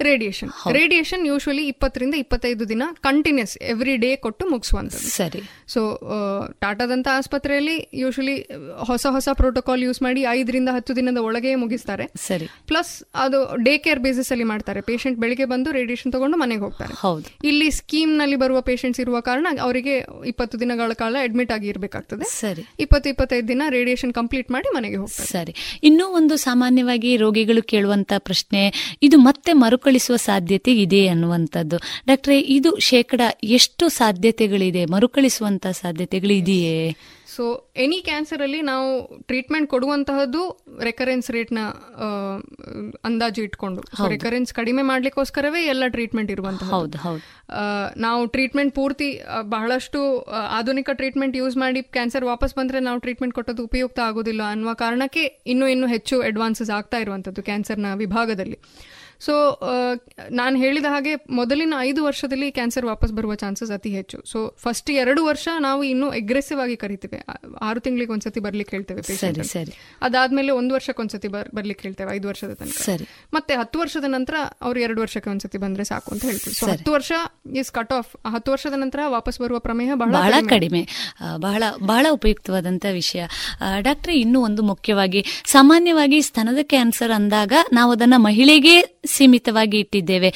ರೇಡಿಯೇಷನ್ 0.00 0.50
ರೇಡಿಯೇಷನ್ 0.72 1.26
ಯೂಶುವಲಿ 1.26 1.66
ಇಪ್ಪತ್ತರಿಂದ 1.66 2.14
ಇಪ್ಪತ್ತೈದು 2.14 2.68
ದಿನ 2.68 2.82
ಕಂಟಿನ್ಯೂಸ್ 3.00 3.58
ಎವ್ರಿ 3.58 3.96
ಡೇ 3.96 4.16
ಕೊಟ್ಟು 4.16 4.50
ಮುಗಿಸುವಂಥದ್ದು. 4.50 5.06
ಸರಿ. 5.06 5.42
ಸೊ 5.68 6.00
ಟಾಟಾದಂಥ 6.60 7.08
ಆಸ್ಪತ್ರೆಯಲ್ಲಿ 7.12 7.88
ಯೂಶುವಲಿ 7.94 8.48
ಹೊಸ 8.76 9.06
ಹೊಸ 9.10 9.28
ಪ್ರೋಟೋಕಾಲ್ 9.32 9.82
ಯೂಸ್ 9.82 10.02
ಮಾಡಿ 10.02 10.20
ಐದರಿಂದ 10.20 10.68
ಹತ್ತು 10.68 10.96
ದಿನದ 10.96 11.16
ಒಳಗೆ 11.16 11.54
ಮುಗಿಸ್ತಾರೆ. 11.54 12.10
ಸರಿ. 12.16 12.46
ಪ್ಲಸ್ 12.66 13.04
ಅದು 13.14 13.64
ಡೇ 13.64 13.78
ಕೇರ್ 13.78 14.00
ಬೇಸಿಸ್ 14.00 14.32
ಅಲ್ಲಿ 14.32 14.44
ಮಾಡ್ತಾರೆ. 14.44 14.80
ಪೇಷಂಟ್ 14.80 15.18
ಬೆಳಿಗ್ಗೆ 15.18 15.44
ಬಂದು 15.44 15.72
ರೇಡಿಯೇಷನ್ 15.72 16.12
ತಗೊಂಡು 16.12 16.36
ಮನೆಗೆ 16.36 16.60
ಹೋಗ್ತಾರೆ. 16.60 16.94
ಹೌದು. 16.96 17.46
ಇಲ್ಲಿ 17.46 17.70
ಸ್ಕೀಮ್ನಲ್ಲಿ 17.70 18.36
ಬರುವ 18.36 18.60
ಪೇಷಂಟ್ಸ್ 18.60 19.00
ಇರುವ 19.00 19.20
ಕಾರಣ 19.20 19.46
ಅವರಿಗೆ 19.62 20.06
ಇಪ್ಪತ್ತು 20.26 20.60
ದಿನಗಳ 20.60 20.92
ಕಾಲ 20.92 21.16
ಅಡ್ಮಿಟ್ 21.22 21.52
ಆಗಿ 21.52 21.68
ಇರಬೇಕಾಗ್ತದೆ. 21.68 22.24
ಸರಿ. 22.24 22.66
ಇಪ್ಪತ್ತು 22.80 23.10
ಇಪ್ಪತ್ತೈದು 23.10 23.48
ದಿನ 23.48 23.62
ರೇಡಿಯೇಷನ್ 23.68 24.14
ಕಂಪ್ಲೀಟ್ 24.14 24.50
ಮಾಡಿ 24.50 24.74
ಮನೆಗೆ 24.74 24.96
ಹೋಗ್ತಾರೆ. 24.96 25.28
ಸರಿ. 25.28 25.54
ಇನ್ನೂ 25.82 26.08
ಒಂದು 26.08 26.36
ಸಾಮಾನ್ಯವಾಗಿ 26.36 27.16
ರೋಗಿಗಳು 27.16 27.62
ಕೇಳುವಂತ 27.62 28.12
ಪ್ರಶ್ನೆ 28.18 28.96
ಇದು 29.02 29.18
ಮತ್ತೆ 29.18 29.52
ಮರುಕಳಿಸುವ 29.84 30.16
ಸಾಧ್ಯತೆ 30.16 30.72
ಇದೆ 30.82 31.00
ಅನ್ನುವಂಥದ್ದು. 31.08 31.76
ಡಾಕ್ಟ್ರೆ 32.06 32.36
ಇದು 32.54 32.70
ಶೇಕಡ 32.80 33.20
ಎಷ್ಟು 33.56 33.84
ಸಾಧ್ಯತೆಗಳಿದೆ? 33.88 34.82
ಮರುಕಳಿಸುವಂತ 34.94 35.66
ಸಾಧ್ಯತೆಗಳು 35.80 36.34
ಇದೆಯೇ 36.42 36.78
ಸೊ 37.34 37.44
ಎನಿ 37.76 37.96
ಕ್ಯಾನ್ಸರ್ 38.06 38.42
ಅಲ್ಲಿ 38.42 38.58
ನಾವು 38.62 38.88
ಟ್ರೀಟ್ಮೆಂಟ್ 39.22 39.68
ಕೊಡುವಂತಹದ್ದು 39.70 40.42
ರೆಕರೆನ್ಸ್ 40.82 41.28
ರೇಟ್ನ 41.30 41.60
ಅಂದಾಜು 43.04 43.40
ಇಟ್ಕೊಂಡು. 43.42 43.80
ರೆಕರೆನ್ಸ್ 44.08 44.50
ಕಡಿಮೆ 44.54 44.82
ಮಾಡ್ಲಿಕ್ಕೋಸ್ಕರವೇ 44.82 45.62
ಎಲ್ಲ 45.66 45.84
ಟ್ರೀಟ್ಮೆಂಟ್ 45.88 46.30
ಇರುವಂತಹ 46.30 46.68
ಹೌದು 46.76 46.98
ಹೌದು. 46.98 47.22
ನಾವು 48.00 48.20
ಟ್ರೀಟ್ಮೆಂಟ್ 48.26 48.74
ಪೂರ್ತಿ 48.74 49.08
ಬಹಳಷ್ಟು 49.50 50.00
ಆಧುನಿಕ 50.58 50.90
ಟ್ರೀಟ್ಮೆಂಟ್ 50.92 51.36
ಯೂಸ್ 51.36 51.56
ಮಾಡಿ 51.56 51.82
ಕ್ಯಾನ್ಸರ್ 51.96 52.24
ವಾಪಸ್ 52.24 52.54
ಬಂದ್ರೆ 52.54 52.80
ನಾವು 52.80 53.00
ಟ್ರೀಟ್ಮೆಂಟ್ 53.00 53.34
ಕೊಟ್ಟದ್ದು 53.34 53.64
ಉಪಯುಕ್ತ 53.64 54.00
ಆಗೋದಿಲ್ಲ 54.08 54.42
ಅನ್ನುವ 54.48 54.74
ಕಾರಣಕ್ಕೆ 54.84 55.24
ಇನ್ನೂ 55.46 55.68
ಇನ್ನೂ 55.68 55.88
ಹೆಚ್ಚು 55.88 56.16
ಅಡ್ವಾನ್ಸಸ್ 56.22 56.70
ಆಗ್ತಾ 56.70 56.98
ಇರುವಂತದ್ದು 56.98 57.42
ಕ್ಯಾನ್ಸರ್ನ 57.42 57.90
ವಿಭಾಗದಲ್ಲಿ. 57.94 58.58
ಸೊ 59.24 59.60
ನಾನು 60.30 60.56
ಹೇಳಿದ 60.58 60.84
ಹಾಗೆ 60.84 61.14
ಮೊದಲಿನ 61.30 61.74
ಐದು 61.78 62.04
ವರ್ಷದಲ್ಲಿ 62.04 62.52
ಕ್ಯಾನ್ಸರ್ 62.52 62.86
ವಾಪಸ್ 62.86 63.12
ಬರುವ 63.12 63.34
ಚಾನ್ಸಸ್ 63.34 63.70
ಅತಿ 63.70 63.90
ಹೆಚ್ಚು. 63.90 64.22
ಸೊ 64.32 64.54
ಫಸ್ಟ್ 64.62 64.90
ಎರಡು 64.90 65.24
ವರ್ಷ 65.24 65.48
ನಾವು 65.60 65.84
ಇನ್ನೂ 65.84 66.08
ಅಗ್ರೆಸಿವ್ 66.08 66.60
ಆಗಿ 66.60 66.76
ಕರಿತೇವೆ. 66.76 67.24
ಆರು 67.60 67.80
ತಿಂಗಳಿಗೆ 67.80 68.12
ಒಂದ್ಸತಿ 68.12 68.40
ಬರ್ಲಿಕ್ಕೆ 68.40 68.76
ಹೇಳ್ತೇವೆ 68.76 69.02
ಅದಾದ್ಮೇಲೆ 70.02 70.50
ಒಂದು 70.50 70.74
ವರ್ಷಕ್ಕೆ 70.74 71.02
ಒಂದ್ಸತಿ 71.02 71.28
ಬರ್ 71.28 71.48
ಬರ್ಲಿಕ್ಕೆ 71.54 71.88
ಹೇಳ್ತೇವೆ 71.88 72.14
ಐದು 72.14 72.28
ವರ್ಷದ 72.28 72.52
ತನಕ. 72.52 73.00
ಮತ್ತೆ 73.34 73.54
ಹತ್ತು 73.54 73.78
ವರ್ಷದ 73.78 74.04
ನಂತರ 74.06 74.34
ಅವ್ರು 74.60 74.80
ಎರಡು 74.80 75.00
ವರ್ಷಕ್ಕೆ 75.00 75.30
ಒಂದ್ಸತಿ 75.30 75.58
ಬಂದ್ರೆ 75.58 75.84
ಸಾಕು 75.84 76.10
ಅಂತ 76.12 76.24
ಹೇಳ್ತೀವಿ. 76.24 76.54
ಸೊ. 76.54 76.66
ಹತ್ತು 76.66 76.92
ವರ್ಷ 76.92 77.12
ಇಸ್ 77.56 77.72
ಕಟ್ 77.72 77.92
ಆಫ್ 77.92 78.26
ಹತ್ತು 78.26 78.52
ವರ್ಷದ 78.52 78.74
ನಂತರ 78.76 78.98
ವಾಪಸ್ 79.06 79.40
ಬರುವ 79.40 79.58
ಪ್ರಮೇಯ 79.58 79.90
ಬಹಳ 79.94 80.34
ಕಡಿಮೆ. 80.48 80.88
ಬಹಳ 81.36 81.62
ಬಹಳ 81.86 82.06
ಉಪಯುಕ್ತವಾದಂತಹ 82.10 82.92
ವಿಷಯ. 82.92 83.22
ಡಾಕ್ಟರ್ 83.22 83.94
ಡಾಕ್ಟ್ರೆ 83.94 84.20
ಇನ್ನೂ 84.20 84.40
ಒಂದು 84.40 84.62
ಮುಖ್ಯವಾಗಿ 84.62 85.24
ಸಾಮಾನ್ಯವಾಗಿ 85.46 86.22
ಸ್ತನದ 86.22 86.58
ಕ್ಯಾನ್ಸರ್ 86.62 87.10
ಅಂದಾಗ 87.10 87.52
ನಾವು 87.72 87.92
ಅದನ್ನ 87.92 88.14
ಮಹಿಳೆಗೆ 88.16 89.00
ಸೀಮಿತವಾಗಿ 89.16 89.78
ಇಟ್ಟಿದ್ದೇವೆ. 89.84 90.30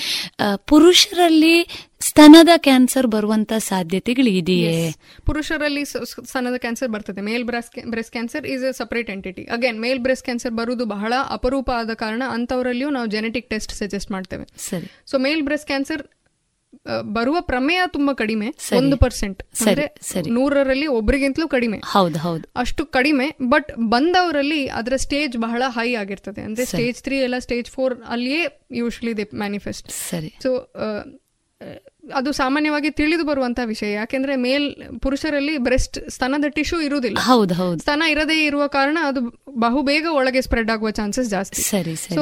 ಪುರುಷರಲ್ಲಿ 0.70 1.57
ಸ್ತನದ 2.09 2.53
ಕ್ಯಾನ್ಸರ್ 2.66 3.07
ಬರುವಂತ 3.14 3.53
ಸಾಧ್ಯತೆಗಳು 3.68 4.31
ಇದೆಯೇ? 4.41 4.74
ಪುರುಷರಲ್ಲಿ 5.29 5.83
ಸ್ತನದ 6.24 6.57
ಕ್ಯಾನ್ಸರ್ 6.64 6.91
ಬರ್ತದೆ. 6.95 7.20
Male 7.29 7.45
breast 7.45 7.79
breast 7.93 8.12
cancer 8.16 8.45
is 8.55 8.64
a 8.64 8.72
separate 8.81 9.11
entity 9.16 9.45
again 9.57 9.79
male 9.87 10.01
breast 10.07 10.26
cancer 10.29 10.55
ಬರುವುದು 10.61 10.85
ಬಹಳ 10.95 11.12
ಅಪರೂಪ 11.37 11.70
ಆದ 11.81 11.95
ಕಾರಣ 12.05 12.22
ಅಂತವರಲ್ಲಿಯೂ 12.37 12.91
ನಾವು 12.97 13.09
ಜೆನೆಟಿಕ್ 13.16 13.49
ಟೆಸ್ಟ್ 13.55 13.74
ಸಜೆಸ್ಟ್ 13.81 14.12
ಮಾಡ್ತೇವೆ. 14.16 14.47
ಸರಿ. 14.68 14.89
ಸೊ 15.11 15.18
ಮೇಲ್ 15.26 15.43
ಬ್ರೆಸ್ಟ್ 15.49 15.68
ಕ್ಯಾನ್ಸರ್ 15.72 16.03
ಬರುವ 17.00 17.36
ಪ್ರಮೇಯ 17.40 17.80
ತುಂಬಾ 17.86 18.12
ಕಡಿಮೆ. 18.12 18.46
ಒಂದು 18.76 18.96
ಪರ್ಸೆಂಟ್. 18.96 19.42
ನೂರರಲ್ಲಿ 20.28 20.86
ಒಬ್ಬರಿಗಿಂತಲೂ 20.86 21.48
ಕಡಿಮೆ. 21.48 21.80
ಹೌದು 21.84 22.18
ಹೌದು. 22.18 22.52
ಅಷ್ಟು 22.56 22.86
ಕಡಿಮೆ 22.86 23.36
ಬಟ್ 23.48 23.72
ಬಂದವರಲ್ಲಿ 23.76 24.68
ಅದರ 24.68 24.92
ಸ್ಟೇಜ್ 24.96 25.36
ಬಹಳ 25.36 25.62
ಹೈ 25.68 25.94
ಆಗಿರ್ತದೆ. 25.94 26.40
ಅಂದ್ರೆ 26.40 26.64
ಸ್ಟೇಜ್ 26.64 27.02
ತ್ರೀ 27.02 27.18
ಎಲ್ಲ 27.18 27.38
ಸ್ಟೇಜ್ 27.38 27.70
ಫೋರ್ 27.70 28.02
ಅಲ್ಲಿಯೇ 28.08 28.66
ಯೂಶಲಿ 28.72 29.16
ದೇ 29.16 29.30
ಮ್ಯಾನಿಫೆಸ್ಟ್. 29.34 29.92
ಸರಿ. 30.10 30.34
ಸೊ 30.42 30.72
ಅದು 32.14 32.32
ಸಾಮಾನ್ಯವಾಗಿ 32.32 32.90
ತಿಳಿದು 32.90 33.24
ಬರುವಂತಹ 33.24 33.62
ವಿಷಯ 33.66 33.92
ಯಾಕೆಂದ್ರೆ 33.92 34.36
ಮೇಲ್ 34.36 34.74
ಪುರುಷರಲ್ಲಿ 35.00 35.59
ಬ್ರೆಸ್ಟ್ 35.59 36.11
ಸ್ತನದ 36.11 36.44
ಟಿಶ್ಯೂ 36.48 36.80
ಇರುವುದಿಲ್ಲ. 36.80 37.18
ಹೌದು 37.18 37.54
ಹೌದು. 37.54 37.78
ಸ್ತನ 37.78 38.02
ಇರದೇ 38.11 38.44
ಇರುವ 38.44 38.66
ಕಾರಣ 38.66 38.98
ಅದು 39.02 39.20
ಬಹುಬೇಗ 39.59 40.06
ಒಳಗೆ 40.11 40.42
ಸ್ಪ್ರೆಡ್ 40.42 40.70
ಆಗುವ 40.70 40.90
ಚಾನ್ಸಸ್ 40.90 41.28
ಜಾಸ್ತಿ. 41.30 41.62
ಸರಿ 41.62 41.96
ಸೊ 41.96 42.20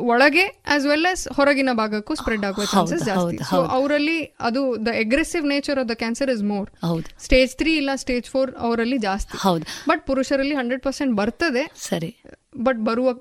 ಒಳಗೆ 0.00 0.60
ಆಸ್ 0.66 0.86
ವೆಲ್ 0.86 1.06
ಆಸ್ 1.10 1.28
ಹೊರಗಿನ 1.28 1.68
ಭಾಗಕ್ಕೂ 1.72 2.14
ಸ್ಪ್ರೆಡ್ 2.14 2.44
ಆಗುವ 2.44 2.64
ಚಾನ್ಸಸ್ 2.64 3.04
ಜಾಸ್ತಿ. 3.04 3.36
ಸೊ 3.36 3.62
ಅವರಲ್ಲಿ 3.62 4.24
ಅದು 4.40 4.86
the 4.86 4.88
aggressive 4.88 5.46
nature 5.46 5.78
of 5.78 5.88
the 5.88 5.90
cancer 5.90 6.30
is 6.30 6.42
more 6.42 6.70
ಹೌದು. 6.86 7.24
ಸ್ಟೇಜ್ 7.24 7.56
ತ್ರೀ 7.56 7.76
ಇಲ್ಲ 7.76 7.90
ಸ್ಟೇಜ್ 7.94 8.30
ಫೋರ್ 8.30 8.54
ಅವರಲ್ಲಿ 8.54 8.98
ಜಾಸ್ತಿ. 8.98 9.38
ಹೌದು. 9.38 9.64
ಬಟ್ 9.88 10.06
ಪುರುಷರಲ್ಲಿ 10.06 10.54
ಹಂಡ್ರೆಡ್ 10.54 10.82
ಪರ್ಸೆಂಟ್ 10.82 11.14
ಬರ್ತದೆ. 11.16 11.72
ಸರಿ. 11.76 12.16
ಬಟ್ 12.56 12.78
ಬರುವ 12.78 13.14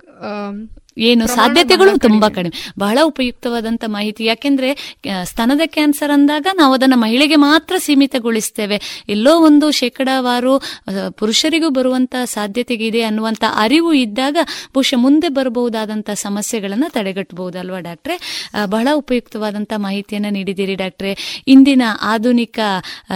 ಏನು 0.98 1.28
ಸಾಧ್ಯತೆಗಳು 1.28 2.00
ತುಂಬಾ 2.00 2.30
ಕಡಿಮೆ. 2.30 2.72
ಬಹಳ 2.80 2.98
ಉಪಯುಕ್ತವಾದಂತ 3.04 3.84
ಮಾಹಿತಿ. 3.88 4.26
ಯಾಕೆಂದ್ರೆ 4.26 5.00
ಸ್ತನದ 5.24 5.62
ಕ್ಯಾನ್ಸರ್ 5.66 6.12
ಅಂದಾಗ 6.12 6.48
ನಾವು 6.56 6.74
ಅದನ್ನ 6.74 6.94
ಮಹಿಳೆಗೆ 6.96 7.36
ಮಾತ್ರ 7.36 7.76
ಸೀಮಿತಗೊಳಿಸ್ತೇವೆ. 7.78 9.04
ಎಲ್ಲೋ 9.10 9.39
ಒಂದು 9.39 9.72
ಶೇಕಡಾವಾರು 9.72 10.54
ಪುರುಷರಿಗೂ 11.12 11.70
ಬರುವಂತ 11.70 12.16
ಸಾಧ್ಯತೆ 12.26 12.74
ಇದೆ 12.74 13.02
ಅನ್ನುವಂತ 13.02 13.44
ಅರಿವು 13.56 13.94
ಇದ್ದಾಗ 13.94 14.38
ಬಹುಶಃ 14.74 14.98
ಮುಂದೆ 14.98 15.30
ಬರಬಹುದಾದಂತಹ 15.30 16.14
ಸಮಸ್ಯೆಗಳನ್ನ 16.14 16.86
ತಡೆಗಟ್ಟಬಹುದಲ್ವಾ 16.89 17.80
ಡಾಕ್ಟ್ರೆ? 17.80 18.18
ಬಹಳ 18.66 18.88
ಉಪಯುಕ್ತವಾದಂತ 18.94 19.74
ಮಾಹಿತಿಯನ್ನ 19.78 20.26
ನೀಡಿದ್ದೀರಿ 20.30 20.76
ಡಾಕ್ಟ್ರೆ. 20.76 21.44
ಇಂದಿನ 21.48 21.82
ಆಧುನಿಕ 22.02 22.60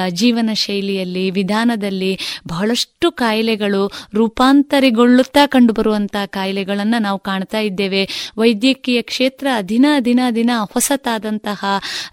ಜೀವನ 0.10 0.50
ಶೈಲಿಯಲ್ಲಿ 0.54 1.32
ವಿಧಾನದಲ್ಲಿ 1.32 2.20
ಬಹಳಷ್ಟು 2.48 3.12
ಕಾಯಿಲೆಗಳು 3.12 3.92
ರೂಪಾಂತರಿಗೊಳ್ಳುತ್ತಾ 4.14 5.46
ಕಂಡುಬರುವಂತಹ 5.46 6.26
ಕಾಯಿಲೆಗಳನ್ನ 6.26 6.96
ನಾವು 7.00 7.20
ಕಾಣ್ತಾ 7.20 7.60
ಇದ್ದೇವೆ. 7.68 8.02
ವೈದ್ಯಕೀಯ 8.38 9.02
ಕ್ಷೇತ್ರ 9.02 9.48
ದಿನ 9.70 9.86
ದಿನ 10.06 10.22
ದಿನ 10.36 10.52
ಹೊಸತಾದಂತಹ 10.74 11.62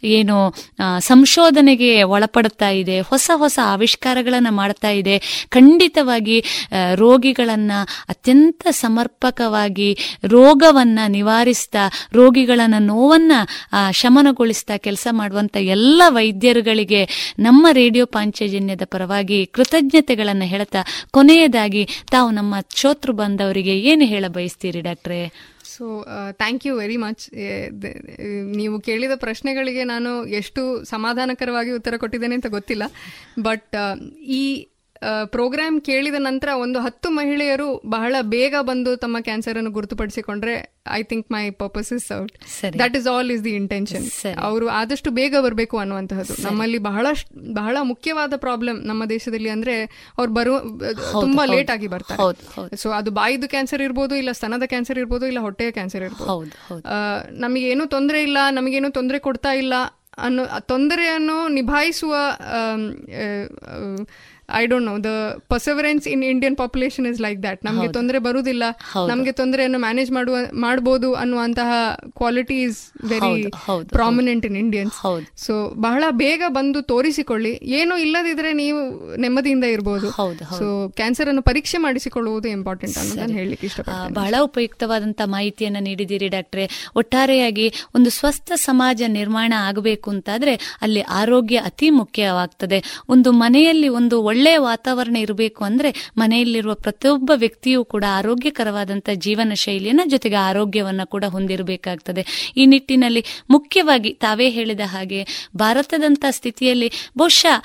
ಏನು 0.05 0.39
ಸಂಶೋಧನೆಗೆ 1.01 1.91
ಒಳಪಡುತ್ತಾ 2.15 2.71
ಇದೆ. 2.73 2.97
ಹೊಸ 3.01 3.31
ಹೊಸ 3.35 3.59
ಆವಿಷ್ಕಾರಗಳನ್ನು 3.65 4.53
ಮಾಡ್ತಾ 4.53 4.91
ಇದೆ. 4.91 5.17
ಖಂಡಿತವಾಗಿ 5.49 6.39
ರೋಗಿಗಳನ್ನು 6.95 7.79
ಅತ್ಯಂತ 8.09 8.63
ಸಮರ್ಪಕವಾಗಿ 8.71 9.91
ರೋಗವನ್ನ 10.25 10.99
ನಿವಾರಿಸ್ತಾ, 11.09 11.83
ರೋಗಿಗಳನ್ನ 12.13 12.75
ನೋವನ್ನ 12.79 13.33
ಶಮನಗೊಳಿಸ್ತಾ 13.93 14.77
ಕೆಲಸ 14.77 15.07
ಮಾಡುವಂತ 15.11 15.57
ಎಲ್ಲ 15.57 16.03
ವೈದ್ಯರುಗಳಿಗೆ 16.09 17.03
ನಮ್ಮ 17.39 17.67
ರೇಡಿಯೋ 17.73 18.05
ಪಾಂಚಜನ್ಯದ 18.07 18.85
ಪರವಾಗಿ 18.85 19.39
ಕೃತಜ್ಞತೆಗಳನ್ನು 19.47 20.45
ಹೇಳ್ತಾ, 20.45 20.81
ಕೊನೆಯದಾಗಿ 21.11 21.83
ತಾವು 22.11 22.31
ನಮ್ಮ 22.31 22.55
ಶೋತೃ 22.75 23.13
ಬಂದವರಿಗೆ 23.13 23.75
ಏನು 23.81 24.05
ಹೇಳ 24.05 24.25
ಬಯಸ್ತೀರಿ 24.29 24.81
ಡಾಕ್ಟ್ರೇ? 24.81 25.21
So 25.77 25.85
thank 26.33 26.67
you 26.67 26.73
very 26.77 26.97
much 26.97 27.25
ನೀವು 28.57 28.81
ಕೇಳಿದ 28.81 29.15
ಪ್ರಶ್ನೆಗಳಿಗೆ 29.17 29.85
ನಾನು 29.85 30.11
ಎಷ್ಟು 30.41 30.85
ಸಮಾಧಾನಕರವಾಗಿ 30.85 31.71
ಉತ್ತರ 31.71 31.97
ಕೊಟ್ಟಿದ್ದೇನೆ 31.97 32.35
ಅಂತ 32.35 32.47
ಗೊತ್ತಿಲ್ಲ. 32.47 32.85
ಬಟ್ 33.43 33.75
ಈ 34.39 34.43
ಪ್ರೋಗ್ರಾಮ್ 35.25 35.81
ಕೇಳಿದ 35.81 36.15
ನಂತರ 36.19 36.49
ಒಂದು 36.55 36.79
ಹತ್ತು 36.81 37.11
ಮಹಿಳೆಯರು 37.11 37.67
ಬಹಳ 37.87 38.17
ಬೇಗ 38.21 38.55
ಬಂದು 38.61 38.97
ತಮ್ಮ 38.97 39.17
ಕ್ಯಾನ್ಸರ್ 39.21 39.59
ಅನ್ನು 39.59 39.71
ಗುರುತುಪಡಿಸಿಕೊಂಡ್ರೆ 39.71 40.55
I 40.93 41.03
think 41.03 41.27
my 41.33 41.51
purpose 41.51 41.93
is 41.93 42.07
out. 42.19 42.33
That 42.79 42.97
is 42.97 43.07
all 43.07 43.31
is 43.31 43.45
the 43.45 43.51
intention 43.51 44.07
ಅವರು 44.39 44.69
ಆದಷ್ಟು 44.69 45.11
ಬೇಗ 45.11 45.35
ಬರಬೇಕು 45.41 45.79
ಅನ್ನುವಂತಹದ್ದು. 45.79 46.37
ನಮ್ಮಲ್ಲಿ 46.43 46.79
ಬಹಳ 46.79 47.07
ಬಹಳ 47.53 47.77
ಮುಖ್ಯವಾದ 47.83 48.37
ಪ್ರಾಬ್ಲಮ್ 48.37 48.79
ನಮ್ಮ 48.87 49.05
ದೇಶದಲ್ಲಿ 49.05 49.49
ಅಂದ್ರೆ 49.49 49.77
ಅವ್ರು 50.19 50.33
ಬರುವ 50.33 50.59
ತುಂಬಾ 51.21 51.45
ಲೇಟ್ 51.45 51.71
ಆಗಿ 51.71 51.87
ಬರ್ತಾರೆ. 51.87 52.77
ಸೊ 52.77 52.91
ಅದು 52.91 53.11
ಬಾಯಿದು 53.11 53.49
ಕ್ಯಾನ್ಸರ್ 53.49 53.83
ಇರ್ಬೋದು 53.83 54.15
ಇಲ್ಲ 54.15 54.33
ಸ್ತನದ 54.33 54.63
ಕ್ಯಾನ್ಸರ್ 54.63 54.99
ಇರ್ಬೋದು 54.99 55.27
ಇಲ್ಲ 55.27 55.41
ಹೊಟ್ಟೆಯ 55.41 55.71
ಕ್ಯಾನ್ಸರ್ 55.71 56.03
ಇರ್ಬೋದು. 56.03 56.55
ನಮಗೇನು 57.45 57.87
ತೊಂದರೆ 57.87 58.23
ಇಲ್ಲ 58.23 58.39
ನಮಗೇನು 58.51 58.91
ತೊಂದರೆ 58.91 59.19
ಕೊಡ್ತಾ 59.19 59.53
ಇಲ್ಲ 59.53 59.75
ಅನ್ನೋ 60.19 60.43
ತೊಂದರೆಯನ್ನು 60.61 61.49
ನಿಭಾಯಿಸುವ 61.49 62.15
I 64.61 64.63
don't 64.73 64.87
know 64.91 64.95
the 65.07 65.13
perseverance 65.53 66.05
in 66.15 66.23
Indian 66.33 66.57
population 66.63 67.07
is 67.13 67.21
like 67.27 67.41
that 67.47 67.61
ನಮಗೆ. 67.69 67.89
ತೊಂದರೆ 67.97 68.19
ಬರುವುದಿಲ್ಲ. 68.27 68.65
ನಮಗೆ 69.13 69.33
ತೊಂದರೆಯನ್ನು 69.41 69.81
ಮ್ಯಾನೇಜ್ 69.87 70.11
ಮಾಡುವ 70.19 70.37
ಮಾಡಬಹುದು 70.65 71.11
ಅನ್ನುವಂತಹ 71.23 71.71
quality 72.21 72.59
is 72.69 72.81
very 73.13 73.35
prominent 73.97 74.47
in 74.51 74.59
Indians. 74.65 74.99
So 75.47 75.55
ಬಹಳ 75.87 76.05
ಬೇಗ 76.25 76.43
ಬಂದು 76.59 76.83
ತೋರಿಸಿಕೊಳ್ಳಿ. 76.93 77.53
ಏನು 77.81 77.97
ಇಲ್ಲದಿದ್ರೆ 78.05 78.53
ನೀವು 78.63 78.81
ನೆಮ್ಮದಿಯಿಂದ 79.25 79.67
ಇರಬಹುದು 79.75 80.09
ಹೌದು, 80.21 80.43
ಹೌದು. 80.51 80.59
ಸೊ 80.61 80.67
ಕ್ಯಾನ್ಸರ್ 81.01 81.31
ಅನ್ನು 81.33 81.45
ಪರೀಕ್ಷೆ 81.51 81.79
ಮಾಡಿಸಿಕೊಳ್ಳುವುದು 81.87 82.49
ಇಂಪಾರ್ಟೆಂಟ್ 82.59 82.97
ಅನ್ನೋದನ್ನು 83.03 83.37
ಹೇಳಲಿಕ್ಕೆ 83.41 83.67
ಇಷ್ಟಪಡ್ತೀನಿ. 83.71 84.15
ಬಹಳ 84.21 84.35
ಉಪಯುಕ್ತವಾದಂತಹ 84.49 85.29
ಮಾಹಿತಿಯನ್ನು 85.37 85.83
ನೀಡಿದ್ದೀರಿ 85.89 86.29
ಡಾಕ್ಟ್ರೆ. 86.37 86.67
ಒಟ್ಟಾರೆಯಾಗಿ 87.03 87.67
ಒಂದು 87.97 88.11
ಸ್ವಸ್ಥ 88.19 88.53
ಸಮಾಜ 88.69 89.03
ನಿರ್ಮಾಣ 89.19 89.53
ಆಗಬೇಕು 89.69 90.09
ಅಂತಾದ್ರೆ 90.15 90.55
ಅಲ್ಲಿ 90.85 91.03
ಆರೋಗ್ಯ 91.21 91.57
ಅತಿ 91.71 91.89
ಮುಖ್ಯವಾಗ್ತದೆ. 92.01 92.79
ಒಂದು 93.15 93.33
ಮನೆಯಲ್ಲಿ 93.43 93.89
ಒಂದು 93.99 94.17
ಒಳ್ಳೆಯ 94.45 94.59
ವಾತಾವರಣ 94.63 95.17
ಇರಬೇಕು 95.17 95.61
ಅಂದ್ರೆ 95.65 95.91
ಮನೆಯಲ್ಲಿರುವ 96.17 96.73
ಪ್ರತಿಯೊಬ್ಬ 96.75 97.31
ವ್ಯಕ್ತಿಯೂ 97.35 97.81
ಕೂಡ 97.93 98.05
ಆರೋಗ್ಯಕರವಾದಂತಹ 98.17 99.15
ಜೀವನ 99.27 99.53
ಶೈಲಿಯನ್ನ 99.55 100.05
ಜೊತೆಗೆ 100.05 100.37
ಆರೋಗ್ಯವನ್ನ 100.41 101.03
ಕೂಡ 101.05 101.25
ಹೊಂದಿರಬೇಕಾಗ್ತದೆ. 101.25 102.23
ಈ 102.57 102.65
ನಿಟ್ಟಿನಲ್ಲಿ 102.67 103.23
ಮುಖ್ಯವಾಗಿ 103.51 104.11
ತಾವೇ 104.25 104.49
ಹೇಳಿದ 104.51 104.81
ಹಾಗೆ 104.87 105.21
ಭಾರತದಂತ 105.57 106.25
ಸ್ಥಿತಿಯಲ್ಲಿ 106.31 106.89
ಬಹುಶಃ 107.19 107.57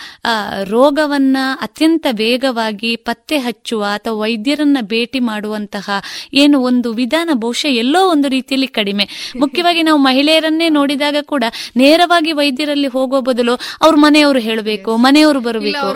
ರೋಗವನ್ನ 0.69 1.37
ಅತ್ಯಂತ 1.61 2.05
ವೇಗವಾಗಿ 2.11 2.91
ಪತ್ತೆ 3.09 3.39
ಹಚ್ಚುವ 3.39 3.83
ಅಥವಾ 3.93 4.15
ವೈದ್ಯರನ್ನ 4.21 4.77
ಭೇಟಿ 4.93 5.21
ಮಾಡುವಂತಹ 5.29 5.89
ಏನು 6.33 6.59
ಒಂದು 6.61 6.91
ವಿಧಾನ 6.93 7.29
ಬಹುಶಃ 7.43 7.73
ಎಲ್ಲೋ 7.83 8.03
ಒಂದು 8.11 8.27
ರೀತಿಯಲ್ಲಿ 8.27 8.71
ಕಡಿಮೆ. 8.79 9.07
ಮುಖ್ಯವಾಗಿ 9.39 9.83
ನಾವು 9.83 10.01
ಮಹಿಳೆಯರನ್ನೇ 10.07 10.69
ನೋಡಿದಾಗ 10.69 11.17
ಕೂಡ 11.25 11.43
ನೇರವಾಗಿ 11.77 12.31
ವೈದ್ಯರಲ್ಲಿ 12.31 12.91
ಹೋಗೋ 12.95 13.19
ಬದಲು 13.21 13.55
ಅವ್ರ 13.81 13.95
ಮನೆಯವರು 13.97 14.39
ಹೇಳಬೇಕು, 14.39 14.91
ಮನೆಯವರು 14.97 15.39
ಬರಬೇಕು. 15.39 15.87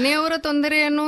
ಮನೆಯವರ 0.00 0.32
ತೊಂದರೆಯನ್ನು 0.38 1.06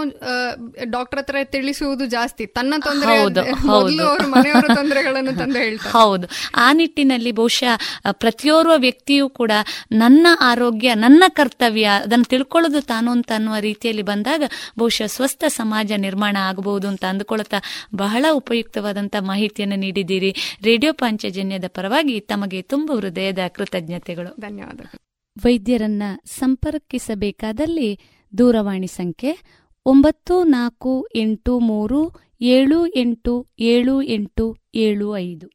ಡಾಕ್ಟರ್ 0.91 1.19
ಹತ್ರ 1.19 1.37
ತಿಳಿಸುವುದು 1.45 2.07
ಜಾಸ್ತಿ. 2.07 2.47
ತನ್ನ 2.47 2.75
ತೊಂದರೆ 2.81 3.13
ಹೌದು, 3.19 3.43
ಹೌದು. 3.69 4.31
ಮನೆಯವರ 4.31 4.67
ತೊಂದರೆಗಳನ್ನು 4.75 5.33
ತಂದು 5.39 5.59
ಹೇಳ್ತಾರೆ. 5.59 5.93
ಹೌದು. 5.93 6.27
ಆ 6.55 6.67
ನಿಟ್ಟಿನಲ್ಲಿ 6.73 7.33
ಬಹುಶಃ 7.33 7.75
ಪ್ರತಿಯೋರ್ವ 8.13 8.75
ವ್ಯಕ್ತಿಯೂ 8.77 9.29
ಕೂಡ 9.31 9.53
ನನ್ನ 9.93 10.27
ಆರೋಗ್ಯ 10.41 10.95
ನನ್ನ 10.95 11.25
ಕರ್ತವ್ಯ 11.29 11.87
ಅದನ್ನು 12.03 12.25
ತಿಳ್ಕೊಳ್ಳೋದು 12.25 12.81
ತಾನು 12.83 13.11
ಅಂತ 13.11 13.31
ಅನ್ನುವ 13.35 13.59
ರೀತಿಯಲ್ಲಿ 13.61 14.03
ಬಂದಾಗ 14.03 14.43
ಬಹುಶಃ 14.79 15.07
ಸ್ವಸ್ಥ 15.07 15.45
ಸಮಾಜ 15.49 15.93
ನಿರ್ಮಾಣ 15.97 16.37
ಆಗಬಹುದು 16.41 16.89
ಅಂತ 16.89 17.05
ಅಂದುಕೊಳ್ತಾ 17.05 17.61
ಬಹಳ 17.95 18.25
ಉಪಯುಕ್ತವಾದಂತ 18.33 19.17
ಮಾಹಿತಿಯನ್ನು 19.21 19.77
ನೀಡಿದ್ದೀರಿ. 19.77 20.33
ರೇಡಿಯೋ 20.65 20.93
ಪಾಂಚಜನ್ಯದ 20.93 21.65
ಪರವಾಗಿ 21.69 22.17
ತಮಗೆ 22.21 22.63
ತುಂಬ 22.63 22.93
ಹೃದಯದ 22.93 23.39
ಕೃತಜ್ಞತೆಗಳು. 23.55 24.33
ಧನ್ಯವಾದಗಳು. 24.41 24.99
ವೈದ್ಯರನ್ನ 25.37 26.03
ಸಂಪರ್ಕಿಸಬೇಕಾದಲ್ಲಿ 26.39 27.91
ದೂರವಾಣಿ 28.39 28.87
ಸಂಖ್ಯೆ 28.87 29.63
ಒಂಬತ್ತು 29.87 30.45
ನಾಲ್ಕು 30.45 31.09
ಎಂಟು 31.15 31.59
ಮೂರು 31.59 32.21
ಏಳು 32.41 32.87
ಎಂಟು 32.87 33.47
ಏಳು 33.59 34.03
ಎಂಟು 34.03 34.57
ಏಳು 34.75 35.17
ಐದು. 35.17 35.47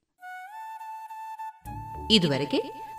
ಇದುವರೆಗೆ 2.12 2.58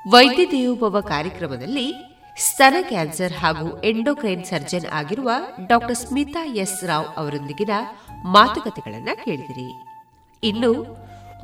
ವೈದ್ಯ 0.09 0.47
ದೇವೋಭವ 0.47 1.01
ಕಾರ್ಯಕ್ರಮದಲ್ಲಿ 1.01 1.93
ಸ್ತನ 2.37 2.75
ಕ್ಯಾನ್ಸರ್ 2.81 3.33
ಹಾಗೂ 3.33 3.83
ಎಂಡೋಕ್ರೈನ್ 3.83 4.45
ಸರ್ಜನ್ 4.45 4.87
ಆಗಿರುವ 4.93 5.31
ಡಾಕ್ಟರ್ 5.67 5.97
ಸ್ಮಿತಾ 5.97 6.45
ಎಸ್ 6.45 6.85
ರಾವ್ 6.85 7.07
ಅವರೊಂದಿಗಿನ 7.17 7.71
ಮಾತುಕತೆಗಳನ್ನು 8.25 9.25
ಕೇಳಿದಿರಿ. 9.25 9.73
ಇನ್ನು 10.45 10.73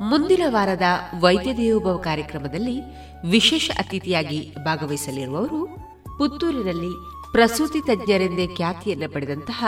ಮುಂದಿನ 0.01 0.41
ವಾರದ 0.47 0.81
ವೈದ್ಯ 1.19 1.57
ದೇವೋಭವ 1.57 1.97
ಕಾರ್ಯಕ್ರಮದಲ್ಲಿ 1.97 2.81
ವಿಶೇಷ 3.29 3.71
ಅತಿಥಿಯಾಗಿ 3.79 4.55
ಭಾಗವಹಿಸಲಿರುವವರು 4.63 5.65
ಪುತ್ತೂರಿನಲ್ಲಿ 6.17 7.14
ಪ್ರಸೂತಿ 7.35 7.81
ತಜ್ಞರೆಂದೇ 7.81 8.47
ಖ್ಯಾತಿಯನ್ನು 8.47 9.13
ಪಡೆದಂತಹ 9.13 9.65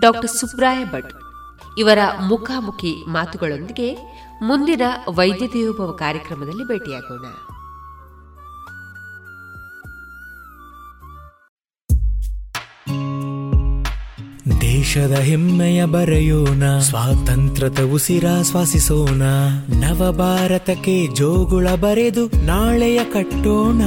ಡಾಕ್ಟರ್ 0.00 0.30
ಸುಬ್ರಾಯ 0.30 0.84
ಭಟ್ 0.84 1.12
ಇವರ 1.78 1.98
ಮುಖಾಮುಖಿ 2.28 3.04
ಮಾತುಗಳೊಂದಿಗೆ 3.08 3.94
ಮುಂದಿನ 4.42 4.80
ವೈದ್ಯ 5.14 5.46
ದೇವೋಭವ 5.46 5.90
ಕಾರ್ಯಕ್ರಮದಲ್ಲಿ 5.90 6.64
ಭೇಟಿಯಾಗೋಣ. 6.64 7.26
ದೇಶದ 14.60 15.10
ಹೆಮ್ಮೆಯ 15.10 15.84
ಬರೆಯೋಣ, 15.84 16.78
ಸ್ವಾತಂತ್ರ್ಯದ 16.78 17.80
ಉಸಿರಾಶ್ವಾಸಿಸೋಣ 17.92 19.22
ನವ 19.68 20.12
ಭಾರತಕ್ಕೆ 20.18 21.06
ಜೋಗುಳ 21.06 21.68
ಬರೆದು 21.68 22.26
ನಾಳೆಯ 22.26 23.04
ಕಟ್ಟೋಣ. 23.04 23.82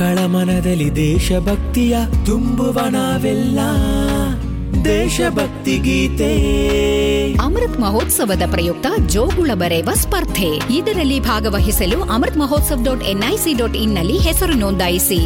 ಮಕ್ಕಳ 0.00 0.26
ಮನದಲ್ಲಿ 0.26 0.96
ದೇಶಭಕ್ತಿಯ 0.96 1.96
ತುಂಬುವ 2.26 2.80
ನಾವೆಲ್ಲ. 2.90 3.58
ದೇಶಭಕ್ತಿ 4.84 5.78
ಗೀತೆ. 5.78 6.32
ಅಮೃತ್ 7.34 7.80
ಮಹೋತ್ಸವದ 7.80 8.42
ಪ್ರಯುಕ್ತ 8.50 8.86
ಜೋಗುಳ 9.06 9.50
ಬರೆಯುವ 9.54 9.94
ಸ್ಪರ್ಧೆ. 9.94 10.48
ಇದರಲ್ಲಿ 10.48 11.20
ಭಾಗವಹಿಸಲು 11.20 12.02
Amrit 12.02 12.36
Mahotsav 12.36 12.78
dot 12.84 13.02
NIC 13.02 13.52
dot 13.52 13.76
ಇನ್ನಲ್ಲಿ 13.76 14.18
ಹೆಸರು 14.18 14.52
ನೋಂದಾಯಿಸಿ. 14.52 15.20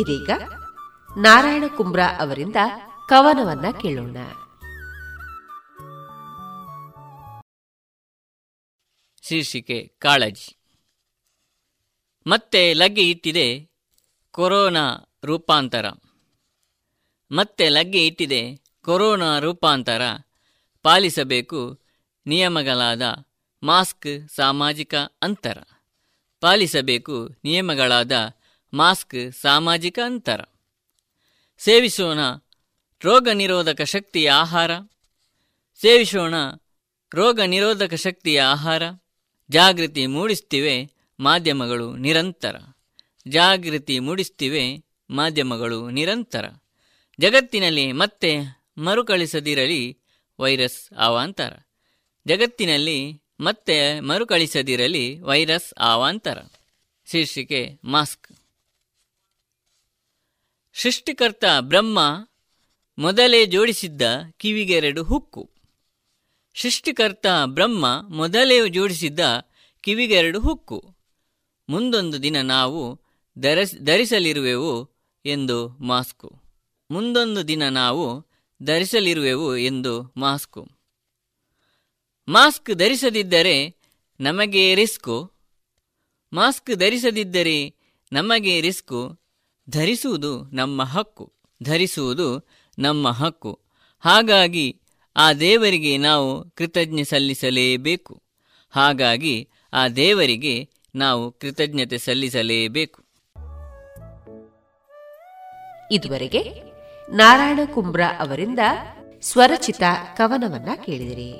ಇದೀಗ 0.00 0.30
ನಾರಾಯಣ 1.16 1.64
ಕುಂಬ್ರಾ 1.76 2.18
ಅವರಿಂದ 2.20 2.56
ಕವನವನ್ನ 3.08 3.64
ಕೇಳೋಣ. 3.82 4.16
ಶೀರ್ಷಿಕೆ, 9.28 9.92
ಕಾಳಜಿ. 9.98 10.56
ಮತ್ತೆ 12.26 12.72
ಲಗ್ಗೆ 12.72 13.10
ಇಟ್ಟಿದೆ 13.10 13.70
ಕೊರೋನಾ 14.30 15.14
ರೂಪಾಂತರ. 15.24 15.90
ಮತ್ತೆ 17.32 17.68
ಲಗ್ಗೆ 17.68 18.06
ಇಟ್ಟಿದೆ 18.06 18.62
ಕೊರೋನಾ 18.82 19.38
ರೂಪಾಂತರ. 19.38 20.00
ಪಾಲಿಸಬೇಕು 20.82 21.80
ನಿಯಮಗಳಾದ 22.26 23.02
ಮಾಸ್ಕ್, 23.62 24.28
ಸಾಮಾಜಿಕ 24.28 24.94
ಅಂತರ. 25.22 25.58
ಪಾಲಿಸಬೇಕು 26.40 27.28
ನಿಯಮಗಳಾದ 27.44 28.12
ಮಾಸ್ಕ್, 28.74 29.32
ಸಾಮಾಜಿಕ 29.32 29.98
ಅಂತರ. 30.04 30.40
ಸೇವಿಸೋಣ 31.58 32.18
ರೋಗ 33.02 33.28
ನಿರೋಧಕ 33.28 33.82
ಶಕ್ತಿಯ 33.82 34.30
ಆಹಾರ. 34.30 34.70
ಸೇವಿಸೋಣ 35.80 36.34
ರೋಗ 37.14 37.40
ನಿರೋಧಕ 37.40 37.94
ಶಕ್ತಿಯ 37.94 38.42
ಆಹಾರ. 38.42 38.82
ಜಾಗೃತಿ 39.50 40.06
ಮೂಡಿಸ್ತಿವೆ 40.06 40.90
ಮಾಧ್ಯಮಗಳು 41.20 41.96
ನಿರಂತರ. 41.96 42.56
ಜಾಗೃತಿ 43.28 43.98
ಮೂಡಿಸ್ತಿವೆ 43.98 44.84
ಮಾಧ್ಯಮಗಳು 45.10 45.90
ನಿರಂತರ. 45.90 46.44
ಜಗತ್ತಿನಲ್ಲಿ 47.20 47.92
ಮತ್ತೆ 47.92 48.62
ಮರುಕಳಿಸದಿರಲಿ 48.78 49.98
ವೈರಸ್ 50.40 50.94
ಅವಾಂತರ 50.96 51.58
ಜಗತ್ತಿನಲ್ಲಿ 52.26 53.22
ಮತ್ತೆ 53.40 54.00
ಮರುಕಳಿಸದಿರಲಿ 54.00 55.20
ವೈರಸ್ 55.20 55.74
ಅವಾಂತರ 55.78 56.42
ಶೀರ್ಷಿಕೆ 57.06 57.78
ಮಾಸ್ಕ್. 57.84 58.28
ಸೃಷ್ಟಿಕರ್ತ 60.74 61.44
ಬ್ರಹ್ಮ 61.60 61.98
ಮೊದಲೇ 62.98 63.46
ಜೋಡಿಸಿದ್ದ 63.46 64.02
ಕಿವಿಗೆರಡು 64.36 65.02
ಹುಕ್ಕು. 65.02 65.53
ಸೃಷ್ಟಿಕರ್ತ 66.54 67.26
ಬ್ರಹ್ಮ 67.44 67.86
ಮೊದಲೇ 68.08 68.68
ಜೋಡಿಸಿದ್ದ 68.68 69.20
ಕಿವಿಗೆರಡು 69.80 70.40
ಹುಕ್ಕು. 70.40 70.96
ಮುಂದೊಂದು 71.68 72.22
ದಿನ 72.22 72.40
ನಾವು 72.40 73.00
ಧರಿಸ್ 73.38 73.74
ಧರಿಸಲಿರುವೆವು 73.74 74.90
ಎಂದು 75.24 75.68
ಮಾಸ್ಕು. 75.68 76.42
ಮುಂದೊಂದು 76.90 77.48
ದಿನ 77.48 77.68
ನಾವು 77.68 78.26
ಧರಿಸಲಿರುವೆವು 78.62 79.56
ಎಂದು 79.56 80.12
ಮಾಸ್ಕು. 80.16 80.68
ಮಾಸ್ಕ್ 82.28 82.74
ಧರಿಸದಿದ್ದರೆ 82.74 83.76
ನಮಗೆ 84.20 84.74
ರಿಸ್ಕು. 84.74 85.32
ಮಾಸ್ಕ್ 86.32 86.76
ಧರಿಸದಿದ್ದರೆ 86.76 87.74
ನಮಗೆ 88.12 88.60
ರಿಸ್ಕು. 88.60 89.20
ಧರಿಸುವುದು 89.70 90.44
ನಮ್ಮ 90.44 90.82
ಹಕ್ಕು. 90.82 91.32
ಧರಿಸುವುದು 91.62 92.48
ನಮ್ಮ 92.78 93.08
ಹಕ್ಕು. 93.10 93.60
ಹಾಗಾಗಿ 94.00 94.80
ಆ 95.15 95.27
ದೇವರಿಗೆ 95.33 95.97
ನಾವು 95.97 96.27
ಕೃತಜ್ಞೆ 96.55 97.03
ಸಲ್ಲಿಸಲೇಬೇಕು 97.03 98.13
ಹಾಗಾಗಿ 98.73 99.35
ಆ 99.73 99.87
ದೇವರಿಗೆ 99.95 100.55
ನಾವು 100.95 101.23
ಕೃತಜ್ಞತೆ 101.31 101.97
ಸಲ್ಲಿಸಲೇಬೇಕು 101.97 102.99
ಇದುವರೆಗೆ 105.91 106.41
ನಾರಾಯಣ 107.09 107.59
ಕುಂಬ್ರ 107.73 108.01
ಅವರಿಂದ 108.19 108.63
ಸ್ವರಚಿತ 109.23 109.83
ಕವನವನ್ನ 110.17 110.69
ಕೇಳಿದಿರಿ 110.85 111.31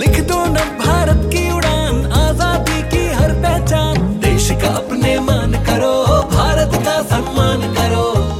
लिख 0.00 0.16
दो 0.22 0.36
न 0.46 0.58
भारत 0.80 1.22
की 1.32 1.40
उड़ान 1.50 1.94
आजादी 2.18 2.76
की 2.92 3.00
हर 3.16 3.32
पहचान 3.44 3.96
देश 4.20 4.46
का 4.62 4.68
अपने 4.74 5.12
मान 5.20 5.52
करो 5.64 5.90
भारत 6.34 6.74
का 6.86 6.94
सम्मान 7.12 7.60
करो 7.74 7.83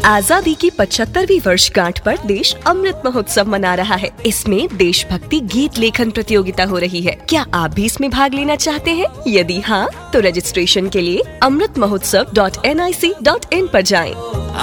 आजादी 0.07 0.55
की 0.55 0.71
75वीं 0.73 1.39
वर्षगांठ 1.41 1.99
पर 2.05 2.17
देश 2.27 2.55
अमृत 2.67 3.03
महोत्सव 3.05 3.49
मना 3.49 3.75
रहा 3.75 3.95
है 3.97 4.11
इसमें 4.27 4.77
देशभक्ति 4.77 5.41
गीत 5.55 5.79
लेखन 5.79 6.11
प्रतियोगिता 6.11 6.65
हो 6.65 6.79
रही 6.79 7.03
है 7.03 7.15
क्या 7.29 7.45
आप 7.55 7.75
भी 7.75 7.85
इसमें 7.85 8.09
भाग 8.11 8.35
लेना 8.35 8.57
चाहते 8.59 8.91
हैं 8.93 9.07
यदि 9.29 9.59
हाँ 9.63 9.87
तो 10.13 10.21
रजिस्ट्रेशन 10.21 10.89
के 10.89 11.01
लिए 11.01 11.23
Amrit 11.43 11.79
Mahotsav 11.79 12.33
dot 12.35 12.65
N 12.67 12.81
I 12.81 12.93
C 12.95 13.13
dot 13.23 13.53
in 13.55 13.67
पर 13.73 13.83
जाएं। 13.85 14.13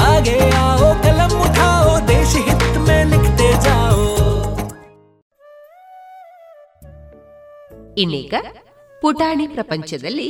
आगे 0.08 0.40
आओ 0.58 0.94
कलम 1.04 1.40
उठाओ 1.42 2.00
देश 2.08 2.36
हित 2.48 2.78
में 2.88 3.04
लिखते 3.06 3.52
जाओ 3.62 4.06
ಇನ್ನೀಗ 8.02 8.36
ಪುಟಾಣಿ 9.02 9.46
ಪ್ರಪಂಚದಲ್ಲಿ 9.48 10.28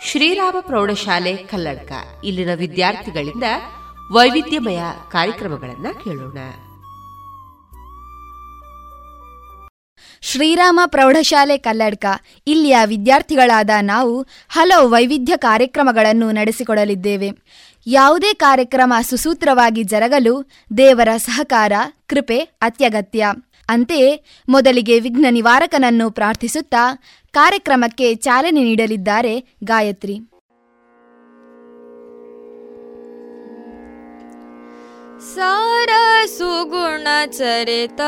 ಶ್ರೀರಾಮ 0.00 0.56
ಪ್ರೌಢಶಾಲೆ 0.60 1.32
ಕಲ್ಲಡ್ಕ 1.50 1.92
ಇಲ್ಲಿನ 2.24 2.52
ವಿದ್ಯಾರ್ಥಿಗಳಿಂದ 2.54 3.46
ವೈವಿಧ್ಯಮಯ 4.11 4.79
ಕಾರ್ಯಕ್ರಮಗಳನ್ನು 5.11 6.03
ಕೇಳೋಣ. 6.03 6.37
ಶ್ರೀರಾಮ 10.21 10.79
ಪ್ರೌಢಶಾಲೆ 10.85 11.57
ಕಲ್ಲಡ್ಕ. 11.57 12.05
ಇಲ್ಲಿಯ 12.47 12.77
ವಿದ್ಯಾರ್ಥಿಗಳಾದ 12.85 13.69
ನಾವು 13.81 14.25
ಹಲವು 14.49 14.89
ವೈವಿಧ್ಯ 14.89 15.37
ಕಾರ್ಯಕ್ರಮಗಳನ್ನು 15.37 16.31
ನಡೆಸಿಕೊಡಲಿದ್ದೇವೆ. 16.31 17.29
ಯಾವುದೇ 17.87 18.33
ಕಾರ್ಯಕ್ರಮ 18.33 18.93
ಸುಸೂತ್ರವಾಗಿ 19.01 19.83
ಜರಗಲು 19.83 20.49
ದೇವರ 20.77 21.09
ಸಹಕಾರ, 21.17 21.71
ಕೃಪೆ 22.07 22.39
ಅತ್ಯಗತ್ಯ. 22.39 23.27
ಅಂತೆಯೇ 23.69 24.23
ಮೊದಲಿಗೆ 24.49 24.99
ವಿಘ್ನ 24.99 25.25
ನಿವಾರಕನನ್ನು 25.29 26.11
ಪ್ರಾರ್ಥಿಸುತ್ತಾ 26.11 27.03
ಕಾರ್ಯಕ್ರಮಕ್ಕೆ 27.31 28.15
ಚಾಲನೆ 28.15 28.63
ನೀಡಲಿದ್ದಾರೆ 28.63 29.39
ಗಾಯತ್ರಿ. 29.63 30.19
सार 35.21 35.89
सुगुणचरित 36.27 38.01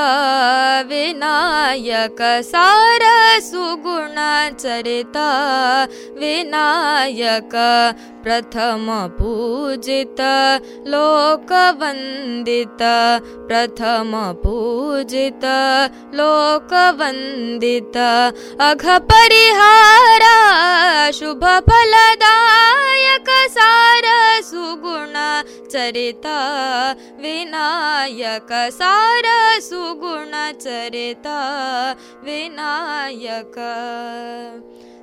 विनायक 0.87 2.21
सार 2.45 3.03
सुगुणचरित 3.41 5.17
विनायक 6.19 7.55
प्रथम 8.23 8.87
पूजित 9.19 10.21
लोकवन्दित 10.87 12.83
प्रथम 13.49 14.11
पूजित 14.43 15.45
लोकवन्दित। 16.13 17.97
अघपरिहार 18.61 20.23
शुभफलदायक 21.13 23.29
सार 23.49 24.05
सुगुणचरित 24.43 26.25
विनायक 27.17 28.71
सार 28.71 29.61
सुगुणचरिता 29.61 31.39
विनायक। 32.23 33.55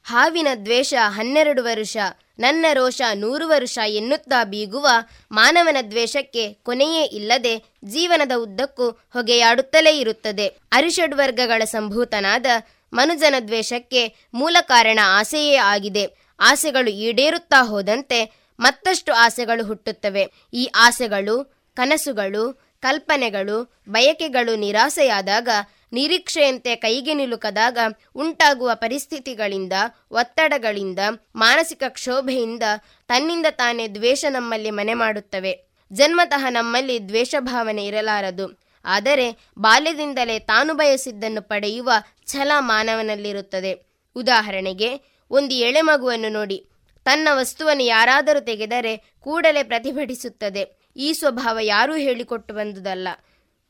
ಹಾವಿನ 0.09 0.47
ದ್ವೇಷ 0.65 0.93
ಹನ್ನೆರಡು 0.99 1.63
ವರುಷ, 1.63 1.97
ನನ್ನ 2.39 2.65
ರೋಷ 2.73 3.01
ನೂರು 3.15 3.47
ವರುಷ 3.47 3.77
ಎನ್ನುತ್ತಾ 3.87 4.43
ಬೀಗುವ 4.43 4.87
ಮಾನವನ 5.31 5.77
ದ್ವೇಷಕ್ಕೆ 5.91 6.53
ಕೊನೆಯೇ 6.53 7.03
ಇಲ್ಲದೆ 7.03 7.53
ಜೀವನದ 7.83 8.31
ಉದ್ದಕ್ಕೂ 8.37 8.89
ಹೊಗೆಯಾಡುತ್ತಲೇ 8.89 9.99
ಇರುತ್ತದೆ. 9.99 10.47
ಅರಿಷಡ್ವರ್ಗಗಳ 10.71 11.63
ಸಂಭೂತನಾದ 11.65 12.45
ಮನುಜನ 12.93 13.35
ದ್ವೇಷಕ್ಕೆ 13.47 14.03
ಮೂಲ 14.33 14.57
ಕಾರಣ 14.61 14.99
ಆಸೆಯೇ 15.19 15.55
ಆಗಿದೆ. 15.55 16.05
ಆಸೆಗಳು 16.39 16.89
ಈಡೇರುತ್ತಾ 16.89 17.59
ಹೋದಂತೆ 17.61 18.19
ಮತ್ತಷ್ಟು 18.59 19.13
ಆಸೆಗಳು 19.13 19.63
ಹುಟ್ಟುತ್ತವೆ. 19.65 20.23
ಈ 20.53 20.69
ಆಸೆಗಳು, 20.75 21.35
ಕನಸುಗಳು, 21.75 22.43
ಕಲ್ಪನೆಗಳು, 22.81 23.57
ಬಯಕೆಗಳು 23.89 24.55
ನಿರಾಸೆಯಾದಾಗ 24.55 25.49
ನಿರೀಕ್ಷೆಯಂತೆ 25.91 26.75
ಕೈಗೆ 26.75 27.13
ನಿಲುಕದಾಗ 27.13 27.77
ಉಂಟಾಗುವ 28.15 28.71
ಪರಿಸ್ಥಿತಿಗಳಿಂದ, 28.73 29.73
ಒತ್ತಡಗಳಿಂದ, 30.11 30.99
ಮಾನಸಿಕ 31.35 31.83
ಕ್ಷೋಭೆಯಿಂದ 31.89 32.63
ತನ್ನಿಂದ 33.07 33.45
ತಾನೇ 33.49 33.87
ದ್ವೇಷ 33.87 34.25
ನಮ್ಮಲ್ಲಿ 34.29 34.71
ಮನೆ 34.71 34.93
ಮಾಡುತ್ತವೆ. 34.93 35.69
ಜನ್ಮತಃ 35.93 36.49
ನಮ್ಮಲ್ಲಿ 36.49 37.09
ದ್ವೇಷ 37.09 37.35
ಭಾವನೆ 37.39 37.85
ಇರಲಾರದು. 37.85 38.61
ಆದರೆ 38.85 39.37
ಬಾಲ್ಯದಿಂದಲೇ 39.57 40.39
ತಾನು 40.39 40.73
ಬಯಸಿದ್ದನ್ನು 40.73 41.41
ಪಡೆಯುವ 41.41 41.91
ಛಲ 42.25 42.51
ಮಾನವನಲ್ಲಿರುತ್ತದೆ. 42.59 43.85
ಉದಾಹರಣೆಗೆ, 44.15 45.01
ಒಂದು 45.31 45.55
ಎಳೆ 45.55 45.81
ಮಗುವನ್ನು 45.81 46.29
ನೋಡಿ. 46.29 46.65
ತನ್ನ 47.05 47.27
ವಸ್ತುವನ್ನು 47.31 47.83
ಯಾರಾದರೂ 47.83 48.39
ತೆಗೆದರೆ 48.39 48.97
ಕೂಡಲೇ 49.19 49.63
ಪ್ರತಿಭಟಿಸುತ್ತದೆ. 49.63 50.91
ಈ 50.97 51.13
ಸ್ವಭಾವ 51.13 51.57
ಯಾರೂ 51.61 51.95
ಹೇಳಿಕೊಟ್ಟು 51.95 52.53
ಬಂದುದಲ್ಲ. 52.53 53.07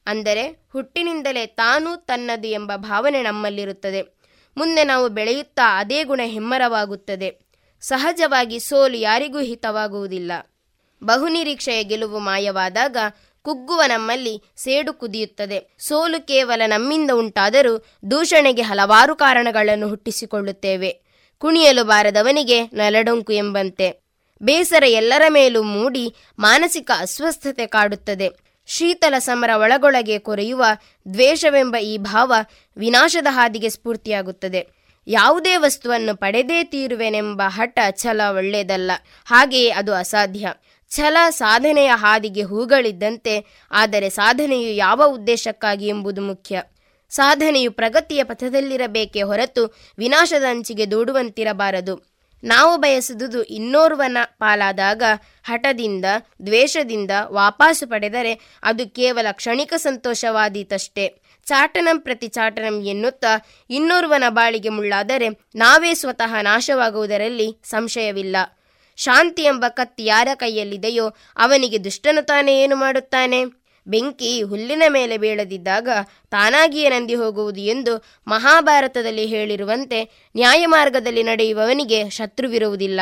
ಅಂದರೆ 0.05 0.67
ಹುಟ್ಟಿನಿಂದಲೇ 0.73 1.45
ತಾನು 1.45 1.95
ತನ್ನದು 1.95 2.47
ಎಂಬ 2.47 2.71
ಭಾವನೆ 2.75 3.21
ನಮ್ಮಲ್ಲಿರುತ್ತದೆ. 3.21 4.19
ಮುಂದೆ 4.57 4.83
ನಾವು 4.83 5.09
ಬೆಳೆಯುತ್ತಾ 5.09 5.79
ಅದೇ 5.79 6.03
ಗುಣ 6.03 6.21
ಹೆಮ್ಮರವಾಗುತ್ತದೆ. 6.23 7.49
ಸಹಜವಾಗಿ 7.81 8.59
ಸೋಲು 8.59 8.97
ಯಾರಿಗೂ 8.97 9.39
ಹಿತವಾಗುವುದಿಲ್ಲ. 9.39 10.31
ಬಹುನಿರೀಕ್ಷೆಯ 11.03 11.83
ಗೆಲುವು 11.83 12.19
ಮಾಯವಾದಾಗ 12.19 12.97
ಕುಗ್ಗುವ 13.41 13.81
ನಮ್ಮಲ್ಲಿ 13.87 14.43
ಸೇಡು 14.57 14.93
ಕುದಿಯುತ್ತದೆ. 14.93 15.75
ಸೋಲು 15.79 16.27
ಕೇವಲ 16.27 16.61
ನಮ್ಮಿಂದ 16.65 17.11
ಉಂಟಾದರೂ 17.11 17.85
ದೂಷಣೆಗೆ 18.11 18.61
ಹಲವಾರು 18.61 19.15
ಕಾರಣಗಳನ್ನು 19.15 19.87
ಹುಟ್ಟಿಸಿಕೊಳ್ಳುತ್ತೇವೆ. 19.87 21.01
ಕುಣಿಯಲು 21.37 21.83
ಬಾರದವನಿಗೆ 21.83 22.63
ನಲಡೊಂಕು 22.63 23.31
ಎಂಬಂತೆ. 23.31 24.03
ಬೇಸರ 24.41 24.83
ಎಲ್ಲರ 24.83 25.21
ಮೇಲೂ 25.29 25.63
ಮೂಡಿ 25.63 26.15
ಮಾನಸಿಕ 26.39 26.91
ಅಸ್ವಸ್ಥತೆ 26.97 27.65
ಕಾಡುತ್ತದೆ. 27.65 28.48
ಶೀತಲ 28.69 29.15
ಸಮರ 29.19 29.51
ಒಳಗೊಳಗೆ 29.55 30.19
ಕೊರೆಯುವ 30.19 30.63
ದ್ವೇಷವೆಂಬ 31.13 31.75
ಈ 31.75 31.97
ಭಾವ 31.97 32.33
ವಿನಾಶದ 32.77 33.27
ಹಾದಿಗೆ 33.29 33.69
ಸ್ಫೂರ್ತಿಯಾಗುತ್ತದೆ. 33.69 34.61
ಯಾವುದೇ 35.07 35.55
ವಸ್ತುವನ್ನು 35.55 36.17
ಪಡೆದೇ 36.17 36.63
ತೀರುವೆನೆಂಬ 36.63 37.41
ಹಠ 37.47 37.79
ಛಲ 37.97 38.21
ಒಳ್ಳೆಯದಲ್ಲ. 38.35 38.91
ಹಾಗೆಯೇ 39.25 39.69
ಅದು 39.69 39.93
ಅಸಾಧ್ಯ. 39.93 40.47
ಛಲ 40.91 41.17
ಸಾಧನೆಯ 41.29 41.91
ಹಾದಿಗೆ 41.95 42.43
ಹೂಗಳಿದ್ದಂತೆ, 42.43 43.65
ಆದರೆ 43.71 44.09
ಸಾಧನೆಯು 44.09 44.71
ಯಾವ 44.75 45.01
ಉದ್ದೇಶಕ್ಕಾಗಿ 45.07 45.87
ಎಂಬುದು 45.87 46.21
ಮುಖ್ಯ. 46.21 46.61
ಸಾಧನೆಯು 47.11 47.71
ಪ್ರಗತಿಯ 47.71 48.23
ಪಥದಲ್ಲಿರಬೇಕೇ 48.23 49.21
ಹೊರತು 49.21 49.63
ವಿನಾಶದ 49.97 50.45
ಅಂಚಿಗೆ 50.49 50.91
ದೂಡುವಂತಿರಬಾರದು. 50.91 52.08
ನಾವು 52.43 52.77
ಬಯಸಿದುದು 52.77 53.43
ಇನ್ನೋರ್ವನ 53.43 54.17
ಪಾಲಾದಾಗ 54.23 55.03
ಹಠದಿಂದ, 55.43 56.05
ದ್ವೇಷದಿಂದ 56.45 57.11
ವಾಪಾಸು 57.27 57.89
ಪಡೆದರೆ 57.89 58.59
ಅದು 58.63 58.89
ಕೇವಲ 58.89 59.27
ಕ್ಷಣಿಕ 59.31 59.73
ಸಂತೋಷವಾದೀತಷ್ಟೇ. 59.77 61.21
ಚಾಟನಂ 61.45 61.99
ಪ್ರತಿ 61.99 62.27
ಚಾಟನಂ 62.27 62.81
ಎನ್ನುತ್ತಾ 62.81 63.45
ಇನ್ನೋರ್ವನ 63.69 64.23
ಬಾಳಿಗೆ 64.29 64.69
ಮುಳ್ಳಾದರೆ 64.69 65.29
ನಾವೇ 65.55 65.93
ಸ್ವತಃ 65.93 66.41
ನಾಶವಾಗುವುದರಲ್ಲಿ 66.41 67.61
ಸಂಶಯವಿಲ್ಲ. 67.63 68.37
ಶಾಂತಿ 68.97 69.43
ಎಂಬ 69.43 69.65
ಕತ್ತಿ 69.69 70.05
ಯಾರ 70.05 70.27
ಕೈಯಲ್ಲಿದೆಯೋ 70.35 71.09
ಅವನಿಗೆ 71.37 71.83
ದುಷ್ಟನು 71.83 72.25
ತಾನೇ 72.25 72.63
ಏನು 72.63 72.75
ಮಾಡುತ್ತಾನೆ? 72.75 73.58
ಬೆಂಕಿ 73.87 74.41
ಹುಲ್ಲಿನ 74.41 74.83
ಮೇಲೆ 74.89 75.17
ಬೀಳದಿದ್ದಾಗ 75.17 75.89
ತಾನಾಗಿಯೇ 76.31 76.89
ನಂದಿ 76.89 77.15
ಹೋಗುವುದು 77.15 77.59
ಎಂದು 77.59 78.05
ಮಹಾಭಾರತದಲ್ಲಿ 78.27 79.25
ಹೇಳಿರುವಂತೆ 79.25 80.03
ನ್ಯಾಯಮಾರ್ಗದಲ್ಲಿ 80.35 81.23
ನಡೆಯುವವನಿಗೆ 81.23 82.09
ಶತ್ರುವಿರುವುದಿಲ್ಲ. 82.09 83.01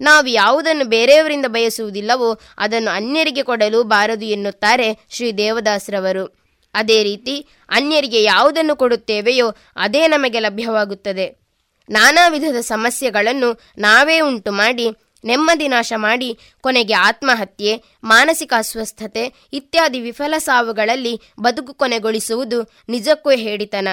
ನಾವು 0.00 0.26
ಯಾವುದನ್ನು 0.26 0.84
ಬೇರೆಯವರಿಂದ 0.84 1.46
ಬಯಸುವುದಿಲ್ಲವೋ 1.46 2.40
ಅದನ್ನು 2.58 2.90
ಅನ್ಯರಿಗೆ 2.90 3.42
ಕೊಡಲು 3.42 3.82
ಬಾರದು 3.82 4.24
ಎನ್ನುತ್ತಾರೆ 4.24 5.06
ಶ್ರೀ 5.10 5.32
ದೇವದಾಸರವರು. 5.32 6.46
ಅದೇ 6.74 7.02
ರೀತಿ 7.02 7.46
ಅನ್ಯರಿಗೆ 7.68 8.22
ಯಾವುದನ್ನು 8.22 8.76
ಕೊಡುತ್ತೇವೆಯೋ 8.76 9.54
ಅದೇ 9.76 10.08
ನಮಗೆ 10.08 10.40
ಲಭ್ಯವಾಗುತ್ತದೆ. 10.40 11.46
ನಾನಾ 11.90 12.28
ವಿಧದ 12.28 12.60
ಸಮಸ್ಯೆಗಳನ್ನು 12.60 13.60
ನಾವೇ 13.78 14.20
ಉಂಟು 14.20 14.52
ಮಾಡಿ 14.52 14.88
ನೆಮ್ಮದಿ 15.26 15.68
ನಾಶ 15.68 15.92
ಮಾಡಿ 15.96 16.38
ಕೊನೆಗೆ 16.60 16.94
ಆತ್ಮಹತ್ಯೆ, 16.94 17.82
ಮಾನಸಿಕ 18.04 18.52
ಅಸ್ವಸ್ಥತೆ 18.56 19.32
ಇತ್ಯಾದಿ 19.52 20.00
ವಿಫಲ 20.00 20.34
ಸಾವುಗಳಲ್ಲಿ 20.38 21.20
ಬದುಕು 21.40 21.74
ಕೊನೆಗೊಳಿಸುವುದು 21.74 22.62
ನಿಜಕ್ಕೂ 22.88 23.30
ಹೇಳಿತನ. 23.30 23.88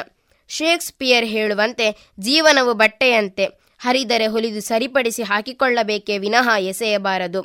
ಶೇಕ್ಸ್ಪಿಯರ್ 0.49 1.25
ಹೇಳುವಂತೆ, 1.25 2.11
ಜೀವನವು 2.19 2.73
ಬಟ್ಟೆಯಂತೆ, 2.73 3.45
ಹರಿದರೆ 3.79 4.27
ಹೊಲಿದು 4.27 4.61
ಸರಿಪಡಿಸಿ 4.61 5.23
ಹಾಕಿಕೊಳ್ಳಬೇಕೇ 5.23 6.17
ವಿನಃ 6.17 6.49
ಎಸೆಯಬಾರದು. 6.59 7.41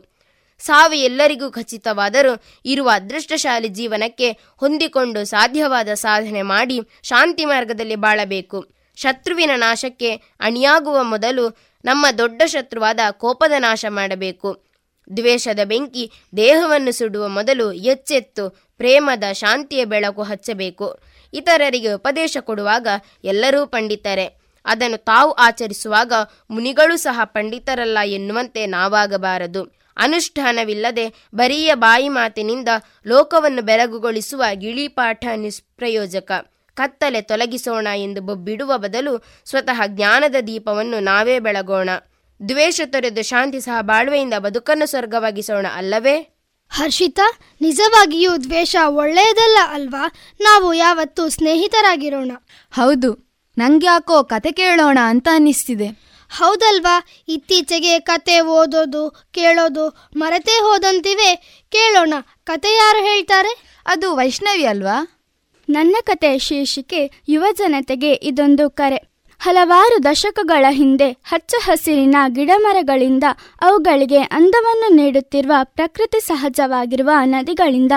ಸಾವು 0.60 0.92
ಎಲ್ಲರಿಗೂ 0.92 1.50
ಖಚಿತವಾದರೂ 1.50 2.32
ಇರುವ 2.64 2.90
ಅದೃಷ್ಟಶಾಲಿ 2.94 3.68
ಜೀವನಕ್ಕೆ 3.68 4.30
ಹೊಂದಿಕೊಂಡು 4.56 5.24
ಸಾಧ್ಯವಾದ 5.24 5.88
ಸಾಧನೆ 5.94 6.42
ಮಾಡಿ 6.42 6.80
ಶಾಂತಿ 7.02 7.44
ಮಾರ್ಗದಲ್ಲಿ 7.44 7.96
ಬಾಳಬೇಕು. 7.96 8.66
ಶತ್ರುವಿನ 8.96 9.50
ನಾಶಕ್ಕೆ 9.56 10.14
ಅಣಿಯಾಗುವ 10.40 11.02
ಮೊದಲು 11.02 11.44
ನಮ್ಮ 11.84 12.06
ದೊಡ್ಡ 12.18 12.42
ಶತ್ರುವಾದ 12.46 13.00
ಕೋಪದ 13.10 13.52
ನಾಶ 13.58 13.84
ಮಾಡಬೇಕು. 13.88 14.64
ದ್ವೇಷದ 15.16 15.60
ಬೆಂಕಿ 15.64 16.12
ದೇಹವನ್ನು 16.36 16.92
ಸುಡುವ 16.92 17.28
ಮೊದಲು 17.28 17.72
ಎಚ್ಚೆತ್ತು 17.72 18.44
ಪ್ರೇಮದ 18.76 19.32
ಶಾಂತಿಯ 19.32 19.84
ಬೆಳಕು 19.84 20.22
ಹಚ್ಚಬೇಕು. 20.22 20.98
ಇತರರಿಗೆ 21.32 21.92
ಉಪದೇಶ 21.92 22.36
ಕೊಡುವಾಗ 22.40 22.88
ಎಲ್ಲರೂ 23.24 23.66
ಪಂಡಿತರೆ, 23.66 24.26
ಅದನ್ನು 24.64 24.96
ತಾವು 24.96 25.32
ಆಚರಿಸುವಾಗ 25.32 26.12
ಮುನಿಗಳು 26.50 26.96
ಸಹ 26.96 27.20
ಪಂಡಿತರಲ್ಲ 27.24 27.98
ಎನ್ನುವಂತೆ 28.04 28.66
ನಾವಾಗಬಾರದು. 28.66 29.62
ಅನುಷ್ಠಾನವಿಲ್ಲದೆ 29.96 31.06
ಬರಿಯ 31.34 31.74
ಬಾಯಿ 31.74 32.08
ಮಾತಿನಿಂದ 32.08 32.68
ಲೋಕವನ್ನು 33.06 33.62
ಬೆರಗುಗೊಳಿಸುವ 33.62 34.42
ಗಿಳಿಪಾಠ 34.52 35.24
ನಿಷ್ಪ್ರಯೋಜಕ. 35.36 36.32
ಕತ್ತಲೆ 36.78 37.20
ತೊಲಗಿಸೋಣ 37.20 37.88
ಎಂದು 37.96 38.34
ಬಿಡುವ 38.34 38.78
ಬದಲು 38.78 39.24
ಸ್ವತಃ 39.44 39.80
ಜ್ಞಾನದ 39.86 40.34
ದೀಪವನ್ನು 40.46 41.00
ನಾವೇ 41.00 41.38
ಬೆಳಗೋಣ. 41.38 41.90
ದ್ವೇಷ 42.48 42.80
ತೊರೆದು 42.86 43.22
ಶಾಂತಿ 43.22 43.60
ಸಹ 43.60 43.80
ಬಾಳ್ವೆಯಿಂದ 43.80 44.34
ಬದುಕನ್ನು 44.38 44.86
ಸ್ವರ್ಗವಾಗಿಸೋಣ 44.86 45.66
ಅಲ್ಲವೇ? 45.74 46.16
ಹರ್ಷಿತಾ 46.70 47.38
ನಿಜವಾಗಿಯೂ 47.60 48.36
ದ್ವೇಷ 48.36 48.76
ಒಳ್ಳೆಯದಲ್ಲ 48.86 49.58
ಅಲ್ವಾ? 49.70 50.12
ನಾವು 50.40 50.74
ಯಾವತ್ತೂ 50.74 51.28
ಸ್ನೇಹಿತರಾಗಿರೋಣ. 51.28 52.32
ಹೌದು 52.70 53.10
ನಂಗ್ಯಾಕೋ 53.58 54.24
ಕತೆ 54.24 54.52
ಕೇಳೋಣ 54.52 54.98
ಅಂತ 55.04 55.28
ಅನ್ನಿಸ್ತಿದೆ. 55.32 55.88
ಹೌದಲ್ವಾ? 56.30 57.02
ಇತ್ತೀಚೆಗೆ 57.28 58.00
ಕತೆ 58.00 58.40
ಓದೋದು 58.40 59.02
ಕೇಳೋದು 59.30 59.84
ಮರೆತೇ 60.16 60.58
ಹೋದಂತಿವೆ. 60.60 61.30
ಕೇಳೋಣ 61.68 62.14
ಕತೆ 62.44 62.70
ಯಾರು 62.76 62.98
ಹೇಳ್ತಾರೆ? 62.98 63.82
ಅದು 63.86 64.16
ವೈಷ್ಣವಿ 64.16 64.64
ಅಲ್ವಾ? 64.64 65.17
ನನ್ನ 65.68 65.96
ಕತೆ 66.04 66.38
ಶೀರ್ಷಿಕೆ 66.38 67.00
ಯುವಜನತೆಗೆ 67.28 68.12
ಇದೊಂದು 68.12 68.70
ಕರೆ. 68.70 68.98
ಹಲವಾರು 69.40 70.04
ದಶಕಗಳ 70.04 70.64
ಹಿಂದೆ 70.70 71.08
ಹಚ್ಚ 71.24 71.54
ಹಸಿರಿನ 71.60 72.16
ಗಿಡಮರಗಳಿಂದ 72.28 73.24
ಅವುಗಳಿಗೆ 73.60 74.18
ಅಂದವನ್ನು 74.18 74.94
ನೀಡುತ್ತಿರುವ 74.94 75.52
ಪ್ರಕೃತಿ 75.62 76.20
ಸಹಜವಾಗಿರುವ 76.20 77.10
ನದಿಗಳಿಂದ 77.24 77.92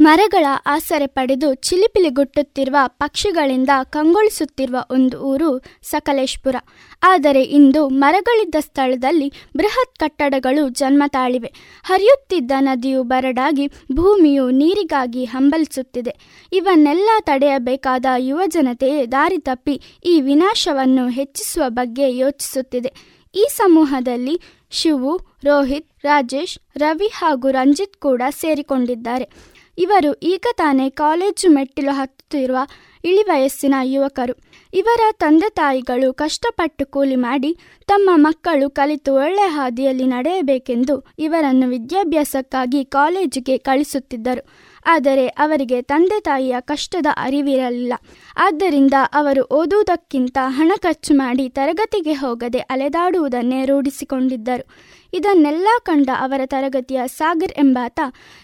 ಮರಗಳ 0.00 0.46
ಆಸರೆ 0.66 1.06
ಪಡೆದು 1.06 1.54
ಚಿಲಿಪಿಲಿಗುಟ್ಟುತ್ತಿರುವ 1.54 2.76
ಪಕ್ಷಿಗಳಿಂದ 2.86 3.68
ಕಂಗೊಳಿಸುತ್ತಿರುವ 3.84 4.76
ಒಂದು 4.90 5.20
ಊರು 5.20 5.62
ಸಕಲೇಶ್ಪುರ. 5.82 6.56
ಆದರೆ 7.02 7.42
ಇಂದು 7.42 7.88
ಮರಗಳಿದ್ದ 7.88 8.54
ಸ್ಥಳದಲ್ಲಿ 8.60 9.32
ಬೃಹತ್ 9.56 9.98
ಕಟ್ಟಡಗಳು 9.98 10.68
ಜನ್ಮ 10.68 11.02
ತಾಳಿವೆ. 11.06 11.52
ಹರಿಯುತ್ತಿದ್ದ 11.82 12.52
ನದಿಯು 12.58 13.02
ಬರಡಾಗಿ 13.02 13.68
ಭೂಮಿಯು 13.68 14.50
ನೀರಿಗಾಗಿ 14.50 15.24
ಹಂಬಲಿಸುತ್ತಿದೆ. 15.24 16.16
ಇವನ್ನೆಲ್ಲ 16.52 17.10
ತಡೆಯಬೇಕಾದ 17.20 18.04
ಯುವ 18.18 18.40
ಜನತೆಯೇ 18.46 19.06
ದಾರಿ 19.06 19.38
ತಪ್ಪಿ 19.38 19.82
ಈ 20.04 20.20
ವಿನಾಶವನ್ನು 20.20 21.08
ಹೆಚ್ಚಿಸುವ 21.08 21.64
ಬಗ್ಗೆ 21.68 22.16
ಯೋಚಿಸುತ್ತಿದೆ. 22.16 22.92
ಈ 23.34 23.48
ಸಮೂಹದಲ್ಲಿ 23.56 24.40
ಶಿವು, 24.70 25.16
ರೋಹಿತ್, 25.44 25.90
ರಾಜೇಶ್, 26.02 26.58
ರವಿ 26.76 27.06
ಹಾಗೂ 27.06 27.50
ರಂಜಿತ್ 27.50 27.96
ಕೂಡ 27.96 28.22
ಸೇರಿಕೊಂಡಿದ್ದಾರೆ. 28.28 29.57
ಇವರು 29.78 30.14
ಈಗ 30.14 30.46
ತಾನೇ 30.56 30.90
ಕಾಲೇಜು 30.90 31.48
ಮೆಟ್ಟಿಲು 31.50 31.92
ಹತ್ತುತ್ತಿರುವ 31.92 32.58
ಇಳಿವಯಸ್ಸಿನ 33.04 33.74
ಯುವಕರು. 33.82 34.34
ಇವರ 34.74 35.00
ತಂದೆ 35.12 35.50
ತಾಯಿಗಳು 35.50 36.14
ಕಷ್ಟಪಟ್ಟು 36.14 36.86
ಕೂಲಿ 36.86 37.16
ಮಾಡಿ 37.16 37.56
ತಮ್ಮ 37.86 38.10
ಮಕ್ಕಳು 38.14 38.70
ಕಲಿತು 38.70 39.14
ಒಳ್ಳೆ 39.14 39.46
ಹಾದಿಯಲ್ಲಿ 39.48 40.06
ನಡೆಯಬೇಕೆಂದು 40.06 41.06
ಇವರನ್ನು 41.18 41.68
ವಿದ್ಯಾಭ್ಯಾಸಕ್ಕಾಗಿ 41.68 42.84
ಕಾಲೇಜಿಗೆ 42.84 43.58
ಕಳಿಸುತ್ತಿದ್ದರು. 43.58 44.42
ಆದರೆ 44.86 45.26
ಅವರಿಗೆ 45.26 45.82
ತಂದೆ 45.82 46.20
ತಾಯಿಯ 46.20 46.56
ಕಷ್ಟದ 46.60 47.06
ಅರಿವಿರಲಿಲ್ಲ. 47.16 47.94
ಆದ್ದರಿಂದ 48.36 48.94
ಅವರು 49.14 49.42
ಓದುವುದಕ್ಕಿಂತ 49.42 50.38
ಹಣ 50.46 50.72
ಖರ್ಚು 50.76 51.14
ಮಾಡಿ 51.14 51.48
ತರಗತಿಗೆ 51.48 52.12
ಹೋಗದೆ 52.12 52.58
ಅಲೆದಾಡುವುದನ್ನೇ 52.58 53.64
ರೂಢಿಸಿಕೊಂಡಿದ್ದರು. 53.64 54.66
ಇದನ್ನೆಲ್ಲ 55.12 55.68
ಕಂಡ 55.82 56.08
ಅವರ 56.20 56.40
ತರಗತಿಯ 56.44 57.00
ಸಾಗರ್ 57.06 57.52
ಎಂಬಾತ, 57.58 58.00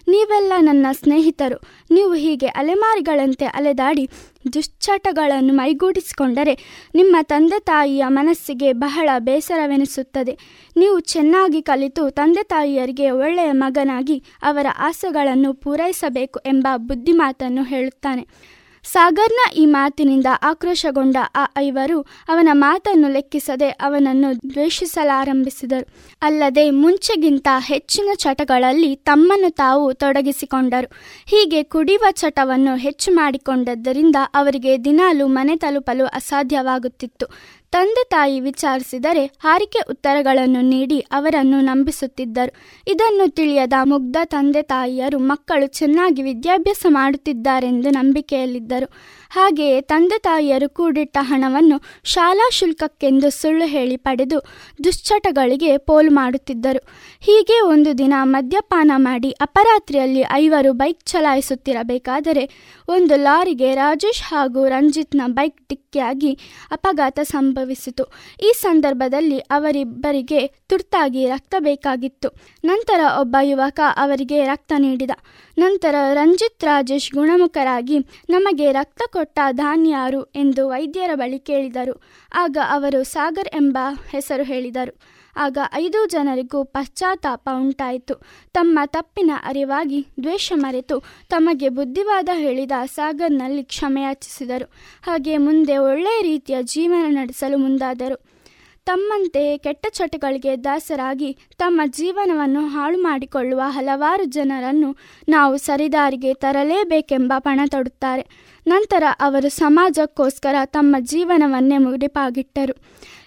ನೀವೆಲ್ಲ 0.08 0.52
ನನ್ನ 0.60 0.86
ಸ್ನೇಹಿತರು. 0.92 1.58
ನೀವು 1.90 2.14
ಹೀಗೆ 2.14 2.46
ಅಲೆಮಾರಿಗಳಂತೆ 2.46 3.44
ಅಲೆದಾಡಿ 3.44 4.10
ದುಶ್ಚಟಗಳನ್ನು 4.52 5.54
ಮೈಗೂಡಿಸಿಕೊಂಡರೆ 5.54 6.54
ನಿಮ್ಮ 6.94 7.16
ತಂದೆ 7.22 7.60
ತಾಯಿಯ 7.60 8.04
ಮನಸ್ಸಿಗೆ 8.08 8.72
ಬಹಳ 8.72 9.08
ಬೇಸರವೆನಿಸುತ್ತದೆ. 9.18 10.38
ನೀವು 10.76 11.00
ಚೆನ್ನಾಗಿ 11.00 11.62
ಕಲಿತು 11.62 12.10
ತಂದೆ 12.10 12.42
ತಾಯಿಯರಿಗೆ 12.42 13.10
ಒಳ್ಳೆಯ 13.10 13.52
ಮಗನಾಗಿ 13.52 14.24
ಅವರ 14.42 14.66
ಆಸೆಗಳನ್ನು 14.78 15.54
ಪೂರೈಸಬೇಕು 15.54 16.38
ಎಂಬ 16.38 16.66
ಬುದ್ಧಿಮಾತನ್ನು 16.76 17.62
ಹೇಳುತ್ತಾನೆ. 17.62 18.53
ಸಾಗರ್ನ 18.84 19.52
ಈ 19.56 19.66
ಮಾತಿನಿಂದ 19.66 20.26
ಆಕ್ರೋಶಗೊಂಡ 20.42 21.16
ಆ 21.34 21.44
ಐವರು 21.58 22.00
ಅವನ 22.28 22.48
ಮಾತನ್ನು 22.52 23.08
ಲೆಕ್ಕಿಸದೆ 23.08 23.68
ಅವನನ್ನು 23.68 24.50
ದ್ವೇಷಿಸಲಾರಂಭಿಸಿದರು. 24.50 26.16
ಅಲ್ಲದೆ 26.22 26.70
ಮುಂಚೆಗಿಂತ 26.70 27.48
ಹೆಚ್ಚಿನ 27.58 28.08
ಚಟಗಳಲ್ಲಿ 28.14 28.96
ತಮ್ಮನ್ನು 28.96 29.50
ತಾವು 29.50 29.94
ತೊಡಗಿಸಿಕೊಂಡರು. 29.94 30.92
ಹೀಗೆ 31.26 31.62
ಕುಡಿಯುವ 31.62 32.04
ಚಟವನ್ನು 32.10 32.76
ಹೆಚ್ಚು 32.76 33.14
ಮಾಡಿಕೊಂಡದ್ದರಿಂದ 33.14 34.16
ಅವರಿಗೆ 34.34 34.84
ದಿನಾಲು 34.84 35.26
ಮನೆ 35.26 35.56
ತಲುಪಲು 35.56 36.06
ಅಸಾಧ್ಯವಾಗುತ್ತಿತ್ತು. 36.06 37.26
ತಂದೆ 37.74 38.04
ತಾಯಿ 38.08 38.40
ವಿಚಾರಿಸಿದರೆ 38.40 39.22
ಹಾರಿಕೆ 39.26 39.80
ಉತ್ತರಗಳನ್ನು 39.90 40.60
ನೀಡಿ 40.60 40.98
ಅವರನ್ನು 41.00 41.60
ನಂಬಿಸುತ್ತಿದ್ದರು. 41.60 42.52
ಇದನ್ನು 42.90 43.30
ತಿಳಿಯದ 43.30 43.72
ಮುಗ್ಧ 43.84 44.16
ತಂದೆ 44.24 44.62
ತಾಯಿಯರು 44.62 45.18
ಮಕ್ಕಳು 45.18 45.66
ಚೆನ್ನಾಗಿ 45.66 46.22
ವಿದ್ಯಾಭ್ಯಾಸ 46.22 46.86
ಮಾಡುತ್ತಿದ್ದಾರೆಂದು 46.88 47.90
ನಂಬಿಕೆಯಲ್ಲಿದ್ದರು. 47.90 48.88
ಹಾಗೆಯೇ 49.34 49.80
ತಂದೆ 49.80 50.18
ತಾಯಿಯರು 50.18 50.68
ಕೂಡಿಟ್ಟ 50.68 51.16
ಹಣವನ್ನು 51.20 51.76
ಶಾಲಾ 52.04 52.46
ಶುಲ್ಕಕ್ಕೆಂದು 52.50 53.30
ಸುಳ್ಳು 53.30 53.66
ಹೇಳಿ 53.66 53.96
ಪಡೆದು 53.96 54.38
ದುಶ್ಚಟಗಳಿಗೆ 54.84 55.78
ಪೋಲು 55.78 56.10
ಮಾಡುತ್ತಿದ್ದರು. 56.10 56.80
ಹೀಗೆ 57.20 57.56
ಒಂದು 57.60 57.98
ದಿನ 57.98 58.14
ಮದ್ಯಪಾನ 58.22 58.90
ಮಾಡಿ 58.96 59.30
ಅಪರಾತ್ರಿಯಲ್ಲಿ 59.30 60.24
ಐವರು 60.32 60.72
ಬೈಕ್ 60.72 61.02
ಚಲಾಯಿಸುತ್ತಿರಬೇಕಾದರೆ 61.04 62.44
ಒಂದು 62.88 63.16
ಲಾರಿಗೆ 63.16 63.74
ರಾಜೇಶ್ 63.74 64.22
ಹಾಗೂ 64.22 64.68
ರಂಜಿತ್ನ 64.68 65.22
ಬೈಕ್ 65.26 65.58
ಡಿಕ್ಕಿಯಾಗಿ 65.68 66.38
ಅಪಘಾತ 66.70 67.18
ಸಂಭವಿಸಿತು. 67.22 68.04
ಈ 68.42 68.52
ಸಂದರ್ಭದಲ್ಲಿ 68.56 69.38
ಅವರಿಬ್ಬರಿಗೆ 69.38 70.46
ತುರ್ತಾಗಿ 70.68 71.28
ರಕ್ತ 71.28 71.54
ಬೇಕಾಗಿತ್ತು. 71.58 72.28
ನಂತರ 72.64 73.00
ಒಬ್ಬ 73.20 73.36
ಯುವಕ 73.42 73.80
ಅವರಿಗೆ 73.96 74.44
ರಕ್ತ 74.44 74.72
ನೀಡಿದ. 74.78 75.10
ನಂತರ 75.58 75.94
ರಂಜಿತ್ 76.14 76.64
ರಾಜೇಶ್ 76.64 77.12
ಗುಣಮುಖರಾಗಿ 77.12 77.98
ನಮಗೆ 78.30 78.72
ರಕ್ತ 78.72 79.02
ಕೊಟ್ಟ 79.06 79.38
ಧಾನ್ಯಾರು 79.50 80.22
ಎಂದು 80.22 80.68
ವೈದ್ಯರ 80.68 81.10
ಬಳಿ 81.14 81.38
ಕೇಳಿದರು. 81.38 82.02
ಆಗ 82.34 82.56
ಅವರು 82.70 83.02
ಸಾಗರ್ 83.02 83.48
ಎಂಬ 83.48 83.78
ಹೆಸರು 84.10 84.42
ಹೇಳಿದರು. 84.42 85.00
ಆಗ 85.36 85.58
ಐದು 85.74 86.06
ಜನರಿಗೂ 86.06 86.64
ಪಶ್ಚಾತ್ತಾಪ 86.64 87.48
ಉಂಟಾಯಿತು. 87.60 88.14
ತಮ್ಮ 88.52 88.78
ತಪ್ಪಿನ 88.86 89.30
ಅರಿವಾಗಿ 89.44 90.06
ದ್ವೇಷ 90.22 90.52
ಮರೆತು 90.56 91.02
ತಮಗೆ 91.30 91.68
ಬುದ್ಧಿವಾದ 91.68 92.28
ಹೇಳಿದ 92.32 92.72
ಸಾಗರ್ನಲ್ಲಿ 92.84 93.64
ಕ್ಷಮೆಯಾಚಿಸಿದರು 93.64 94.72
ಹಾಗೆ 95.02 95.36
ಮುಂದೆ 95.36 95.76
ಒಳ್ಳೆಯ 95.76 96.22
ರೀತಿಯ 96.22 96.56
ಜೀವನ 96.62 97.04
ನಡೆಸಲು 97.08 97.58
ಮುಂದಾದರು. 97.58 98.33
ತಮ್ಮಂತೆ 98.86 99.58
ಕೆಟ್ಟ 99.58 99.86
ಚಟಗಳಿಗೆ 99.90 100.56
ದಾಸರಾಗಿ 100.56 101.36
ತಮ್ಮ 101.56 101.80
ಜೀವನವನ್ನು 101.86 102.66
ಹಾಳು 102.66 102.98
ಮಾಡಿಕೊಳ್ಳುವ 103.02 103.60
ಹಲವಾರು 103.66 104.24
ಜನರನ್ನು 104.24 104.90
ನಾವು 105.28 105.56
ಸರಿದಾರಿಗೆ 105.56 106.34
ತರಲೇಬೇಕೆಂಬ 106.34 107.32
ಪಣ 107.38 107.60
ತೊಡುತ್ತಾರೆ. 107.70 108.24
ನಂತರ 108.66 109.04
ಅವರು 109.20 109.48
ಸಮಾಜಕ್ಕೋಸ್ಕರ 109.48 110.54
ತಮ್ಮ 110.64 110.96
ಜೀವನವನ್ನೇ 111.00 111.78
ಮುಡಿಪಾಗಿಟ್ಟರು. 111.78 112.74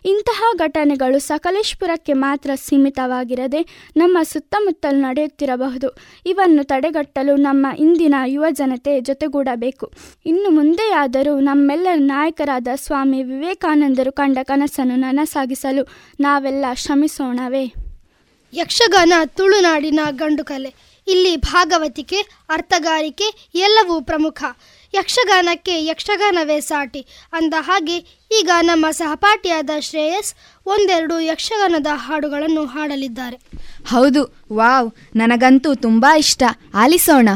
ಇಂತಹ 0.05 0.43
ಘಟನೆಗಳು 0.55 1.19
ಸಕಲೇಶ್ಪುರಕ್ಕೆ 1.19 2.13
ಮಾತ್ರ 2.13 2.49
ಸೀಮಿತವಾಗಿರದೆ 2.55 3.91
ನಮ್ಮ 3.97 4.17
ಸುತ್ತಮುತ್ತಲು 4.23 4.99
ನಡೆಯುತ್ತಿರಬಹುದು. 4.99 5.97
ಇವನ್ನು 6.25 6.63
ತಡೆಗಟ್ಟಲು 6.63 7.35
ನಮ್ಮ 7.35 7.67
ಇಂದಿನ 7.79 8.15
ಯುವ 8.25 8.45
ಜನತೆ 8.49 9.01
ಜೊತೆಗೂಡಬೇಕು. 9.01 9.91
ಇನ್ನು 10.25 10.49
ಮುಂದೆಯಾದರೂ 10.49 11.39
ನಮ್ಮೆಲ್ಲರ 11.39 11.97
ನಾಯಕರಾದ 11.97 12.67
ಸ್ವಾಮಿ 12.75 13.23
ವಿವೇಕಾನಂದರು 13.23 14.11
ಕಂಡ 14.11 14.37
ಕನಸನ್ನು 14.43 14.95
ನನಸಾಗಿಸಲು 14.95 15.87
ನಾವೆಲ್ಲ 16.19 16.65
ಶ್ರಮಿಸೋಣವೇ. 16.73 17.73
ಯಕ್ಷಗಾನ, 18.53 19.13
ತುಳುನಾಡಿನ 19.25 19.99
ಗಂಡು 20.11 20.43
ಕಲೆ 20.45 20.73
ಇಲ್ಲಿ 21.07 21.37
ಭಾಗವತಿಕೆ, 21.37 22.17
ಅರ್ಥಗಾರಿಕೆ 22.49 23.51
ಎಲ್ಲವೂ 23.55 24.01
ಪ್ರಮುಖ. 24.01 24.43
ಯಕ್ಷಗಾನಕ್ಕೆ 24.93 25.85
ಯಕ್ಷಗಾನವೇ 25.85 26.59
ಸಾಟಿ 26.59 27.07
ಅಂದ 27.33 27.53
ಹಾಗೆ 27.59 27.97
ಈಗ 28.39 28.49
ನಮ್ಮ 28.61 28.85
ಸಹಪಾಠಿಯಾದ 28.91 29.69
ಶ್ರೇಯಸ್ 29.79 30.35
ಒಂದೆರಡು 30.65 31.19
ಯಕ್ಷಗಾನದ 31.19 31.87
ಹಾಡುಗಳನ್ನು 31.93 32.65
ಹಾಡಲಿದ್ದಾರೆ. 32.65 33.37
ಹೌದು 33.85 34.35
ವಾವ್ 34.53 34.91
ನನಗಂತೂ 35.15 35.75
ತುಂಬಾ 35.75 36.15
ಇಷ್ಟ. 36.15 36.43
ಆಲಿಸೋಣ. 36.73 37.29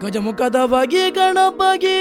ಗಜಮುಖದ 0.00 0.56
ಬಗೆ 0.64 1.10
ಗಣಪಗೆ 1.10 1.98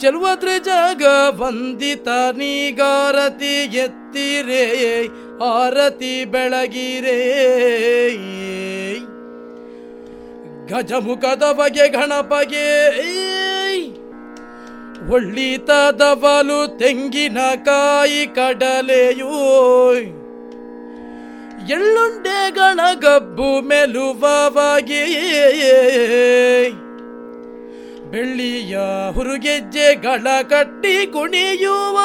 ಚೆಲುವತ್ರ 0.00 0.48
ಜಾಗ 0.64 1.30
ಬಂದಿತ 1.30 2.08
ನೀಗಾರತಿ 2.08 3.64
ಎತ್ತಿರೇ. 3.64 5.06
ಆರತಿ 5.42 6.24
ಬೆಳಗಿರೇ. 6.24 7.46
ಗಜಮುಖದ 10.68 11.42
ಬಗೆ 11.52 11.88
ಗಣಪಗೆ. 11.88 12.88
ಒಳ್ಳಿತದವಲು 15.12 16.78
ತೆಂಗಿನಕಾಯಿ 16.78 18.26
ಕಡಲೆಯೋ. 18.26 19.92
ಎಳ್ಳುಂಡೆ 21.70 22.50
ಗಬ್ಬು 23.00 23.60
ಮೆಲುವವಾಗಿ. 23.60 25.04
ಬೆಳ್ಳಿಯ 28.10 28.78
ಹುರುಗೆಜ್ಜೆಗಳ 29.12 30.42
ಕಟ್ಟಿ 30.42 31.06
ಕುಣಿಯುವ. 31.06 31.98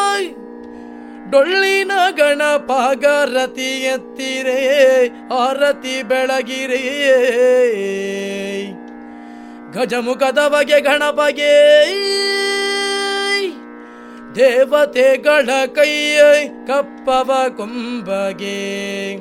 ಡೊಳ್ಳಿನ 1.35 1.91
ಗಣಪಗರತಿ 2.11 3.83
ಎತ್ತಿರೇ 3.83 5.11
ಆರತಿ 5.33 6.03
ಬೆಳಗಿರೇ. 6.03 6.81
ಗಜಮುಖದ 9.73 10.39
ಬಗೆ 10.47 10.81
ಗಣಪಗೆ. 10.81 11.85
ದೇವತೆಗಳ 14.35 15.49
ಕೈಯ 15.65 16.21
ಕಪ್ಪವ 16.67 17.31
ಕೊಂಬಗೆ. 17.57 19.15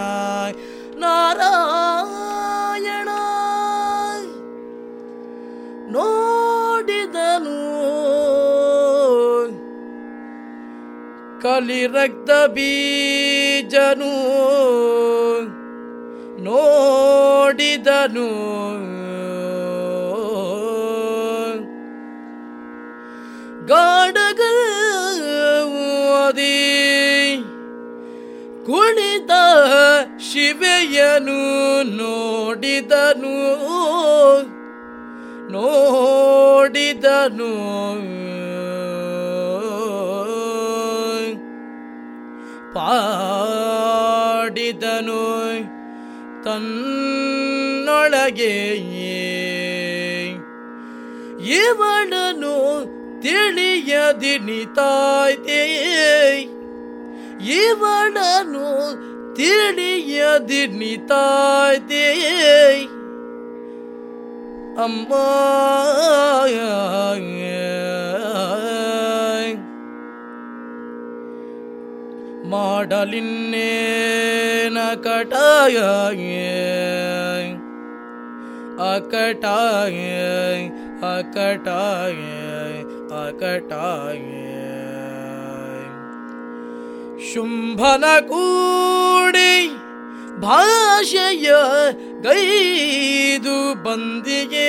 ನಾರಾಯಣ 1.03 3.09
ನೋಡಿದನು 5.97 7.57
ಕಲಿರಕ್ತ 11.42 12.30
ಬೀಜನು 12.46 14.12
ನೋಡಿದನು. 16.42 18.28
ಗಾಡಗದಿ 23.66 24.92
ಕುಣಿತ 28.66 29.30
ಶಿವೆಯನು 30.20 31.82
ನೋಡಿದನು. 31.82 33.36
ನೋಡಿದನು. 35.52 37.52
ಪಾಡಿದನು. 42.74 45.22
ತನ್ನೊಳಗೆ 46.44 48.54
ಇವಳನು 51.56 52.56
ತಿಳಿಯದಿನಿತಾಯ್ತೆ 53.20 55.62
ಇವಳನು 57.46 58.68
ತಿಳಿಯದಿನಿತಾಯ್ತೆ 59.34 62.06
ಅಮ್ಮ 64.84 65.12
ಮಾಡಲಿನ್ನೇನ 72.52 74.78
ಕಟಾಯ 75.02 75.78
ಅಕಟಾಯ 78.92 79.98
ಅಕಟಾಯ 81.08 82.18
ಅಕಟಾಯ? 83.24 84.22
ಶುಂಭನ 87.28 88.04
ಕೂಡಿ 88.28 89.70
ಭಾಷೆಯ 90.38 91.50
ಗೈದು 92.20 93.84
ಬಂದಿಗೆ 93.84 94.68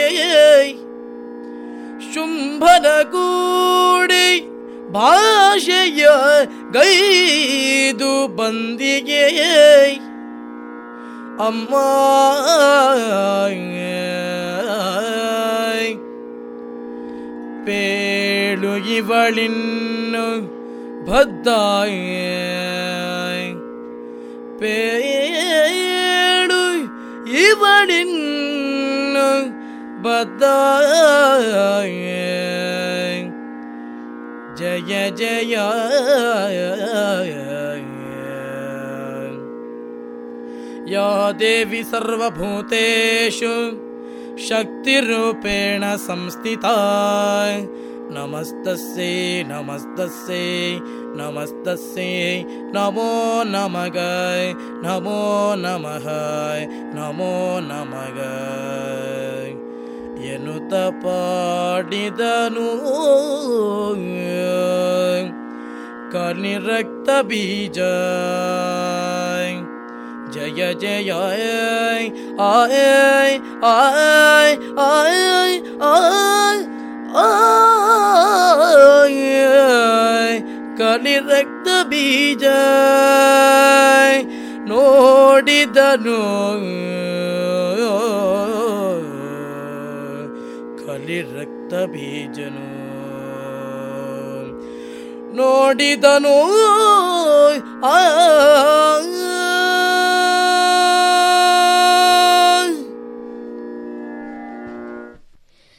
ಶುಂಭನ 2.14 3.12
ಕೂಡಿ 3.12 4.53
ಭಾಷೆಯ 4.94 6.08
ಗೈದು 6.74 8.36
ಬಂದಿಗೆ. 8.36 9.24
ಅಮ್ಮ 11.48 11.76
ಪೇಳು 17.66 18.78
ಇವಳಿನ್ನು 18.78 20.54
ಭದ್ದಾಯ. 21.12 21.92
ಪೇಳು 24.60 26.64
ಇವಳಿನ್ನು 27.40 29.30
ಬದ್ದಾಯ 30.04 32.43
ಜಯ 34.63 34.93
ಜಯ 35.21 35.55
या 40.91 41.09
देवी 41.41 41.83
सर्वभूतेषु 41.85 43.55
शक्तिरूपेण 44.47 45.83
संस्थिता 46.05 46.73
नमस्तस्यै 48.17 49.11
नमस्तस्यै 49.51 50.47
नमस्तस्यै 51.21 52.33
नमो 52.77 53.11
नमः 53.53 54.01
नमो 54.87 55.21
नमः 55.67 56.09
नमो 56.97 57.33
नमः 57.71 58.19
ಎನ್ನುತ್ತ 60.31 60.75
ಪಾಡಿದನು 61.03 62.69
ಕರ್ನಿರಕ್ತ 66.14 67.10
ಬೀಜ. 67.22 67.80
ಜಯ 70.34 70.74
ಜಯ 70.74 71.12
ಆಯ್ 71.12 72.08
ಆಯ್ 72.40 73.36
ಆಯ್ 73.64 74.56
ಆಯ್ 74.80 75.60
ಆಯ್ 75.84 76.64
ಕಲಿರಕ್ತ 80.78 81.68
ಬೀಜ. 81.84 82.44
ನೋಡಿದನು 84.70 86.22
ಕಲಿರಕ್ತ 90.78 91.74
ಬೀಜನು. 91.74 92.63
ನೋಡಿದನು 95.34 96.38
ಆ 97.88 97.98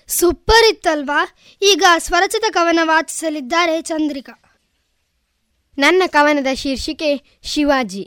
ಸೂಪರ್ 0.09 0.67
ಇತ್ತಲ್ವಾ 0.69 1.21
ಈಗ 1.63 1.85
ಸ್ವರಚಿತ 1.99 2.47
ಕವನ 2.51 2.81
ವಾಚಿಸಲಿದ್ದಾರೆ 2.83 3.83
ಚಂದ್ರಿಕಾ 3.83 4.35
ನನ್ನ 5.79 6.03
ಕವನದ 6.07 6.51
ಶೀರ್ಷಿಕೆ 6.55 7.11
ಶಿವಾಜಿ 7.45 8.05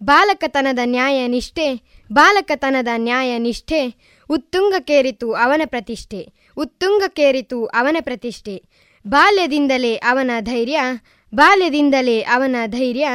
ಬಾಲಕತನದ 0.00 0.82
ನ್ಯಾಯ 0.86 1.18
ನಿಷ್ಠೆ 1.26 1.66
ಬಾಲಕತನದ 2.10 2.90
ನ್ಯಾಯ 2.98 3.32
ನಿಷ್ಠೆ 3.38 3.80
ಉತ್ತುಂಗಕ್ಕೇರಿತು 4.30 5.28
ಅವನ 5.36 5.62
ಪ್ರತಿಷ್ಠೆ 5.66 6.20
ಉತ್ತುಂಗಕ್ಕೇರಿತು 6.56 7.58
ಅವನ 7.74 7.96
ಪ್ರತಿಷ್ಠೆ 8.00 8.54
ಬಾಲ್ಯದಿಂದಲೇ 9.06 9.94
ಅವನ 9.94 10.30
ಧೈರ್ಯ, 10.40 10.80
ಬಾಲ್ಯದಿಂದಲೇ 11.34 12.20
ಅವನ 12.20 12.56
ಧೈರ್ಯ, 12.66 13.08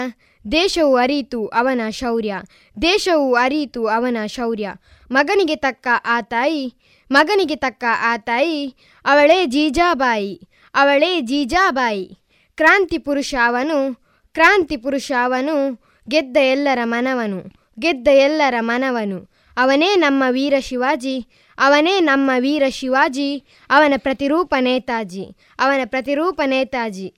ದೇಶವು 0.52 0.96
ಅರಿಯಿತು 0.96 1.48
ಅವನ 1.48 1.82
ಶೌರ್ಯ, 1.90 2.36
ದೇಶವು 2.82 3.36
ಅರಿಯಿತು 3.36 3.88
ಅವನ 3.88 4.18
ಶೌರ್ಯ. 4.26 4.70
ಮಗನಿಗೆ 5.12 5.56
ತಕ್ಕ 5.56 5.88
ಆ 6.06 6.22
ತಾಯಿ, 6.22 6.74
ಮಗನಿಗೆ 7.12 7.56
ತಕ್ಕ 7.56 7.84
ಆ 8.02 8.18
ತಾಯಿ, 8.18 8.76
ಅವಳೇ 9.06 9.46
ಜೀಜಾಬಾಯಿ 9.46 10.42
ಅವಳೇ 10.76 11.22
ಜೀಜಾಬಾಯಿ. 11.22 12.18
ಕ್ರಾಂತಿ 12.56 12.98
ಪುರುಷ 12.98 13.36
ಅವನು, 13.46 13.96
ಕ್ರಾಂತಿ 14.34 14.78
ಪುರುಷ 14.78 15.12
ಅವನು, 15.24 15.82
ಗೆದ್ದ 16.10 16.38
ಎಲ್ಲರ 16.38 16.80
ಮನವನು, 16.84 17.44
ಗೆದ್ದ 17.80 18.08
ಎಲ್ಲರ 18.08 18.56
ಮನವನು. 18.60 19.38
ಅವನೇ 19.58 19.96
ನಮ್ಮ 19.96 20.24
ವೀರ 20.32 20.54
ಶಿವಾಜಿ 20.60 21.28
ಅವನೇ 21.58 22.00
ನಮ್ಮ 22.00 22.32
ವೀರ 22.40 22.64
ಶಿವಾಜಿ, 22.70 23.44
ಅವನ 23.70 23.94
ಪ್ರತಿರೂಪ 23.98 24.56
ನೇತಾಜಿ, 24.60 25.26
ಅವನ 25.60 25.82
ಪ್ರತಿರೂಪ 25.86 26.42
ನೇತಾಜಿ. 26.46 27.14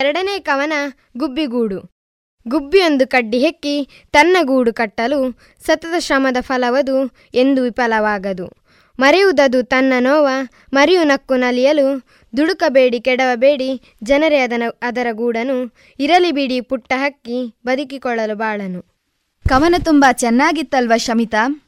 ಎರಡನೇ 0.00 0.38
ಕವನ 0.38 0.72
ಗುಬ್ಬಿಗೂಡು. 1.16 1.96
ಗುಬ್ಬಿಯೊಂದು 2.48 3.08
ಕಡ್ಡಿ 3.08 3.38
ಹೆಕ್ಕಿ 3.38 3.88
ತನ್ನ 4.12 4.36
ಗೂಡು 4.42 4.74
ಕಟ್ಟಲು 4.74 5.38
ಸತತ 5.66 5.94
ಶ್ರಮದ 5.98 6.36
ಫಲವದು 6.40 7.06
ಎಂದು 7.34 7.62
ವಿಫಲವಾಗದು. 7.62 8.66
ಮರೆಯುವುದದು 8.98 9.62
ತನ್ನ 9.62 9.92
ನೋವ, 9.98 10.28
ಮರಿಯು 10.72 11.04
ನಕ್ಕು 11.04 11.36
ನಲಿಯಲು 11.36 12.06
ದುಡುಕಬೇಡಿ 12.36 13.00
ಕೆಡವಬೇಡಿ 13.00 13.82
ಜನರೇ 14.02 14.38
ಅದನ, 14.38 14.62
ಅದರ 14.82 15.06
ಗೂಡನು, 15.12 15.74
ಇರಲಿ 16.00 16.32
ಬಿಡಿ 16.32 16.60
ಪುಟ್ಟ 16.60 16.92
ಹಕ್ಕಿ 16.96 17.54
ಬದುಕಿಕೊಳ್ಳಲು 17.66 18.34
ಬಾಳನು. 18.34 18.82
ಕವನ 19.48 19.74
ತುಂಬ 19.84 20.04
ಚೆನ್ನಾಗಿತ್ತಲ್ವ 20.12 20.92
ಶಮಿತಾ? 20.96 21.65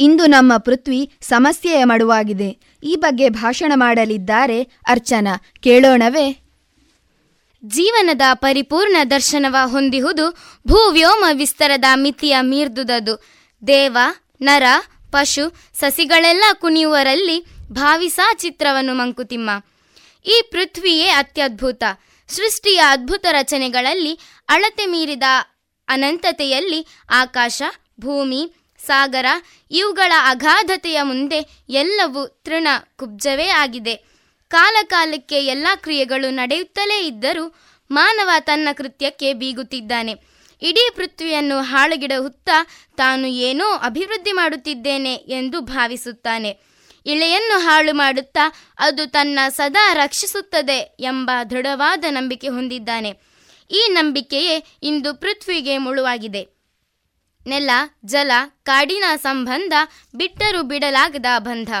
ಇಂದು 0.00 0.26
ನಮ್ಮ 0.26 0.56
ಪೃಥ್ವಿ 0.56 1.12
ಸಮಸ್ಯೆಯ 1.20 1.84
ಮಡುವಾಗಿದೆ. 1.84 2.58
ಈ 2.82 2.96
ಬಗ್ಗೆ 2.96 3.28
ಭಾಷಣ 3.28 3.72
ಮಾಡಲಿದ್ದಾರೆ 3.74 4.62
ಅರ್ಚನಾ. 4.62 5.40
ಕೇಳೋಣವೇ? 5.62 6.42
ಜೀವನದ 7.64 8.20
ಪರಿಪೂರ್ಣ 8.34 8.96
ದರ್ಶನವ 9.10 9.56
ಹೊಂದಿಹುದು 9.66 10.30
ಭೂವ್ಯೋಮ 10.68 11.24
ವಿಸ್ತರದ 11.32 11.84
ಮಿತಿಯ 11.94 12.36
ಮೀರ್ದುದದು. 12.40 13.24
ದೇವ, 13.66 13.98
ನರ, 14.40 14.62
ಪಶು, 15.12 15.56
ಸಸಿಗಳೆಲ್ಲ 15.74 16.44
ಕುಣಿಯುವರಲ್ಲಿ 16.52 17.44
ಭಾವಿಸಾ 17.72 18.34
ಚಿತ್ರವನ್ನು 18.34 18.94
ಮಂಕುತಿಮ್ಮ. 18.94 19.50
ಈ 20.24 20.42
ಪೃಥ್ವಿಯೇ 20.50 21.08
ಅತ್ಯದ್ಭುತ. 21.08 21.82
ಸೃಷ್ಟಿಯ 22.28 22.82
ಅದ್ಭುತ 22.88 23.26
ರಚನೆಗಳಲ್ಲಿ 23.30 24.20
ಅಳತೆ 24.48 24.86
ಮೀರಿದ 24.86 25.22
ಅನಂತತೆಯಲ್ಲಿ 25.88 26.86
ಆಕಾಶ, 27.10 27.62
ಭೂಮಿ 28.00 28.54
ಸಾಗರ, 28.86 29.26
ಇವುಗಳ 29.70 30.12
ಅಗಾಧತೆಯ 30.24 31.02
ಮುಂದೆ 31.02 31.48
ಎಲ್ಲವೂ 31.68 32.26
ತೃಣ 32.26 32.68
ಕುಬ್ಜವೇ 32.96 33.48
ಆಗಿದೆ. 33.48 33.94
ಕಾಲಕಾಲಕ್ಕೆ 34.48 35.46
ಎಲ್ಲ 35.46 35.66
ಕ್ರಿಯೆಗಳು 35.76 36.30
ನಡೆಯುತ್ತಲೇ 36.30 37.06
ಇದ್ದರೂ 37.06 37.54
ಮಾನವ 37.90 38.30
ತನ್ನ 38.40 38.68
ಕೃತ್ಯಕ್ಕೆ 38.72 39.34
ಬೀಗುತ್ತಿದ್ದಾನೆ. 39.34 40.14
ಇಡೀ 40.62 40.90
ಪೃಥ್ವಿಯನ್ನು 40.96 41.62
ಹಾಳುಗಿಡುತ್ತಾ 41.62 42.66
ತಾನು 42.96 43.26
ಏನೋ 43.26 43.72
ಅಭಿವೃದ್ಧಿ 43.74 44.32
ಮಾಡುತ್ತಿದ್ದೇನೆ 44.32 45.14
ಎಂದು 45.14 45.60
ಭಾವಿಸುತ್ತಾನೆ. 45.60 46.58
ಇಳೆಯನ್ನು 47.06 47.58
ಹಾಳು 47.58 47.94
ಮಾಡುತ್ತಾ 47.94 48.52
ಅದು 48.78 49.06
ತನ್ನ 49.06 49.38
ಸದಾ 49.48 49.92
ರಕ್ಷಿಸುತ್ತದೆ 49.92 50.96
ಎಂಬ 51.00 51.30
ದೃಢವಾದ 51.50 52.04
ನಂಬಿಕೆ 52.10 52.48
ಹೊಂದಿದ್ದಾನೆ. 52.48 53.12
ಈ 53.70 53.86
ನಂಬಿಕೆಯೇ 53.90 54.64
ಇಂದು 54.82 55.14
ಪೃಥ್ವಿಗೆ 55.14 55.78
ಮುಳುವಾಗಿದೆ. 55.78 56.55
ನೆಲ, 57.46 57.70
ಜಲ, 58.04 58.30
ಕಾಡಿನ 58.64 59.04
ಸಂಬಂಧ 59.16 59.72
ಬಿಟ್ಟರು 60.14 60.62
ಬಿಡಲಾಗದ 60.62 61.26
ಬಂಧ. 61.38 61.72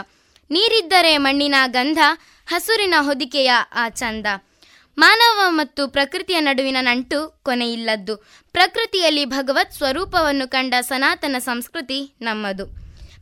ನೀರಿದ್ದರೆ 0.50 1.18
ಮಣ್ಣಿನ 1.18 1.54
ಗಂಧ, 1.66 1.98
ಹಸುರಿನ 2.46 2.94
ಹೊದಿಕೆಯ 3.00 3.52
ಆ 3.74 3.88
ಚಂದ. 3.88 4.26
ಮಾನವ 4.98 5.40
ಮತ್ತು 5.48 5.88
ಪ್ರಕೃತಿಯ 5.88 6.40
ನಡುವಿನ 6.40 6.76
ನಂಟು 6.80 7.40
ಕೊನೆಯಿಲ್ಲದ್ದು. 7.42 8.16
ಪ್ರಕೃತಿಯಲ್ಲಿ 8.52 9.24
ಭಗವತ್ 9.24 9.72
ಸ್ವರೂಪವನ್ನು 9.72 10.50
ಕಂಡ 10.50 10.74
ಸನಾತನ 10.80 11.36
ಸಂಸ್ಕೃತಿ 11.38 12.14
ನಮ್ಮದು. 12.20 12.66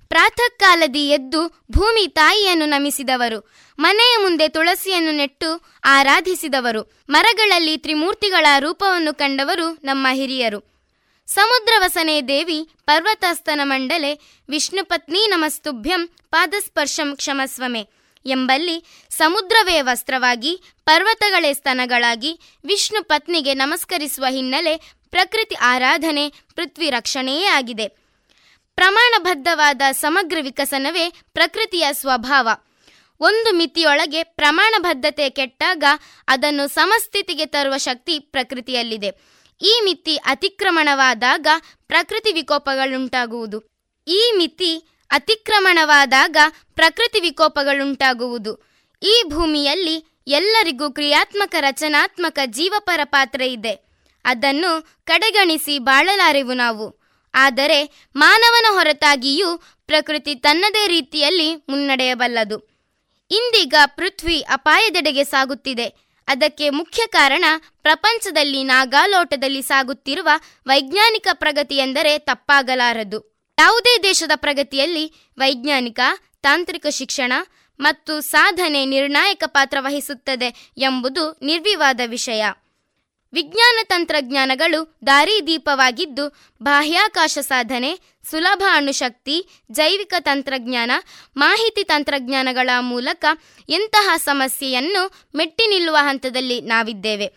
ಪ್ರಾತಃ 0.09 0.57
ಕಾಲದಿ 0.59 1.09
ಎದ್ದು 1.09 1.65
ಭೂಮಿ 1.73 2.09
ತಾಯಿಯನ್ನು 2.09 2.67
ನಮಿಸಿದವರು. 2.67 3.55
ಮನೆಯ 3.79 4.17
ಮುಂದೆ 4.17 4.49
ತುಳಸಿಯನ್ನು 4.49 5.13
ನೆಟ್ಟು 5.13 5.61
ಆರಾಧಿಸಿದವರು. 5.85 6.83
ಮರಗಳಲ್ಲಿ 7.11 7.77
ತ್ರಿಮೂರ್ತಿಗಳ 7.77 8.47
ರೂಪವನ್ನು 8.59 9.15
ಕಂಡವರು 9.15 9.79
ನಮ್ಮ 9.85 10.07
ಹಿರಿಯರು. 10.13 10.74
ಸಮುದ್ರವಸನೆ 11.27 12.21
ದೇವಿ 12.21 12.69
ಪರ್ವತಸ್ತನ 12.85 13.61
ಮಂಡಲೆ 13.63 14.21
ವಿಷ್ಣುಪತ್ನಿ 14.49 15.27
ನಮಸ್ತುಭ್ಯಂ 15.27 16.07
ಪಾದಸ್ಪರ್ಶಂ 16.07 17.17
ಕ್ಷಮಸ್ವಮೆ 17.17 17.87
ಎಂಬಲ್ಲಿ 18.27 18.85
ಸಮುದ್ರವೇ 19.11 19.81
ವಸ್ತ್ರವಾಗಿ 19.81 20.63
ಪರ್ವತಗಳೇ 20.85 21.55
ಸ್ತನಗಳಾಗಿ 21.55 22.41
ವಿಷ್ಣು 22.65 23.05
ಪತ್ನಿಗೆ 23.05 23.55
ನಮಸ್ಕರಿಸುವ 23.55 24.25
ಹಿನ್ನೆಲೆ 24.31 24.77
ಪ್ರಕೃತಿ 25.11 25.55
ಆರಾಧನೆ, 25.55 26.29
ಪೃಥ್ವಿ 26.29 26.91
ರಕ್ಷಣೆಯೇ 26.91 27.47
ಆಗಿದೆ. 27.47 27.89
ಪ್ರಮಾಣಬದ್ಧವಾದ 28.75 29.83
ಸಮಗ್ರ 29.93 30.37
ವಿಕಸನವೇ 30.41 31.11
ಪ್ರಕೃತಿಯ 31.11 31.89
ಸ್ವಭಾವ. 31.93 32.49
ಒಂದು 33.21 33.55
ಮಿತಿಯೊಳಗೆ 33.55 34.23
ಪ್ರಮಾಣಬದ್ಧತೆ 34.23 35.31
ಕೆಟ್ಟಾಗ 35.31 35.85
ಅದನ್ನು 36.29 36.69
ಸಮಸ್ಥಿತಿಗೆ 36.69 37.47
ತರುವ 37.47 37.77
ಶಕ್ತಿ 37.77 38.19
ಪ್ರಕೃತಿಯಲ್ಲಿದೆ. 38.19 39.34
ಈ 39.63 39.81
ಮಿತಿ 39.85 40.17
ಅತಿಕ್ರಮಣವಾದಾಗ 40.17 41.47
ಪ್ರಕೃತಿ 41.87 42.33
ವಿಕೋಪಗಳುಂಟಾಗುವುದು. 42.33 43.63
ಈ 44.09 44.33
ಮಿತಿ 44.37 44.77
ಅತಿಕ್ರಮಣವಾದಾಗ 45.11 46.37
ಪ್ರಕೃತಿ 46.75 47.21
ವಿಕೋಪಗಳುಂಟಾಗುವುದು. 47.21 48.75
ಈ 49.03 49.23
ಭೂಮಿಯಲ್ಲಿ 49.27 50.23
ಎಲ್ಲರಿಗೂ 50.27 50.91
ಕ್ರಿಯಾತ್ಮಕ 50.91 51.55
ರಚನಾತ್ಮಕ 51.61 52.39
ಜೀವಪರ 52.47 53.01
ಪಾತ್ರ 53.05 53.41
ಇದೆ. 53.41 53.85
ಅದನ್ನು 54.25 55.03
ಕಡೆಗಣಿಸಿ 55.05 55.79
ಬಾಳಲಾರೆವು 55.79 56.53
ನಾವು. 56.53 57.05
ಆದರೆ 57.35 58.09
ಮಾನವನ 58.17 58.65
ಹೊರತಾಗಿಯೂ 58.71 59.57
ಪ್ರಕೃತಿ 59.87 60.35
ತನ್ನದೇ 60.35 60.87
ರೀತಿಯಲ್ಲಿ 60.87 61.55
ಮುನ್ನಡೆಯಬಲ್ಲದು. 61.55 62.59
ಇಂದೀಗ 63.31 63.75
ಪೃಥ್ವಿ 63.87 64.41
ಅಪಾಯದೆಡೆಗೆ 64.41 65.25
ಸಾಗುತ್ತಿದೆ. 65.25 66.04
ಅದಕ್ಕೆ 66.29 66.71
ಮುಖ್ಯ 66.71 67.07
ಕಾರಣ 67.07 67.45
ಪ್ರಪಂಚದಲ್ಲಿ 67.83 68.65
ನಾಗಾಲೋಟದಲ್ಲಿ 68.65 69.63
ಸಾಗುತ್ತಿರುವ 69.63 70.29
ವೈಜ್ಞಾನಿಕ 70.67 71.29
ಪ್ರಗತಿ 71.33 71.77
ಎಂದರೆ 71.77 72.19
ತಪ್ಪಾಗಲಾರದು. 72.19 73.47
ಯಾವುದೇ 73.59 74.03
ದೇಶದ 74.03 74.31
ಪ್ರಗತಿಯಲ್ಲಿ 74.35 75.13
ವೈಜ್ಞಾನಿಕ, 75.39 76.01
ತಾಂತ್ರಿಕ 76.43 76.87
ಶಿಕ್ಷಣ 76.87 77.33
ಮತ್ತು 77.81 78.21
ಸಾಧನೆ 78.21 78.85
ನಿರ್ಣಾಯಕ 78.85 79.43
ಪಾತ್ರ 79.47 79.77
ವಹಿಸುತ್ತದೆ 79.81 80.73
ಎಂಬುದು 80.79 81.39
ನಿರ್ವಿವಾದ 81.43 82.01
ವಿಷಯ. 82.07 82.45
ವಿಜ್ಞಾನ 83.37 83.79
ತಂತ್ರಜ್ಞಾನಗಳು 83.93 84.81
ದಾರಿದೀಪವಾಗಿದ್ದು, 85.07 86.25
ಬಾಹ್ಯಾಕಾಶ 86.61 87.39
ಸಾಧನೆ, 87.43 87.91
ಸುಲಭ 88.31 88.63
ಅಣುಶಕ್ತಿ, 88.73 89.37
ಜೈವಿಕ 89.71 90.15
ತಂತ್ರಜ್ಞಾನ, 90.19 90.93
ಮಾಹಿತಿ 91.37 91.85
ತಂತ್ರಜ್ಞಾನಗಳ 91.85 92.71
ಮೂಲಕ 92.81 93.25
ಇಂತಹ 93.69 94.17
ಸಮಸ್ಯೆಯನ್ನು 94.17 95.03
ಮೆಟ್ಟಿ 95.35 95.67
ನಿಲ್ಲುವ 95.67 95.99
ಹಂತದಲ್ಲಿ 96.01 96.59
ನಾವಿದ್ದೇವೆ. 96.73 97.29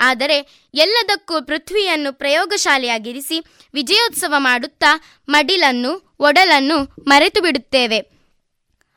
ಆದರೆ 0.00 0.38
ಎಲ್ಲದಕ್ಕೂ 0.74 1.34
ಪೃಥ್ವಿಯನ್ನು 1.42 2.12
ಪ್ರಯೋಗಶಾಲೆಯಾಗಿರಿಸಿ 2.12 3.38
ವಿಜಯೋತ್ಸವ 3.74 4.34
ಮಾಡುತ್ತಾ 4.38 4.90
ಮಡಿಲನ್ನು, 5.28 5.92
ಒಡಲನ್ನು 6.20 6.78
ಮರೆತು 7.06 7.40
ಬಿಡುತ್ತೇವೆ 7.42 8.00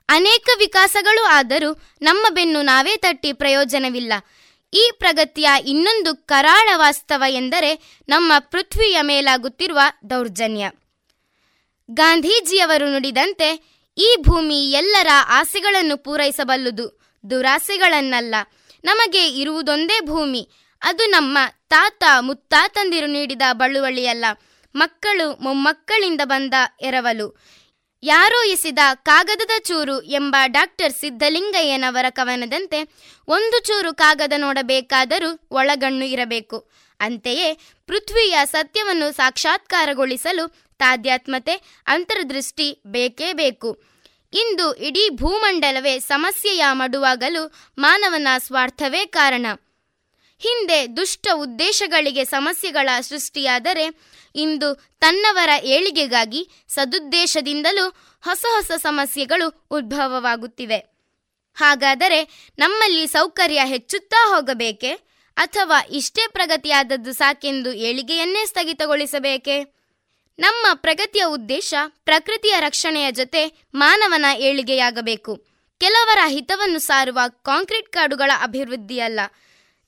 ಅನೇಕ 0.10 0.50
ವಿಕಾಸಗಳು 0.60 1.24
ಆದರೂ 1.30 1.70
ನಮ್ಮ 2.02 2.26
ಬೆನ್ನು 2.30 2.60
ನಾವೇ 2.62 2.94
ತಟ್ಟಿ 2.98 3.32
ಪ್ರಯೋಜನವಿಲ್ಲ. 3.34 4.14
ಈ 4.74 4.92
ಪ್ರಗತಿಯ 5.00 5.50
ಇನ್ನೊಂದು 5.66 6.16
ಕರಾಳ 6.16 6.70
ವಾಸ್ತವ 6.76 7.24
ಎಂದರೆ 7.28 8.04
ನಮ್ಮ 8.10 8.34
ಪೃಥ್ವಿಯ 8.40 8.98
ಮೇಲಾಗುತ್ತಿರುವ 9.02 9.80
ದೌರ್ಜನ್ಯ. 10.10 10.70
ಗಾಂಧೀಜಿಯವರು 11.90 12.92
ನುಡಿದಂತೆ 12.92 13.50
ಈ 13.98 14.16
ಭೂಮಿ 14.22 14.72
ಎಲ್ಲರ 14.72 15.08
ಆಸೆಗಳನ್ನು 15.28 15.98
ಪೂರೈಸಬಲ್ಲುದು 15.98 17.00
ದುರಾಸೆಗಳನ್ನಲ್ಲ. 17.30 18.36
ನಮಗೆ 18.84 19.28
ಇರುವುದೊಂದೇ 19.28 20.00
ಭೂಮಿ, 20.06 20.50
ಅದು 20.82 21.10
ನಮ್ಮ 21.10 21.38
ತಾತ 21.70 22.04
ಮುತ್ತಾತಂದಿರು 22.20 23.08
ನೀಡಿದ 23.08 23.42
ಬಳುವಳಿಯಲ್ಲ, 23.52 24.26
ಮಕ್ಕಳು 24.76 25.44
ಮೊಮ್ಮಕ್ಕಳಿಂದ 25.44 26.22
ಬಂದ 26.24 26.54
ಎರವಲು. 26.82 27.28
ಯಾರೋ 28.04 28.44
ಇಸಿದ 28.44 28.80
ಕಾಗದದ 28.94 29.60
ಚೂರು 29.60 30.02
ಎಂಬ 30.02 30.36
ಡಾಕ್ಟರ್ 30.46 30.94
ಸಿದ್ದಲಿಂಗಯ್ಯನವರ 30.94 32.06
ಕವನದಂತೆ 32.10 32.90
ಒಂದು 33.28 33.60
ಚೂರು 33.60 33.94
ಕಾಗದ 33.94 34.34
ನೋಡಬೇಕಾದರೂ 34.38 35.48
ಒಳಗಣ್ಣು 35.52 36.06
ಇರಬೇಕು. 36.06 36.72
ಅಂತೆಯೇ 37.00 37.54
ಪೃಥ್ವಿಯ 37.88 38.40
ಸತ್ಯವನ್ನು 38.46 39.12
ಸಾಕ್ಷಾತ್ಕಾರಗೊಳಿಸಲು 39.12 40.48
ತಾದ್ಯಾತ್ಮತೆ, 40.78 41.84
ಅಂತರ್ದೃಷ್ಟಿ 41.88 42.84
ಬೇಕೇ 42.88 43.34
ಬೇಕು. 43.34 43.84
ಇಂದು 44.34 44.76
ಇಡೀ 44.76 45.10
ಭೂಮಂಡಲವೇ 45.16 46.00
ಸಮಸ್ಯೆಯ 46.00 46.64
ಮಡುವಾಗಲು 46.72 47.56
ಮಾನವನ 47.78 48.28
ಸ್ವಾರ್ಥವೇ 48.38 49.06
ಕಾರಣ. 49.06 49.46
ಹಿಂದೆ 50.40 50.98
ದುಷ್ಟ 50.98 51.28
ಉದ್ದೇಶಗಳಿಗೆ 51.34 52.26
ಸಮಸ್ಯೆಗಳ 52.26 52.90
ಸೃಷ್ಟಿಯಾದರೆ 53.02 54.00
ಇಂದು 54.36 54.88
ತನ್ನವರ 55.00 55.50
ಏಳಿಗೆಗಾಗಿ 55.64 56.50
ಸದುದ್ದೇಶದಿಂದಲೂ 56.68 57.90
ಹೊಸ 58.24 58.46
ಹೊಸ 58.56 58.72
ಸಮಸ್ಯೆಗಳು 58.82 59.68
ಉದ್ಭವವಾಗುತ್ತಿವೆ. 59.72 60.78
ಹಾಗಾದರೆ 61.56 62.52
ನಮ್ಮಲ್ಲಿ 62.60 63.08
ಸೌಕರ್ಯ 63.08 63.62
ಹೆಚ್ಚುತ್ತಾ 63.66 64.30
ಹೋಗಬೇಕೆ? 64.30 64.94
ಅಥವಾ 65.38 65.82
ಇಷ್ಟೇ 65.90 66.28
ಪ್ರಗತಿಯಾದದ್ದು 66.28 67.14
ಸಾಕೆಂದು 67.14 67.74
ಏಳಿಗೆಯನ್ನೇ 67.74 68.46
ಸ್ಥಗಿತಗೊಳಿಸಬೇಕೆ? 68.46 69.64
ನಮ್ಮ 70.40 70.68
ಪ್ರಗತಿಯ 70.74 71.24
ಉದ್ದೇಶ 71.28 71.74
ಪ್ರಕೃತಿಯ 72.06 72.56
ರಕ್ಷಣೆಯ 72.60 73.12
ಜೊತೆ 73.12 73.48
ಮಾನವನ 73.76 74.26
ಏಳಿಗೆಯಾಗಬೇಕು. 74.38 75.36
ಕೆಲವರ 75.80 76.18
ಹಿತವನ್ನು 76.28 76.80
ಸಾರುವ 76.80 77.20
ಕಾಂಕ್ರೀಟ್ 77.28 77.90
ಕಾಡುಗಳ 77.90 78.32
ಅಭಿವೃದ್ಧಿಯಲ್ಲ. 78.42 79.20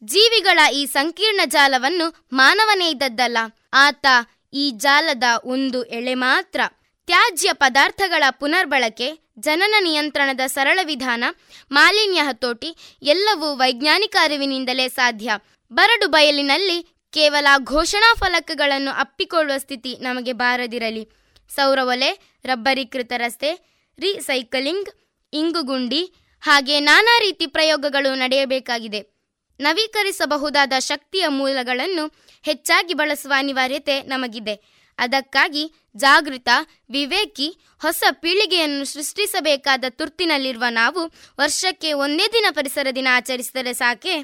ಜೀವಿಗಳ 0.03 0.59
ಈ 0.73 0.85
ಸಂಕೀರ್ಣ 0.85 1.41
ಜಾಲವನ್ನು 1.45 2.27
ಮಾನವನೇ 2.33 2.89
ಇದ್ದದ್ದಲ್ಲ. 2.89 3.37
ಆತ 3.73 4.05
ಈ 4.53 4.71
ಜಾಲದ 4.71 5.23
ಒಂದು 5.43 5.83
ಎಳೆ 5.83 6.13
ಮಾತ್ರ. 6.13 6.61
ತ್ಯಾಜ್ಯ 7.05 7.53
ಪದಾರ್ಥಗಳ 7.53 8.23
ಪುನರ್ಬಳಕೆ, 8.29 9.33
ಜನನ 9.39 9.75
ನಿಯಂತ್ರಣದ 9.79 10.39
ಸರಳ 10.45 10.79
ವಿಧಾನ, 10.83 11.23
ಮಾಲಿನ್ಯ 11.71 12.19
ಹತೋಟಿ 12.19 12.75
ಎಲ್ಲವೂ 13.01 13.55
ವೈಜ್ಞಾನಿಕ 13.55 14.15
ಅರಿವಿನಿಂದಲೇ 14.21 14.89
ಸಾಧ್ಯ. 14.89 15.31
ಬರಡು 15.73 16.07
ಬಯಲಿನಲ್ಲಿ 16.07 16.83
ಕೇವಲ 17.13 17.47
ಘೋಷಣಾ 17.63 18.13
ಫಲಕಗಳನ್ನು 18.13 18.91
ಅಪ್ಪಿಕೊಳ್ಳುವ 18.91 19.57
ಸ್ಥಿತಿ 19.57 19.97
ನಮಗೆ 19.97 20.33
ಬಾರದಿರಲಿ. 20.33 21.09
ಸೌರವಲೆ, 21.55 22.39
ರಬ್ಬರೀಕೃತ 22.45 23.11
ರಸ್ತೆ, 23.17 23.81
ರೀಸೈಕಲಿಂಗ್, 23.99 24.89
ಇಂಗುಗುಂಡಿ 25.33 26.13
ಹಾಗೆ 26.41 26.79
ನಾನಾ 26.79 27.19
ರೀತಿ 27.19 27.47
ಪ್ರಯೋಗಗಳು 27.47 28.15
ನಡೆಯಬೇಕಾಗಿದೆ. 28.15 29.18
ನವೀಕರಿಸಬಹುದಾದ 29.59 30.73
ಶಕ್ತಿಯ 30.79 31.27
ಮೂಲಗಳನ್ನು 31.27 32.05
ಹೆಚ್ಚಾಗಿ 32.41 32.93
ಬಳಸುವ 32.93 33.33
ಅನಿವಾರ್ಯತೆ 33.37 34.01
ನಮಗಿದೆ. 34.01 34.55
ಅದಕ್ಕಾಗಿ 34.97 35.73
ಜಾಗೃತ, 35.95 36.49
ವಿವೇಕಿ, 36.89 37.57
ಹೊಸ 37.81 38.03
ಪೀಳಿಗೆಯನ್ನು 38.11 38.85
ಸೃಷ್ಟಿಸಬೇಕಾದ 38.85 39.83
ತುರ್ತಿನಲ್ಲಿರುವ 39.89 40.63
ನಾವು 40.69 41.05
ವರ್ಷಕ್ಕೆ 41.39 41.93
ಒಂದೇ 41.93 42.27
ದಿನ 42.27 42.45
ಪರಿಸರ 42.51 42.87
ದಿನ 42.95 43.07
ಆಚರಿಸಿದರೆ 43.11 43.73
ಸಾಕೆ? 43.73 44.15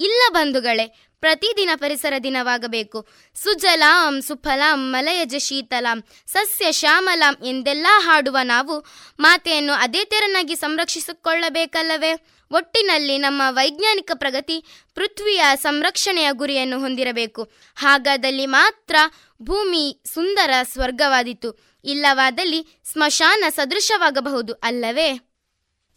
ಇಲ್ಲ 0.00 0.20
ಬಂಧುಗಳೇ, 0.30 0.86
ಪ್ರತಿದಿನ 1.20 1.70
ಪರಿಸರ 1.74 2.14
ದಿನವಾಗಬೇಕು. 2.22 3.08
ಸುಜಲಾಂ, 3.34 4.20
ಸುಫಲಾಂ, 4.22 4.92
ಮಲಯಜ 4.92 5.34
ಶೀತಲಾಂ, 5.38 6.04
ಸಸ್ಯ 6.26 6.72
ಶ್ಯಾಮಲಾಂ 6.72 7.46
ಎಂದೆಲ್ಲ 7.46 7.86
ಹಾಡುವ 7.98 8.38
ನಾವು 8.42 8.84
ಮಾತೆಯನ್ನು 9.20 9.72
ಅದೇ 9.72 10.04
ತೆರನಾಗಿ 10.04 10.56
ಸಂರಕ್ಷಿಸಿಕೊಳ್ಳಬೇಕಲ್ಲವೇ? 10.56 12.12
ಒಟ್ಟಿನಲ್ಲಿ 12.52 13.18
ನಮ್ಮ 13.18 13.42
ವೈಜ್ಞಾನಿಕ 13.50 14.10
ಪ್ರಗತಿ 14.14 14.64
ಪೃಥ್ವಿಯ 14.94 15.42
ಸಂರಕ್ಷಣೆಯ 15.54 16.28
ಗುರಿಯನ್ನು 16.32 16.80
ಹೊಂದಿರಬೇಕು. 16.80 17.52
ಹಾಗಾದಲ್ಲಿ 17.76 18.46
ಮಾತ್ರ 18.46 18.96
ಭೂಮಿ 19.42 20.02
ಸುಂದರ 20.14 20.50
ಸ್ವರ್ಗವಾದಿತು. 20.62 21.80
ಇಲ್ಲವಾದಲ್ಲಿ 21.84 22.80
ಸ್ಮಶಾನ 22.92 23.44
ಸದೃಶವಾಗಬಹುದು 23.48 24.52
ಅಲ್ಲವೇ? 24.52 25.12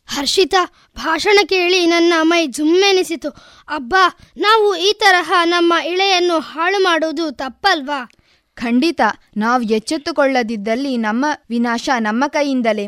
ಹರ್ಷಿತಾ 0.07 0.73
ಭಾಷಣ 0.97 1.39
ಕೇಳಿ 1.49 1.85
ನನ್ನ 1.85 2.13
ಮೈ 2.21 2.47
ಜುಮ್ಮೆನಿಸಿತು. 2.47 3.29
ಅಬ್ಬಾ 3.67 4.31
ನಾವು 4.37 4.75
ಈ 4.75 4.93
ತರಹ 4.93 5.33
ನಮ್ಮ 5.43 5.73
ಇಳೆಯನ್ನು 5.85 6.39
ಹಾಳು 6.39 6.83
ಮಾಡುವುದು 6.83 7.31
ತಪ್ಪಲ್ವಾ? 7.31 8.11
ಖಂಡಿತ 8.53 9.01
ನಾವು 9.37 9.61
ಎಚ್ಚೆತ್ತುಕೊಳ್ಳದಿದ್ದಲ್ಲಿ 9.61 10.97
ನಮ್ಮ 10.97 11.25
ವಿನಾಶ 11.49 11.89
ನಮ್ಮ 11.99 12.23
ಕೈಯಿಂದಲೇ. 12.27 12.87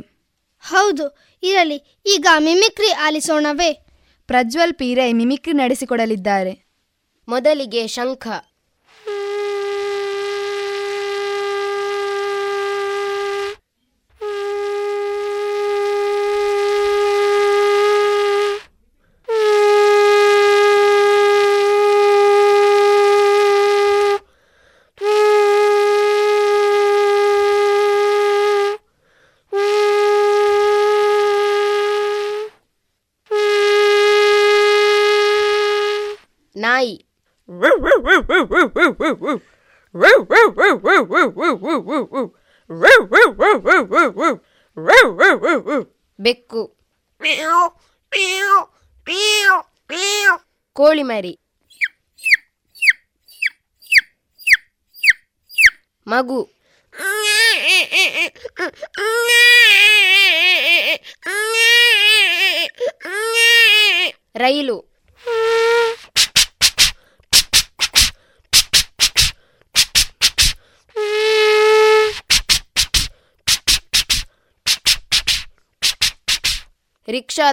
ಹೌದು 0.70 1.33
ಇರಲಿ 1.44 2.02
ಈಗ 2.06 2.28
ಮಿಮಿಕ್ರಿ 2.38 2.92
ಆಲಿಸೋಣವೇ. 2.92 3.86
ಪ್ರಜ್ವಲ್ 4.28 4.74
ಪೀರೈ 4.74 5.14
ಮಿಮಿಕ್ರಿ 5.14 5.54
ನಡೆಸಿಕೊಡಲಿದ್ದಾರೆ. 5.54 6.54
ಮೊದಲಿಗೆ 7.28 7.88
ಶಂಖ. 7.88 8.28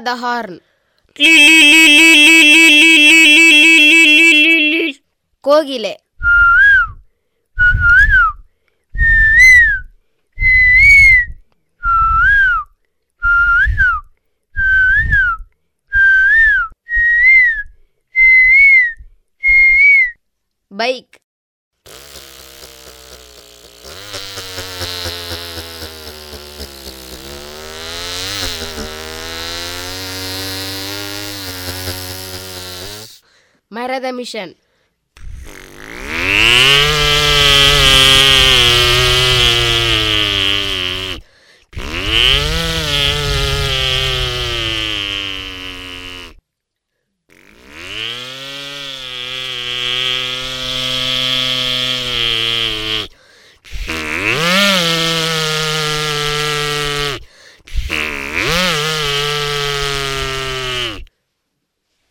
the 0.04 0.16
horn. 0.16 0.60
கோகிலே 5.44 5.94
பைக் 20.70 21.19
ಮರದ 33.70 34.06
ಮಿಷನ್ 34.10 34.52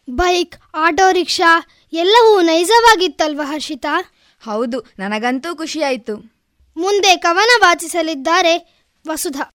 ಬೈಕ್ 0.08 0.56
ರಿಕ್ಷಾ 1.40 1.88
ಎಲ್ಲವೂ 1.94 2.42
ನೈಜವಾಗಿತ್ತಲ್ವ 2.42 3.42
ಹರ್ಷಿತಾ? 3.44 4.14
ಹೌದು 4.44 4.80
ನನಗಂತೂ 5.00 5.56
ಖುಷಿಯಾಯಿತು. 5.56 6.16
ಮುಂದೆ 6.78 7.18
ಕವನ 7.18 7.62
ವಾಚಿಸಲಿದ್ದಾರೆ 7.62 8.84
ವಸುಧಾ. 9.08 9.52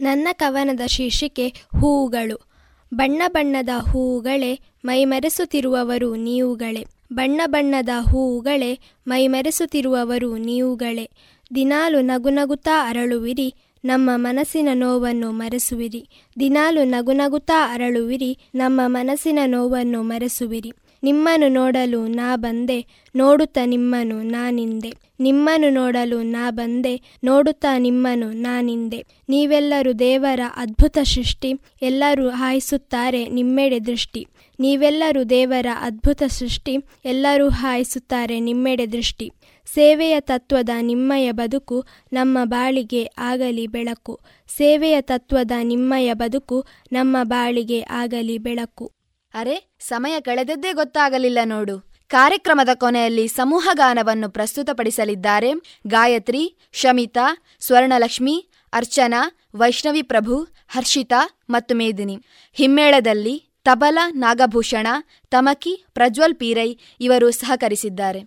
ನನ್ನ 0.00 0.28
ಕವನದ 0.32 0.86
ಶೀರ್ಷಿಕೆ 0.86 1.48
ಹೂವುಗಳು 1.48 2.36
ಬಣ್ಣ 2.94 3.22
ಬಣ್ಣದ 3.26 3.68
ಹೂವುಗಳೇ 3.90 4.60
ಮೈಮರೆಸುತ್ತಿರುವವರು 4.84 6.16
ನೀವುಗಳೇ. 6.16 6.86
ಬಣ್ಣ 7.12 7.40
ಬಣ್ಣದ 7.46 7.88
ಹೂವುಗಳೇ 8.10 8.78
ಮೈಮರೆಸುತ್ತಿರುವವರು 9.06 10.36
ನೀವುಗಳೇ. 10.36 11.10
ದಿನಾಲು 11.54 12.00
ನಗುನಗುತ್ತಾ 12.00 12.88
ಅರಳುವಿರಿ 12.88 13.54
ನಮ್ಮ 13.84 14.10
ಮನಸ್ಸಿನ 14.14 14.68
ನೋವನ್ನು 14.74 15.32
ಮರೆಸುವಿರಿ. 15.32 16.08
ದಿನಾಲು 16.40 16.84
ನಗುನಗುತ್ತಾ 16.84 17.74
ಅರಳುವಿರಿ 17.74 18.38
ನಮ್ಮ 18.54 18.80
ಮನಸ್ಸಿನ 18.86 19.38
ನೋವನ್ನು 19.46 20.02
ಮರೆಸುವಿರಿ. 20.02 20.72
ನಿಮ್ಮನ್ನು 21.04 21.48
ನೋಡಲು 21.48 22.00
ನಾ 22.06 22.28
ಬಂದೆ, 22.36 22.78
ನೋಡುತ್ತ 23.14 23.58
ನಿಮ್ಮನು 23.64 24.22
ನಾನಿಂದೆ 24.22 24.90
ನಿಮ್ಮನ್ನು 25.20 25.68
ನೋಡಲು 25.70 26.18
ನಾ 26.22 26.44
ಬಂದೆ, 26.50 26.94
ನೋಡುತ್ತಾ 27.24 27.72
ನಿಮ್ಮನು 27.78 28.28
ನಾನಿಂದೆ 28.42 29.00
ನೀವೆಲ್ಲರೂ 29.28 29.92
ದೇವರ 29.92 30.40
ಅದ್ಭುತ 30.56 30.98
ಸೃಷ್ಟಿ, 31.02 31.50
ಎಲ್ಲರೂ 31.82 32.28
ಹಾಯಿಸುತ್ತಾರೆ 32.28 33.28
ನಿಮ್ಮೆಡೆ 33.28 33.78
ದೃಷ್ಟಿ. 33.80 34.22
ನೀವೆಲ್ಲರೂ 34.58 35.24
ದೇವರ 35.24 35.66
ಅದ್ಭುತ 35.80 36.22
ಸೃಷ್ಟಿ, 36.26 36.74
ಎಲ್ಲರೂ 37.04 37.48
ಹಾಯಿಸುತ್ತಾರೆ 37.48 38.40
ನಿಮ್ಮೆಡೆ 38.40 38.86
ದೃಷ್ಟಿ. 38.86 39.28
ಸೇವೆಯ 39.66 40.16
ತತ್ವದ 40.20 40.72
ನಿಮ್ಮಯ 40.80 41.28
ಬದುಕು 41.32 41.78
ನಮ್ಮ 42.12 42.38
ಬಾಳಿಗೆ 42.44 43.04
ಆಗಲಿ 43.18 43.66
ಬೆಳಕು. 43.66 44.14
ಸೇವೆಯ 44.48 44.96
ತತ್ವದ 45.00 45.52
ನಿಮ್ಮಯ 45.62 46.10
ಬದುಕು 46.14 46.58
ನಮ್ಮ 46.92 47.16
ಬಾಳಿಗೆ 47.22 47.80
ಆಗಲಿ 47.80 48.38
ಬೆಳಕು. 48.38 48.86
ಅರೆ, 49.34 49.76
ಸಮಯ 49.80 50.20
ಕಳೆದದ್ದೇ 50.20 50.72
ಗೊತ್ತಾಗಲಿಲ್ಲ 50.72 51.38
ನೋಡು. 51.44 51.94
ಕಾರ್ಯಕ್ರಮದ 52.08 52.68
ಕೊನೆಯಲ್ಲಿ 52.74 53.28
ಸಮೂಹ 53.28 53.68
ಗಾನವನ್ನು 53.72 54.30
ಪ್ರಸ್ತುತಪಡಿಸಲಿದ್ದಾರೆ 54.30 55.52
ಗಾಯತ್ರಿ, 55.86 56.56
ಶಮಿತಾ, 56.72 57.44
ಸ್ವರ್ಣಲಕ್ಷ್ಮಿ, 57.60 58.48
ಅರ್ಚನಾ, 58.72 59.22
ವೈಷ್ಣವಿ 59.54 60.02
ಪ್ರಭು, 60.02 60.36
ಹರ್ಷಿತಾ 60.68 61.38
ಮತ್ತು 61.50 61.74
ಮೇದಿನಿ. 61.74 62.16
ಹಿಮ್ಮೇಳದಲ್ಲಿ 62.52 63.36
ತಬಲ, 63.64 63.98
ನಾಗಭೂಷಣ, 64.10 64.86
ತಮಕಿ, 65.30 65.84
ಪ್ರಜ್ವಲ್ 65.94 66.34
ಪೀರೈ 66.34 66.78
ಇವರು 67.00 67.30
ಸಹಕರಿಸಿದ್ದಾರೆ. 67.30 68.20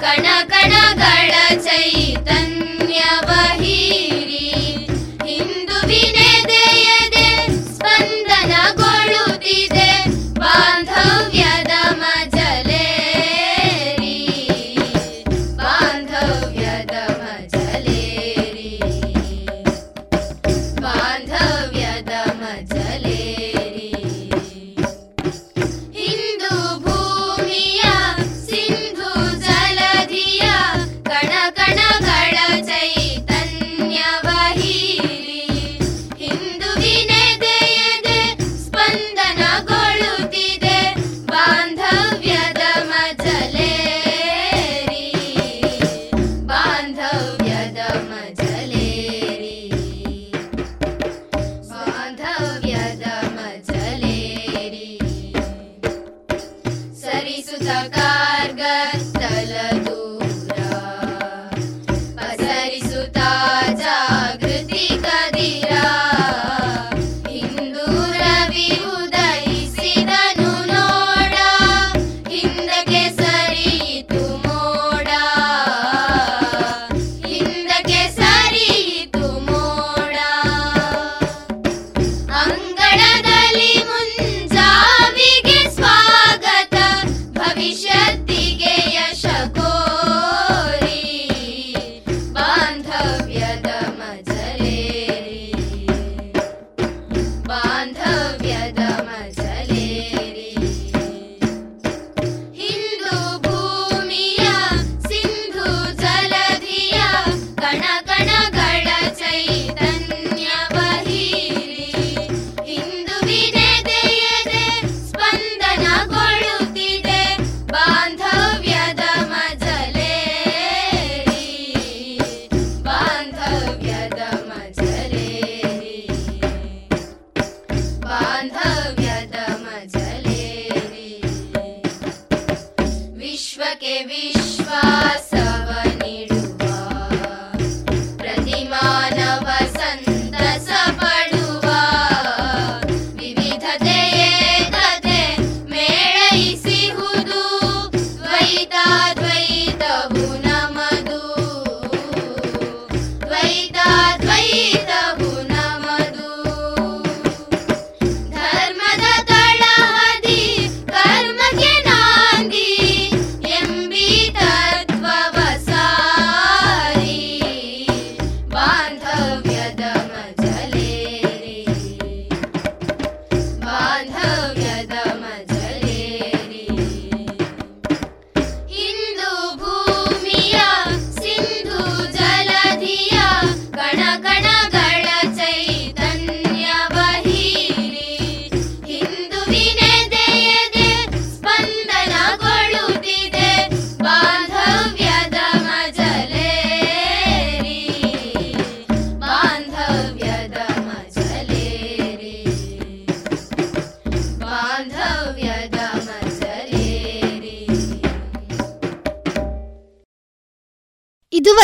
ಕಣ 0.00 0.26
ಕಣಗಳ 0.48 1.34
ಚೈತನ್ಯವ 1.62 3.30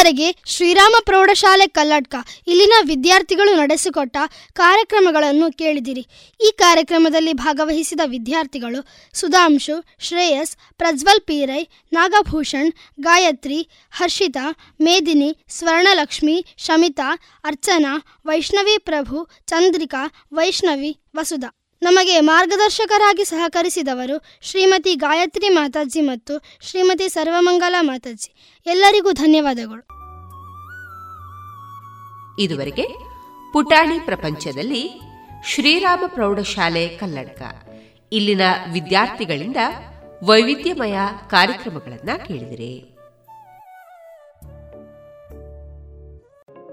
ಇದುವರೆಗೆ 0.02 0.28
ಶ್ರೀರಾಮ 0.46 0.94
ಪ್ರೌಢಶಾಲೆ 1.04 1.66
ಕಲ್ಲಡ್ಕ 1.66 2.14
ಇಲ್ಲಿನ 2.46 2.72
ವಿದ್ಯಾರ್ಥಿಗಳು 2.86 3.52
ನಡೆಸಿಕೊಟ್ಟ 3.56 4.16
ಕಾರ್ಯಕ್ರಮಗಳನ್ನು 4.52 5.48
ಕೇಳಿದಿರಿ. 5.52 6.02
ಈ 6.40 6.48
ಕಾರ್ಯಕ್ರಮದಲ್ಲಿ 6.56 7.32
ಭಾಗವಹಿಸಿದ 7.32 8.00
ವಿದ್ಯಾರ್ಥಿಗಳು 8.06 8.80
ಸುಧಾಂಶು, 9.14 9.76
ಶ್ರೇಯಸ್, 10.00 10.56
ಪ್ರಜ್ವಲ್ 10.76 11.20
ಪೀರೈ 11.20 11.62
ನಾಗಭೂಷಣ್, 11.92 12.72
ಗಾಯತ್ರಿ, 13.00 13.60
ಹರ್ಷಿತಾ, 13.92 14.46
ಮೇದಿನಿ, 14.80 15.30
ಸ್ವರ್ಣಲಕ್ಷ್ಮಿ, 15.48 16.36
ಶಮಿತಾ, 16.58 17.08
ಅರ್ಚನಾ, 17.44 17.94
ವೈಷ್ಣವಿ 18.26 18.78
ಪ್ರಭು, 18.78 19.28
ಚಂದ್ರಿಕಾ, 19.46 20.04
ವೈಷ್ಣವಿ, 20.32 20.96
ವಸುಧಾ. 21.16 21.50
ನಮಗೆ 21.82 22.16
ಮಾರ್ಗದರ್ಶಕರಾಗಿ 22.20 23.24
ಸಹಕರಿಸಿದವರು 23.24 24.16
ಶ್ರೀಮತಿ 24.42 24.92
ಗಾಯತ್ರಿ 24.94 25.48
ಮಾತಾಜಿ 25.48 26.00
ಮತ್ತು 26.00 26.34
ಶ್ರೀಮತಿ 26.68 27.08
ಸರ್ವಮಂಗಲ 27.08 27.74
ಮಾತಾಜಿ. 27.80 28.30
ಎಲ್ಲರಿಗೂ 28.66 29.12
ಧನ್ಯವಾದಗಳು. 29.12 29.86
ಇದುವರೆಗೆ 32.38 32.88
ಪುಟಾಣಿ 33.52 33.98
ಪ್ರಪಂಚದಲ್ಲಿ 33.98 35.00
ಶ್ರೀರಾಮ 35.44 36.02
ಪ್ರೌಢಶಾಲೆ 36.06 36.88
ಕಲ್ಲಡ್ಕ 36.88 37.42
ಇಲ್ಲಿನ 38.12 38.40
ವಿದ್ಯಾರ್ಥಿಗಳಿಂದ 38.72 39.56
ವೈವಿಧ್ಯಮಯ 40.24 40.98
ಕಾರ್ಯಕ್ರಮಗಳನ್ನು 41.28 42.26
ಕೇಳಿದಿರಿ. 42.26 42.91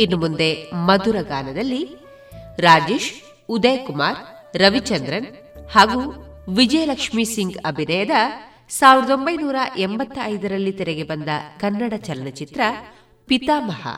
ಇನ್ನು 0.00 0.16
ಮುಂದೆ 0.16 0.70
ಮಧುರ 0.74 1.16
ಗಾನದಲ್ಲಿ 1.22 1.96
ರಾಜೇಶ್ 2.58 3.12
ಉದಯ್ 3.48 3.86
ಕುಮಾರ್ 3.86 4.18
ರವಿಚಂದ್ರನ್ 4.56 5.26
ಹಾಗೂ 5.70 6.00
ವಿಜಯಲಕ್ಷ್ಮಿ 6.48 7.24
ಸಿಂಗ್ 7.24 7.58
ಅಭಿನಯದ 7.64 8.10
ಸಾವಿರದ 8.68 9.10
ಒಂಬೈನೂರ 9.10 9.56
ಎಂಬತ್ತ 9.78 10.18
ಐದರಲ್ಲಿ 10.24 10.72
ತೆರೆಗೆ 10.72 11.02
ಬಂದ 11.02 11.28
ಕನ್ನಡ 11.60 11.92
ಚಲನಚಿತ್ರ 11.96 12.60
ಪಿತಾಮಹ. 13.26 13.88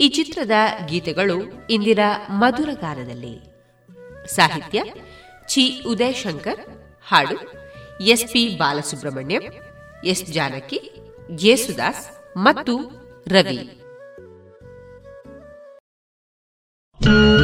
ಈ 0.00 0.08
ಚಿತ್ರದ 0.08 0.50
ಗೀತೆಗಳು 0.86 1.66
ಇಂದಿನ 1.70 1.98
ಮಧುರ 2.30 2.68
ಗಾನದಲ್ಲಿ. 2.80 3.34
ಸಾಹಿತ್ಯ 4.34 4.82
ಚಿ 5.48 5.84
ಉದಯ್ 5.86 6.14
ಶಂಕರ್ 6.14 6.60
ಹಾಡು 7.06 7.36
S 8.04 8.26
P 8.32 8.56
Balasubrahmanyam, 8.56 9.42
S 10.04 10.24
Janaki 10.32 10.80
Jesudas 11.36 12.36
ಮತ್ತು 12.36 12.76
ರವಿ. 13.28 13.83
ಮರೆಯದಿರು 17.00 17.43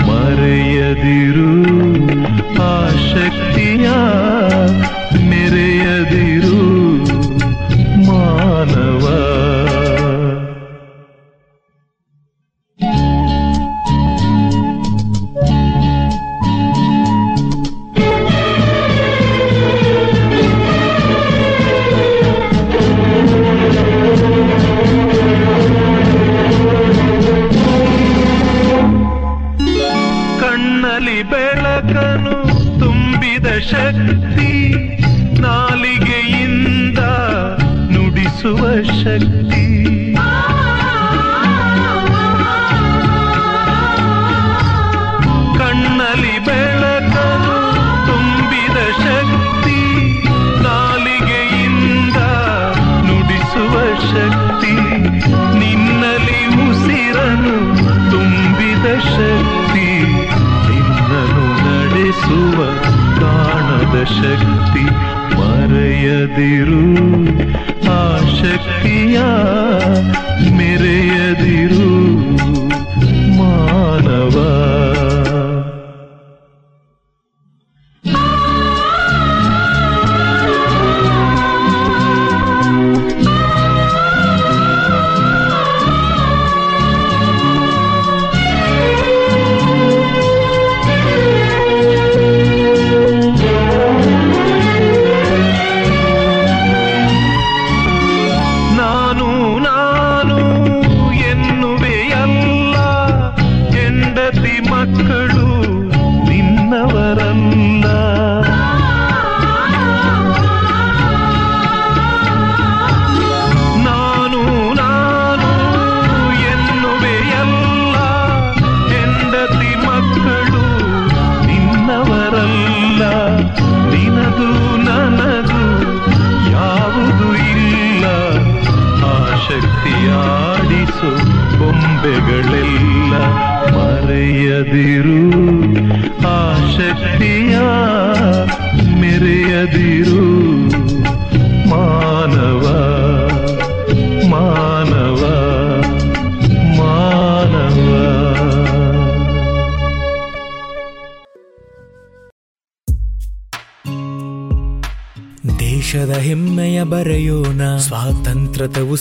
ಮರೆಯದಿರು 0.00 1.52
ಆ 2.62 2.88
ಶಕ್ತಿಯ 3.12 3.88
ಮೆರೆಯದಿರು. 5.28 6.51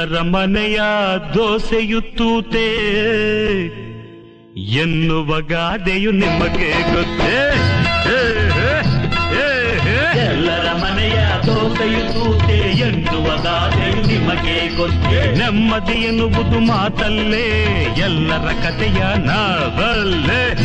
ಎಲ್ಲರ 0.00 0.20
ಮನೆಯ 0.20 0.80
ದೋಸೆಯು 1.34 2.00
ತೂತೆ. 2.00 2.76
ಎನ್ನುವ 4.60 5.40
ಗಾದೆಯು 5.40 6.10
ನಿಮಗೆ 6.10 6.94
ಗೊತ್ತೇ. 6.94 7.52
ಎಲ್ಲರ 10.20 10.72
ಮನೆಯ 10.72 11.18
ದೋಸೆಯುತ್ತೂತೆ 11.46 12.58
ಎನ್ನುವ 12.58 13.26
ಗಾದೆಯು 13.36 14.06
ನಿಮಗೆ 14.06 14.76
ಗೊತ್ತೇ? 14.76 15.34
ನೆಮ್ಮದಿ 15.38 15.92
ಎನ್ನುವುದು 15.92 16.60
ಮಾತಲ್ಲೇ. 16.60 17.70
ಎಲ್ಲರ 17.98 18.52
ಕಥೆಯ 18.52 19.26
ನಾವಲ್ಲೇ. 19.26 20.56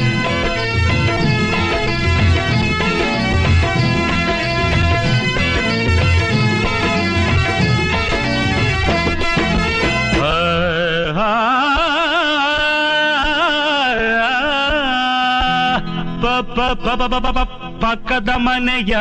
ಪಕ್ಕದ 17.81 18.30
ಮನೆಯ 18.35 18.95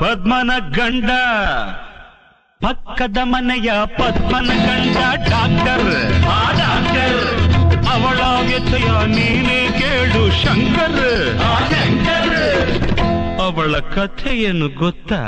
ಪದ್ಮನ 0.00 0.50
ಗಂಡ. 0.76 1.10
ಪಕ್ಕದ 2.64 3.18
ಮನೆಯ 3.22 3.70
ಪದ್ಮನ 3.98 4.50
ಗಂಡ 4.66 4.96
ಡಾಕ್ಟರ್, 5.28 5.88
ಆ 6.28 6.42
ಡಾಕ್ಟರ್. 6.52 7.20
ಅವಳ 7.92 8.20
ವ್ಯಥೆಯ 8.46 8.88
ನೀನೇ 9.16 9.60
ಕೇಳು 9.78 10.22
ಶಂಕರ್. 10.42 11.02
ಆ 11.40 11.52
ಶಂಕರ್. 11.70 12.36
ಅವಳ 13.42 13.74
ಕಥೆಯನ್ನು 13.94 14.68
ಗೊತ್ತಾ? 14.78 15.22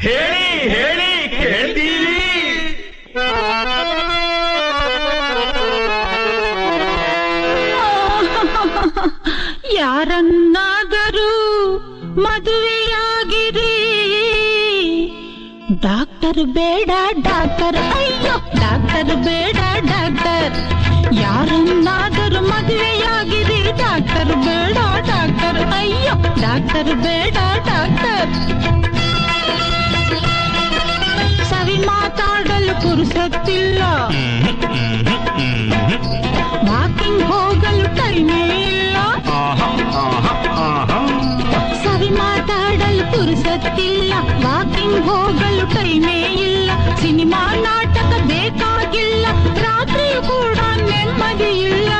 ಹೇಳಿ 0.00 0.46
ಹೇಳಿ 0.74 1.12
ಕೇಳ್ತೀವಿ 1.36 1.95
ಯಾರನ್ನಾದರೂ 9.78 11.30
ಮದುವೆಯಾಗಿರಿ. 12.22 13.72
ಡಾಕ್ಟರ್ 15.80 16.46
ಬೇಡ 16.46 16.90
ಡಾಕ್ಟರ್ 17.22 17.76
ಅಯ್ಯೋ 17.76 18.34
ಡಾಕ್ಟರ್ 18.54 19.16
ಬೇಡ 19.16 19.56
ಡಾಕ್ಟರ್. 19.92 20.54
ಯಾರನ್ನಾದರೂ 21.14 22.40
ಮದುವೆಯಾಗಿರಿ. 22.46 23.60
ಡಾಕ್ಟರ್ 23.82 24.34
ಬೇಡ 24.46 24.76
ಡಾಕ್ಟರ್ 25.10 25.60
ಅಯ್ಯೋ 25.72 26.14
ಡಾಕ್ಟರ್ 26.40 26.94
ಬೇಡ 26.96 27.36
ಡಾಕ್ಟರ್. 27.70 28.30
ಸವಿ 31.50 31.78
ಮಾತಾಡಲು 31.86 32.74
ಪುರುಸತ್ತಿಲ್ಲ 32.82 33.82
ವಾಕಿಂಗ್ 36.68 37.22
ಹೋಗಲು 37.22 37.86
ಟೈಮೇ 37.96 38.42
ಮಾತಾಡಲು 42.18 43.12
ಪುರುಸತ್ತಿಲ್ಲ 43.12 44.12
ವಾಕಿಂಗ್ 44.44 45.08
ಹೋಗಲು 45.08 45.74
ಟೈಮೇ 45.74 46.32
ಇಲ್ಲ 46.32 46.70
ಸಿನಿಮಾ 46.96 47.54
ನಾಟಕ 47.54 48.26
ಬೇಕಾಗಿಲ್ಲ 48.26 49.26
ರಾತ್ರಿಯೂ 49.62 50.22
ಕೂಡ 50.22 50.58
ನೆಮ್ಮದಿ 50.90 51.50
ಇಲ್ಲ. 51.60 51.90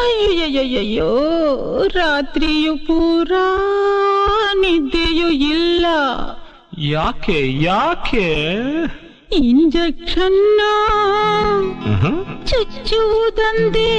ಅಯ್ಯಯ್ಯಯ್ಯೋ 0.00 1.10
ರಾತ್ರಿಯು 1.94 2.76
ಪೂರಾ 2.76 3.46
ನಿದ್ದೆಯೂ 4.60 5.28
ಇಲ್ಲ. 5.28 5.86
ಯಾಕೆ 6.78 7.62
ಯಾಕೆ? 7.62 8.26
ಇಂಜೆಕ್ಷನ್ 9.32 10.42
ಹ್ಮ್? 12.02 12.44
ಚುಚ್ಚುವುದಂದೇ. 12.46 13.92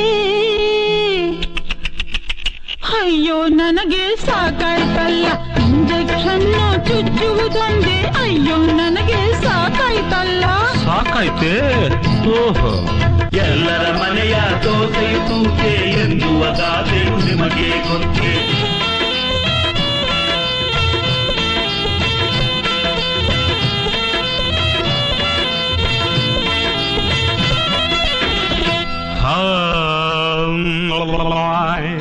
ಅಯ್ಯೋ 2.90 3.48
ನನಗೆ 3.48 4.16
ಸಾಕಾಯ್ತಲ್ಲ. 4.16 5.26
ಇಂಜೆಕ್ಷನ್ 5.56 6.54
ಚುಚ್ಚುವುದೊಂದೇ. 6.88 8.06
ಅಯ್ಯೋ 8.20 8.58
ನನಗೆ 8.58 9.44
ಸಾಕಾಯ್ತಲ್ಲ. 9.44 10.46
ಸಾಕಾಯ್ತೆ? 10.86 11.88
ಓಹೋ. 12.30 12.90
ಎಲ್ಲರ 13.34 13.92
ಮನೆಯ 13.92 14.36
ದೋಸೆ 14.64 15.28
ತೂಕೆ 15.28 15.90
ಎನ್ನುವ 15.92 16.44
ಗಾದೆಯು 16.44 17.18
ನಿಮಗೆ 17.26 17.70
ಗೊತ್ತೇ? 17.70 18.64
ಮೂಲೆಯ 30.88 31.97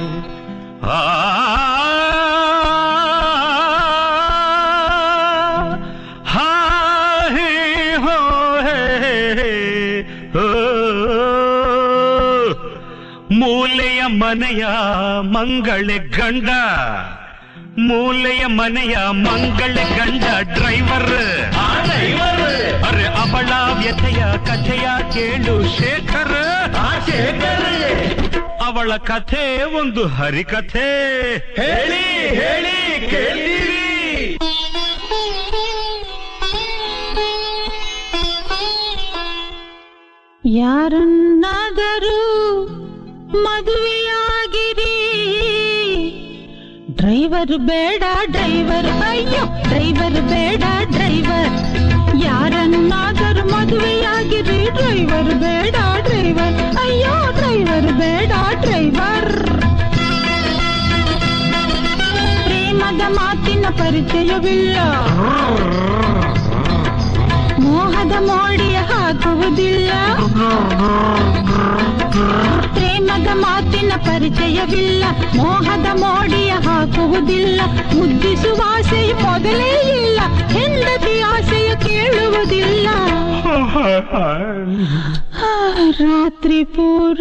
ಮನೆಯ 14.07 14.67
ಮಂಗಳೆ 15.21 15.99
ಗಂಡ, 15.99 16.49
ಮೂಲೆಯ 17.79 18.47
ಮನೆಯ 18.47 18.97
ಮಂಗಳೆ 19.11 19.85
ಗಂಡ 19.99 20.25
ಡ್ರೈವರ್. 20.55 21.19
ಅರೆ 22.89 23.07
ಅವಳ 23.07 23.51
ವ್ಯಥೆಯ 23.79 24.25
ಕಥೆಯ 24.47 24.89
ಕೇಳು 25.13 25.79
ಶೇಖರ್. 25.79 26.37
ಶೇಖರ್ 27.07 27.67
ಅವಳ 28.65 28.97
ಕಥೆ 28.97 29.65
ಒಂದು 29.65 30.09
ಹರಿಕಥೆ. 30.09 30.89
ಹೇಳಿ 31.37 32.05
ಹೇಳಿ 32.29 33.11
ಕೇಳಿರಿ 33.11 34.37
ಯಾರನ್ನಾದರೂ 40.59 42.23
ಮದುವೆಯಾಗಿರಿ 43.45 44.95
ಡ್ರೈವರ್ 46.99 47.57
ಬೇಡ 47.69 48.03
ಡ್ರೈವರ್ 48.31 48.91
ಅಯ್ಯೋ 49.09 49.43
ಡ್ರೈವರ್ 49.65 50.21
ಬೇಡ 50.31 50.63
ಡ್ರೈವರ್ 50.91 51.55
ಯಾರನ್ನಾದರೂ 52.23 53.45
ಮದುವೆಯಾಗಿರಿ 53.53 54.61
ಡ್ರೈವರ್ 54.79 55.33
ಬೇಡ 55.45 55.77
ಡ್ರೈವರ್ 56.07 56.57
ಅಯ್ಯೋ 56.85 57.15
ಡ್ರೈವರ್ 57.33 57.91
ಬೇಡ 58.01 58.33
ಡ್ರೈವರ್ 58.65 59.31
ಪ್ರೇಮದ 62.41 63.03
ಮಾತಿನ 63.17 63.67
ಪರಿಚಯವಿಲ್ಲ. 63.79 64.79
ಮೋಹದ 67.65 68.15
ಮೋಡಿಯ 68.21 68.76
ಹಾಕುವುದಿಲ್ಲ 69.47 69.91
ಪ್ರೇಮದ 72.75 73.29
ಮಾತಿನ 73.35 73.93
ಪರಿಚಯವಿಲ್ಲ. 73.97 75.05
ಮೋಹದ 75.37 75.87
ಮೋಡಿಯ 75.95 76.53
ಹಾಕುವುದಿಲ್ಲ. 76.67 77.61
ಮುದ್ದಿಸುವ 77.95 78.61
ಆಸೆಯು 78.67 79.17
ಮೊದಲೇ 79.17 79.71
ಇಲ್ಲ. 79.91 80.21
ಹೆಂಡತಿ 80.59 81.21
ಆಸೆಯ 81.21 81.71
ಕೇಳುವುದಿಲ್ಲ. 81.77 82.89
ರಾತ್ರಿ 86.01 86.65
ಪೂರ 86.65 87.21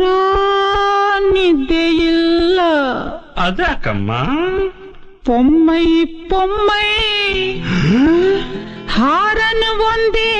ನಿದ್ದೆಯಿಲ್ಲ 1.30 2.60
ಅದಕ್ಕಮ್ಮ 3.38 4.12
ಪೊಮ್ಮೈ 5.26 6.06
ಪೊಮ್ಮೈ. 6.30 6.90
ಹಾರನು 8.96 9.72
ಒಂದೇ 9.86 10.32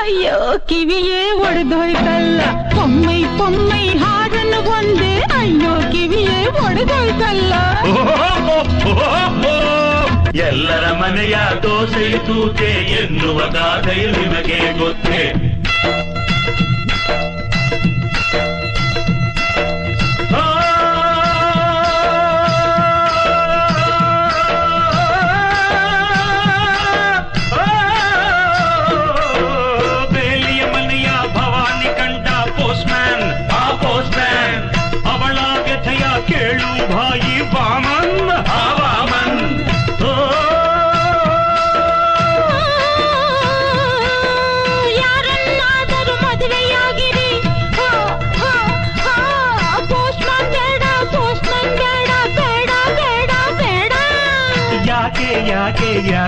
ಅಯ್ಯೋ. 0.00 0.58
ಕಿವಿಯೇ 0.58 1.32
ಒಡೆದೋಯ್ತಲ್ಲ. 1.32 2.40
ಪೊಮ್ಮೈ 2.74 3.24
ಪೊಮ್ಮೈ 3.24 3.88
ಹಾಡನ್ನು 3.88 4.70
ಒಂದೇ. 4.70 5.18
ಅಯ್ಯೋ 5.18 5.92
ಕಿವಿಯೇ 5.92 6.46
ಒಡೆದೋಯ್ತಲ್ಲ. 6.46 7.54
ಎಲ್ಲರ 10.38 10.92
ಮನೆಯ 10.92 11.36
ದೋಸೆ 11.62 12.18
ತೂತೆ 12.18 13.04
ಎನ್ನುವ 13.04 13.38
ಗಾದೆಯು 13.38 14.10
ನಿಮಗೆ 14.10 14.78
ಗೊತ್ತೇ. 14.78 15.32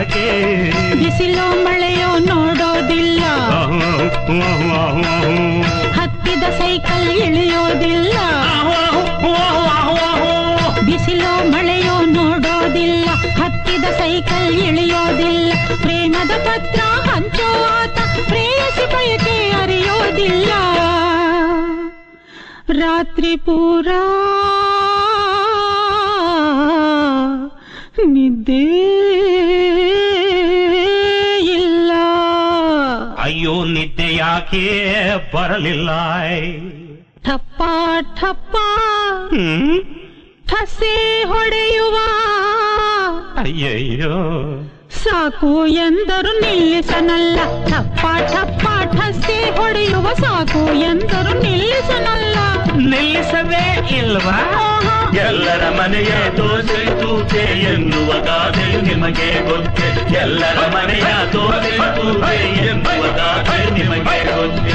ಯಾಕೆ 0.09 0.71
ಬಿಸಿಲೋ 0.95 1.47
ಮಳೆಯೋ 1.65 2.19
ನೋಡೋದಿಲ್ಲ. 2.19 3.23
ಹತ್ತಿದ 5.93 6.43
ಸೈಕಲ್ 6.43 7.11
ಇಳಿಯೋದಿಲ್ಲ. 7.11 8.15
ಬಿಸಿಲೋ 10.87 11.51
ಮಳೆಯೋ 11.51 12.01
ನೋಡೋದಿಲ್ಲ. 12.01 13.09
ಹತ್ತಿದ 13.43 13.85
ಸೈಕಲ್ 13.85 14.55
ಇಳಿಯೋದಿಲ್ಲ. 14.55 15.53
ಪ್ರೇಮದ 15.83 16.33
ಪತ್ರ 16.47 16.81
ಹಂಚೋ 17.11 17.51
ಆತ, 17.83 17.99
ಪ್ರೇಯಸಿ 18.29 18.87
ಬಯಕೆ 18.95 19.51
ಅರಿಯೋದಿಲ್ಲ. 19.63 20.53
ರಾತ್ರಿ 22.81 23.37
ಪೂರ 23.37 23.89
ನಿದ್ದೆ 28.07 28.98
ಯಾಕೆ 34.19 35.05
ಬರಲಿಲ್ಲ 35.35 35.91
ಠಪ್ಪ 37.21 37.63
ಠಪ್ಪ. 38.01 38.57
ಠಸೆ 40.49 41.25
ಹೊಡೆಯುವ. 41.25 41.97
ಅಯ್ಯಯ್ಯೋ. 43.39 44.15
ಸಾಕು 44.99 45.51
ಎಂದರು 45.81 46.33
ನಿಲ್ಲಿಸನಲ್ಲ 46.41 47.39
ಠಪ್ಪ 47.67 48.03
ಠಪ್ಪ 48.33 48.65
ಠಸ್ತಿ 48.95 49.37
ಹೊಡೆಯುವ 49.57 50.07
ಸಾಕು 50.15 50.63
ಎಂದರು 50.83 51.33
ನಿಲ್ಲಿಸನಲ್ಲ 51.43 52.37
ನಿಲ್ಲಿಸವೇ 52.87 53.65
ಇಲ್ವಾ 53.99 54.39
ಎಲ್ಲರ 55.23 55.65
ಮನೆಯ 55.71 56.13
ದೋಸೆ 56.37 56.81
ತೂತೆ 57.01 57.45
ಎನ್ನುವ 57.73 58.11
ಗಾದೆ 58.25 58.67
ನಿಮಗೆ 58.83 59.31
ಗೊತ್ತೆ 59.49 59.89
ಎಲ್ಲರ 60.17 60.61
ಮನೆಯ 60.75 61.09
ದೋಸೆ 61.33 61.75
ತೂತೆ 61.97 62.37
ಎನ್ನುವ 62.67 63.05
ಗಾದೆ 63.17 63.59
ನಿಮಗೆ 63.79 64.19
ಗೊತ್ತೆ 64.31 64.75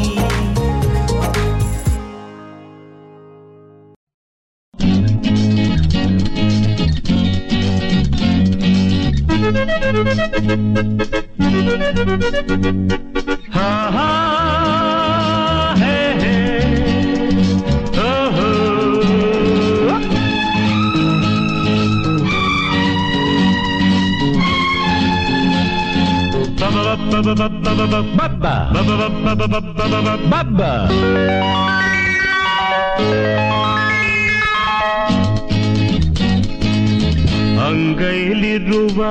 ಅಂಗೈಲಿರುವ 37.65 39.01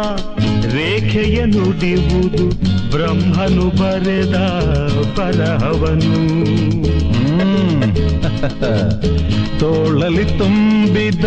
ರೇಖೆಯ 0.75 1.39
ನುಡಿಯುವುದು 1.45 2.47
ಬ್ರಹ್ಮನು 2.91 3.67
ಬರೆದ 3.81 4.37
ಬರಹವನು 5.19 6.21
ತೋಳಲಿ 9.61 10.25
ತುಂಬಿದ 10.25 11.25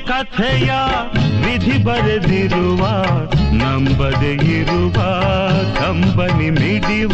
ಕಥೆಯ 0.08 0.72
ವಿಧಿ 1.46 1.84
ಬರೆದಿರುವ 1.84 2.88
ನಂಬದೆ 3.52 4.34
ಇರುವ 4.34 4.94
ಕಂಬನಿ 5.80 6.50
ಮಿಡಿವ. 6.50 7.12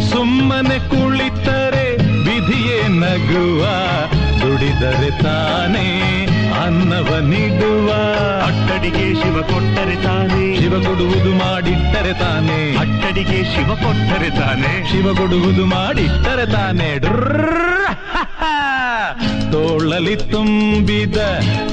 ಸುಮ್ಮನೆ 0.00 0.78
ಕುಳಿತರೆ 0.88 1.96
ವಿಧಿಯೇ 1.96 2.88
ನಗುವ 2.88 3.66
ದುಡಿದರೆ 4.40 5.22
ತಾನೇ 5.22 6.26
ಅನ್ನವ 6.64 7.18
ನೀಡುವ. 7.18 7.90
ಅಟ್ಟಡಿಗೆ 8.44 9.14
ಶಿವ 9.14 9.42
ಕೊಟ್ಟರೆ 9.42 10.02
ತಾನೇ. 10.02 10.56
ಶಿವ 10.56 10.70
ಕೊಡುವುದು 10.70 11.34
ಮಾಡಿಟ್ಟರೆ 11.34 12.18
ತಾನೇ. 12.18 12.76
ಅಟ್ಟಡಿಗೆ 12.76 13.44
ಶಿವ 13.44 13.74
ಕೊಟ್ಟರೆ 13.74 14.30
ತಾನೇ. 14.30 14.88
ಶಿವ 14.92 15.14
ಕೊಡುವುದು 15.14 15.66
ಮಾಡಿಟ್ಟರೆ 15.66 16.52
ತಾನೇ. 16.52 16.98
ಡ್ರರ್ರ. 16.98 17.73
ತೋಳಲಿ 19.94 20.16
ತುಂಬಿದ 20.16 21.16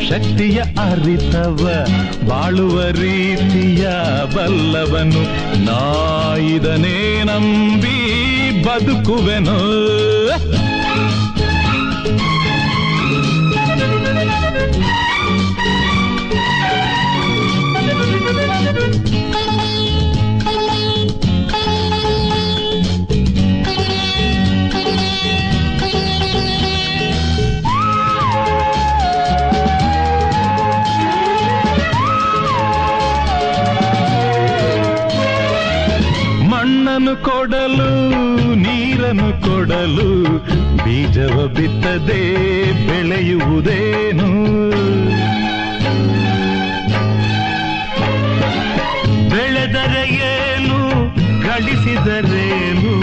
ಶಕ್ತಿಯ 0.10 0.62
ಅರಿತವ 0.62 1.86
ಬಾಳುವ 2.28 2.84
ರೀತಿಯ 2.84 3.88
ಬಲ್ಲವನು. 4.36 5.24
ನಾಯಿದನೇ 5.66 7.24
ನಂಬಿ 7.24 7.98
ಬದುಕುವೆನು. 8.64 9.58
ಮಣ್ಣನ್ನು 36.74 37.14
ಕೊಡಲು 37.26 37.88
ನೀರನ್ನು 38.62 39.30
ಕೊಡಲು 39.46 40.06
ಬೀಜವ 40.84 41.36
ಬಿತ್ತದೆ 41.56 42.20
ಬೆಳೆಯುವುದೇನು 42.88 44.28
ಬೆಳೆದರೆ 49.32 50.04
ಏನು 50.30 50.78
ಗಳಿಸಿದರೇನು 51.46 52.94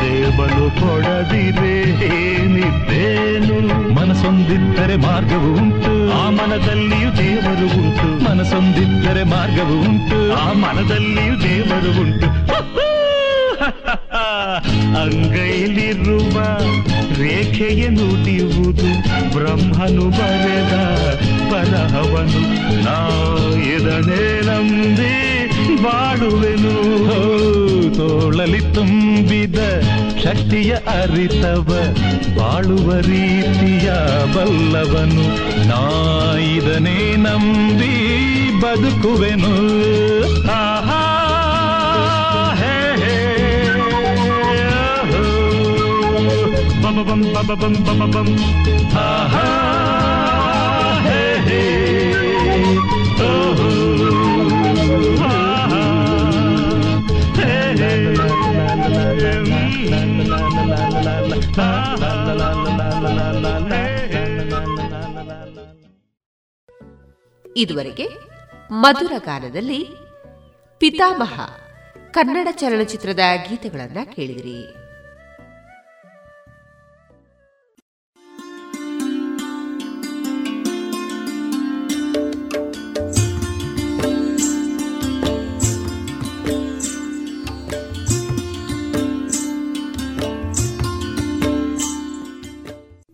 ದೇವನು 0.00 0.66
ಕೊಡದಿರೆ 0.80 1.74
ಏನಿದ್ದೇನು 2.12 3.58
ಮನಸೊಂದಿದ್ದರೆ 3.98 4.96
ಮಾರ್ಗವು 5.06 5.50
ಉಂಟು 5.56 5.92
ಆ 6.18 6.24
ಮನದಲ್ಲಿಯೂ 6.38 7.10
ದೇವರು 7.20 7.68
ಉಂಟು 7.80 8.08
ಮನಸೊಂದಿದ್ದರೆ 8.26 9.24
ಮಾರ್ಗವು 9.34 9.76
ಉಂಟು 9.88 10.18
ಆ 10.38 10.46
ಮನದಲ್ಲಿಯೂ 10.62 11.36
ದೇವರು 11.44 11.92
ಉಂಟು 12.02 12.28
ಅಂಗೈಲಿರುವ 14.96 16.40
ರೇಖೆಯ 17.22 17.88
ನುಡಿಯುವುದು 17.88 19.02
ಬ್ರಹ್ಮನು 19.34 20.10
ಬರೆದ 20.10 20.72
ಪರಹವನು 21.52 22.40
ನಾ 22.84 23.08
ನಂಬಿ 24.44 25.22
ಬಾಡುವೆನು 25.82 26.74
ತೋಳಲಿ 27.94 28.60
ತುಂಬಿದ 28.60 29.58
ಶಕ್ತಿಯ 30.24 30.72
ಅರಿತವ 30.72 31.94
ಬಾಳುವ 32.38 32.98
ರೀತಿಯ 32.98 33.90
ಬಲ್ಲವನು. 34.34 35.24
ನಾ 35.68 35.88
ನಂಬಿ 37.16 38.22
ಬದುಕುವೆನು. 38.60 39.82
ಬಮ 47.08 47.22
bum 47.48 47.74
ಬಮ 47.86 48.02
ಬಂ 48.12 48.26
bum 48.94 49.32
ಹೇ 51.04 51.20
ಹೇ 51.38 51.60
ಇದುವರೆಗೆ 67.56 68.06
ಮಧುರ 68.70 69.12
ಗಾನದಲ್ಲಿ 69.18 69.88
ಪಿತಾಮಹ 70.78 71.40
ಕನ್ನಡ 72.10 72.48
ಚಲನಚಿತ್ರದ 72.50 73.20
ಗೀತೆಗಳನ್ನು 73.48 74.16
ಕೇಳಿದಿರಿ. 74.16 74.81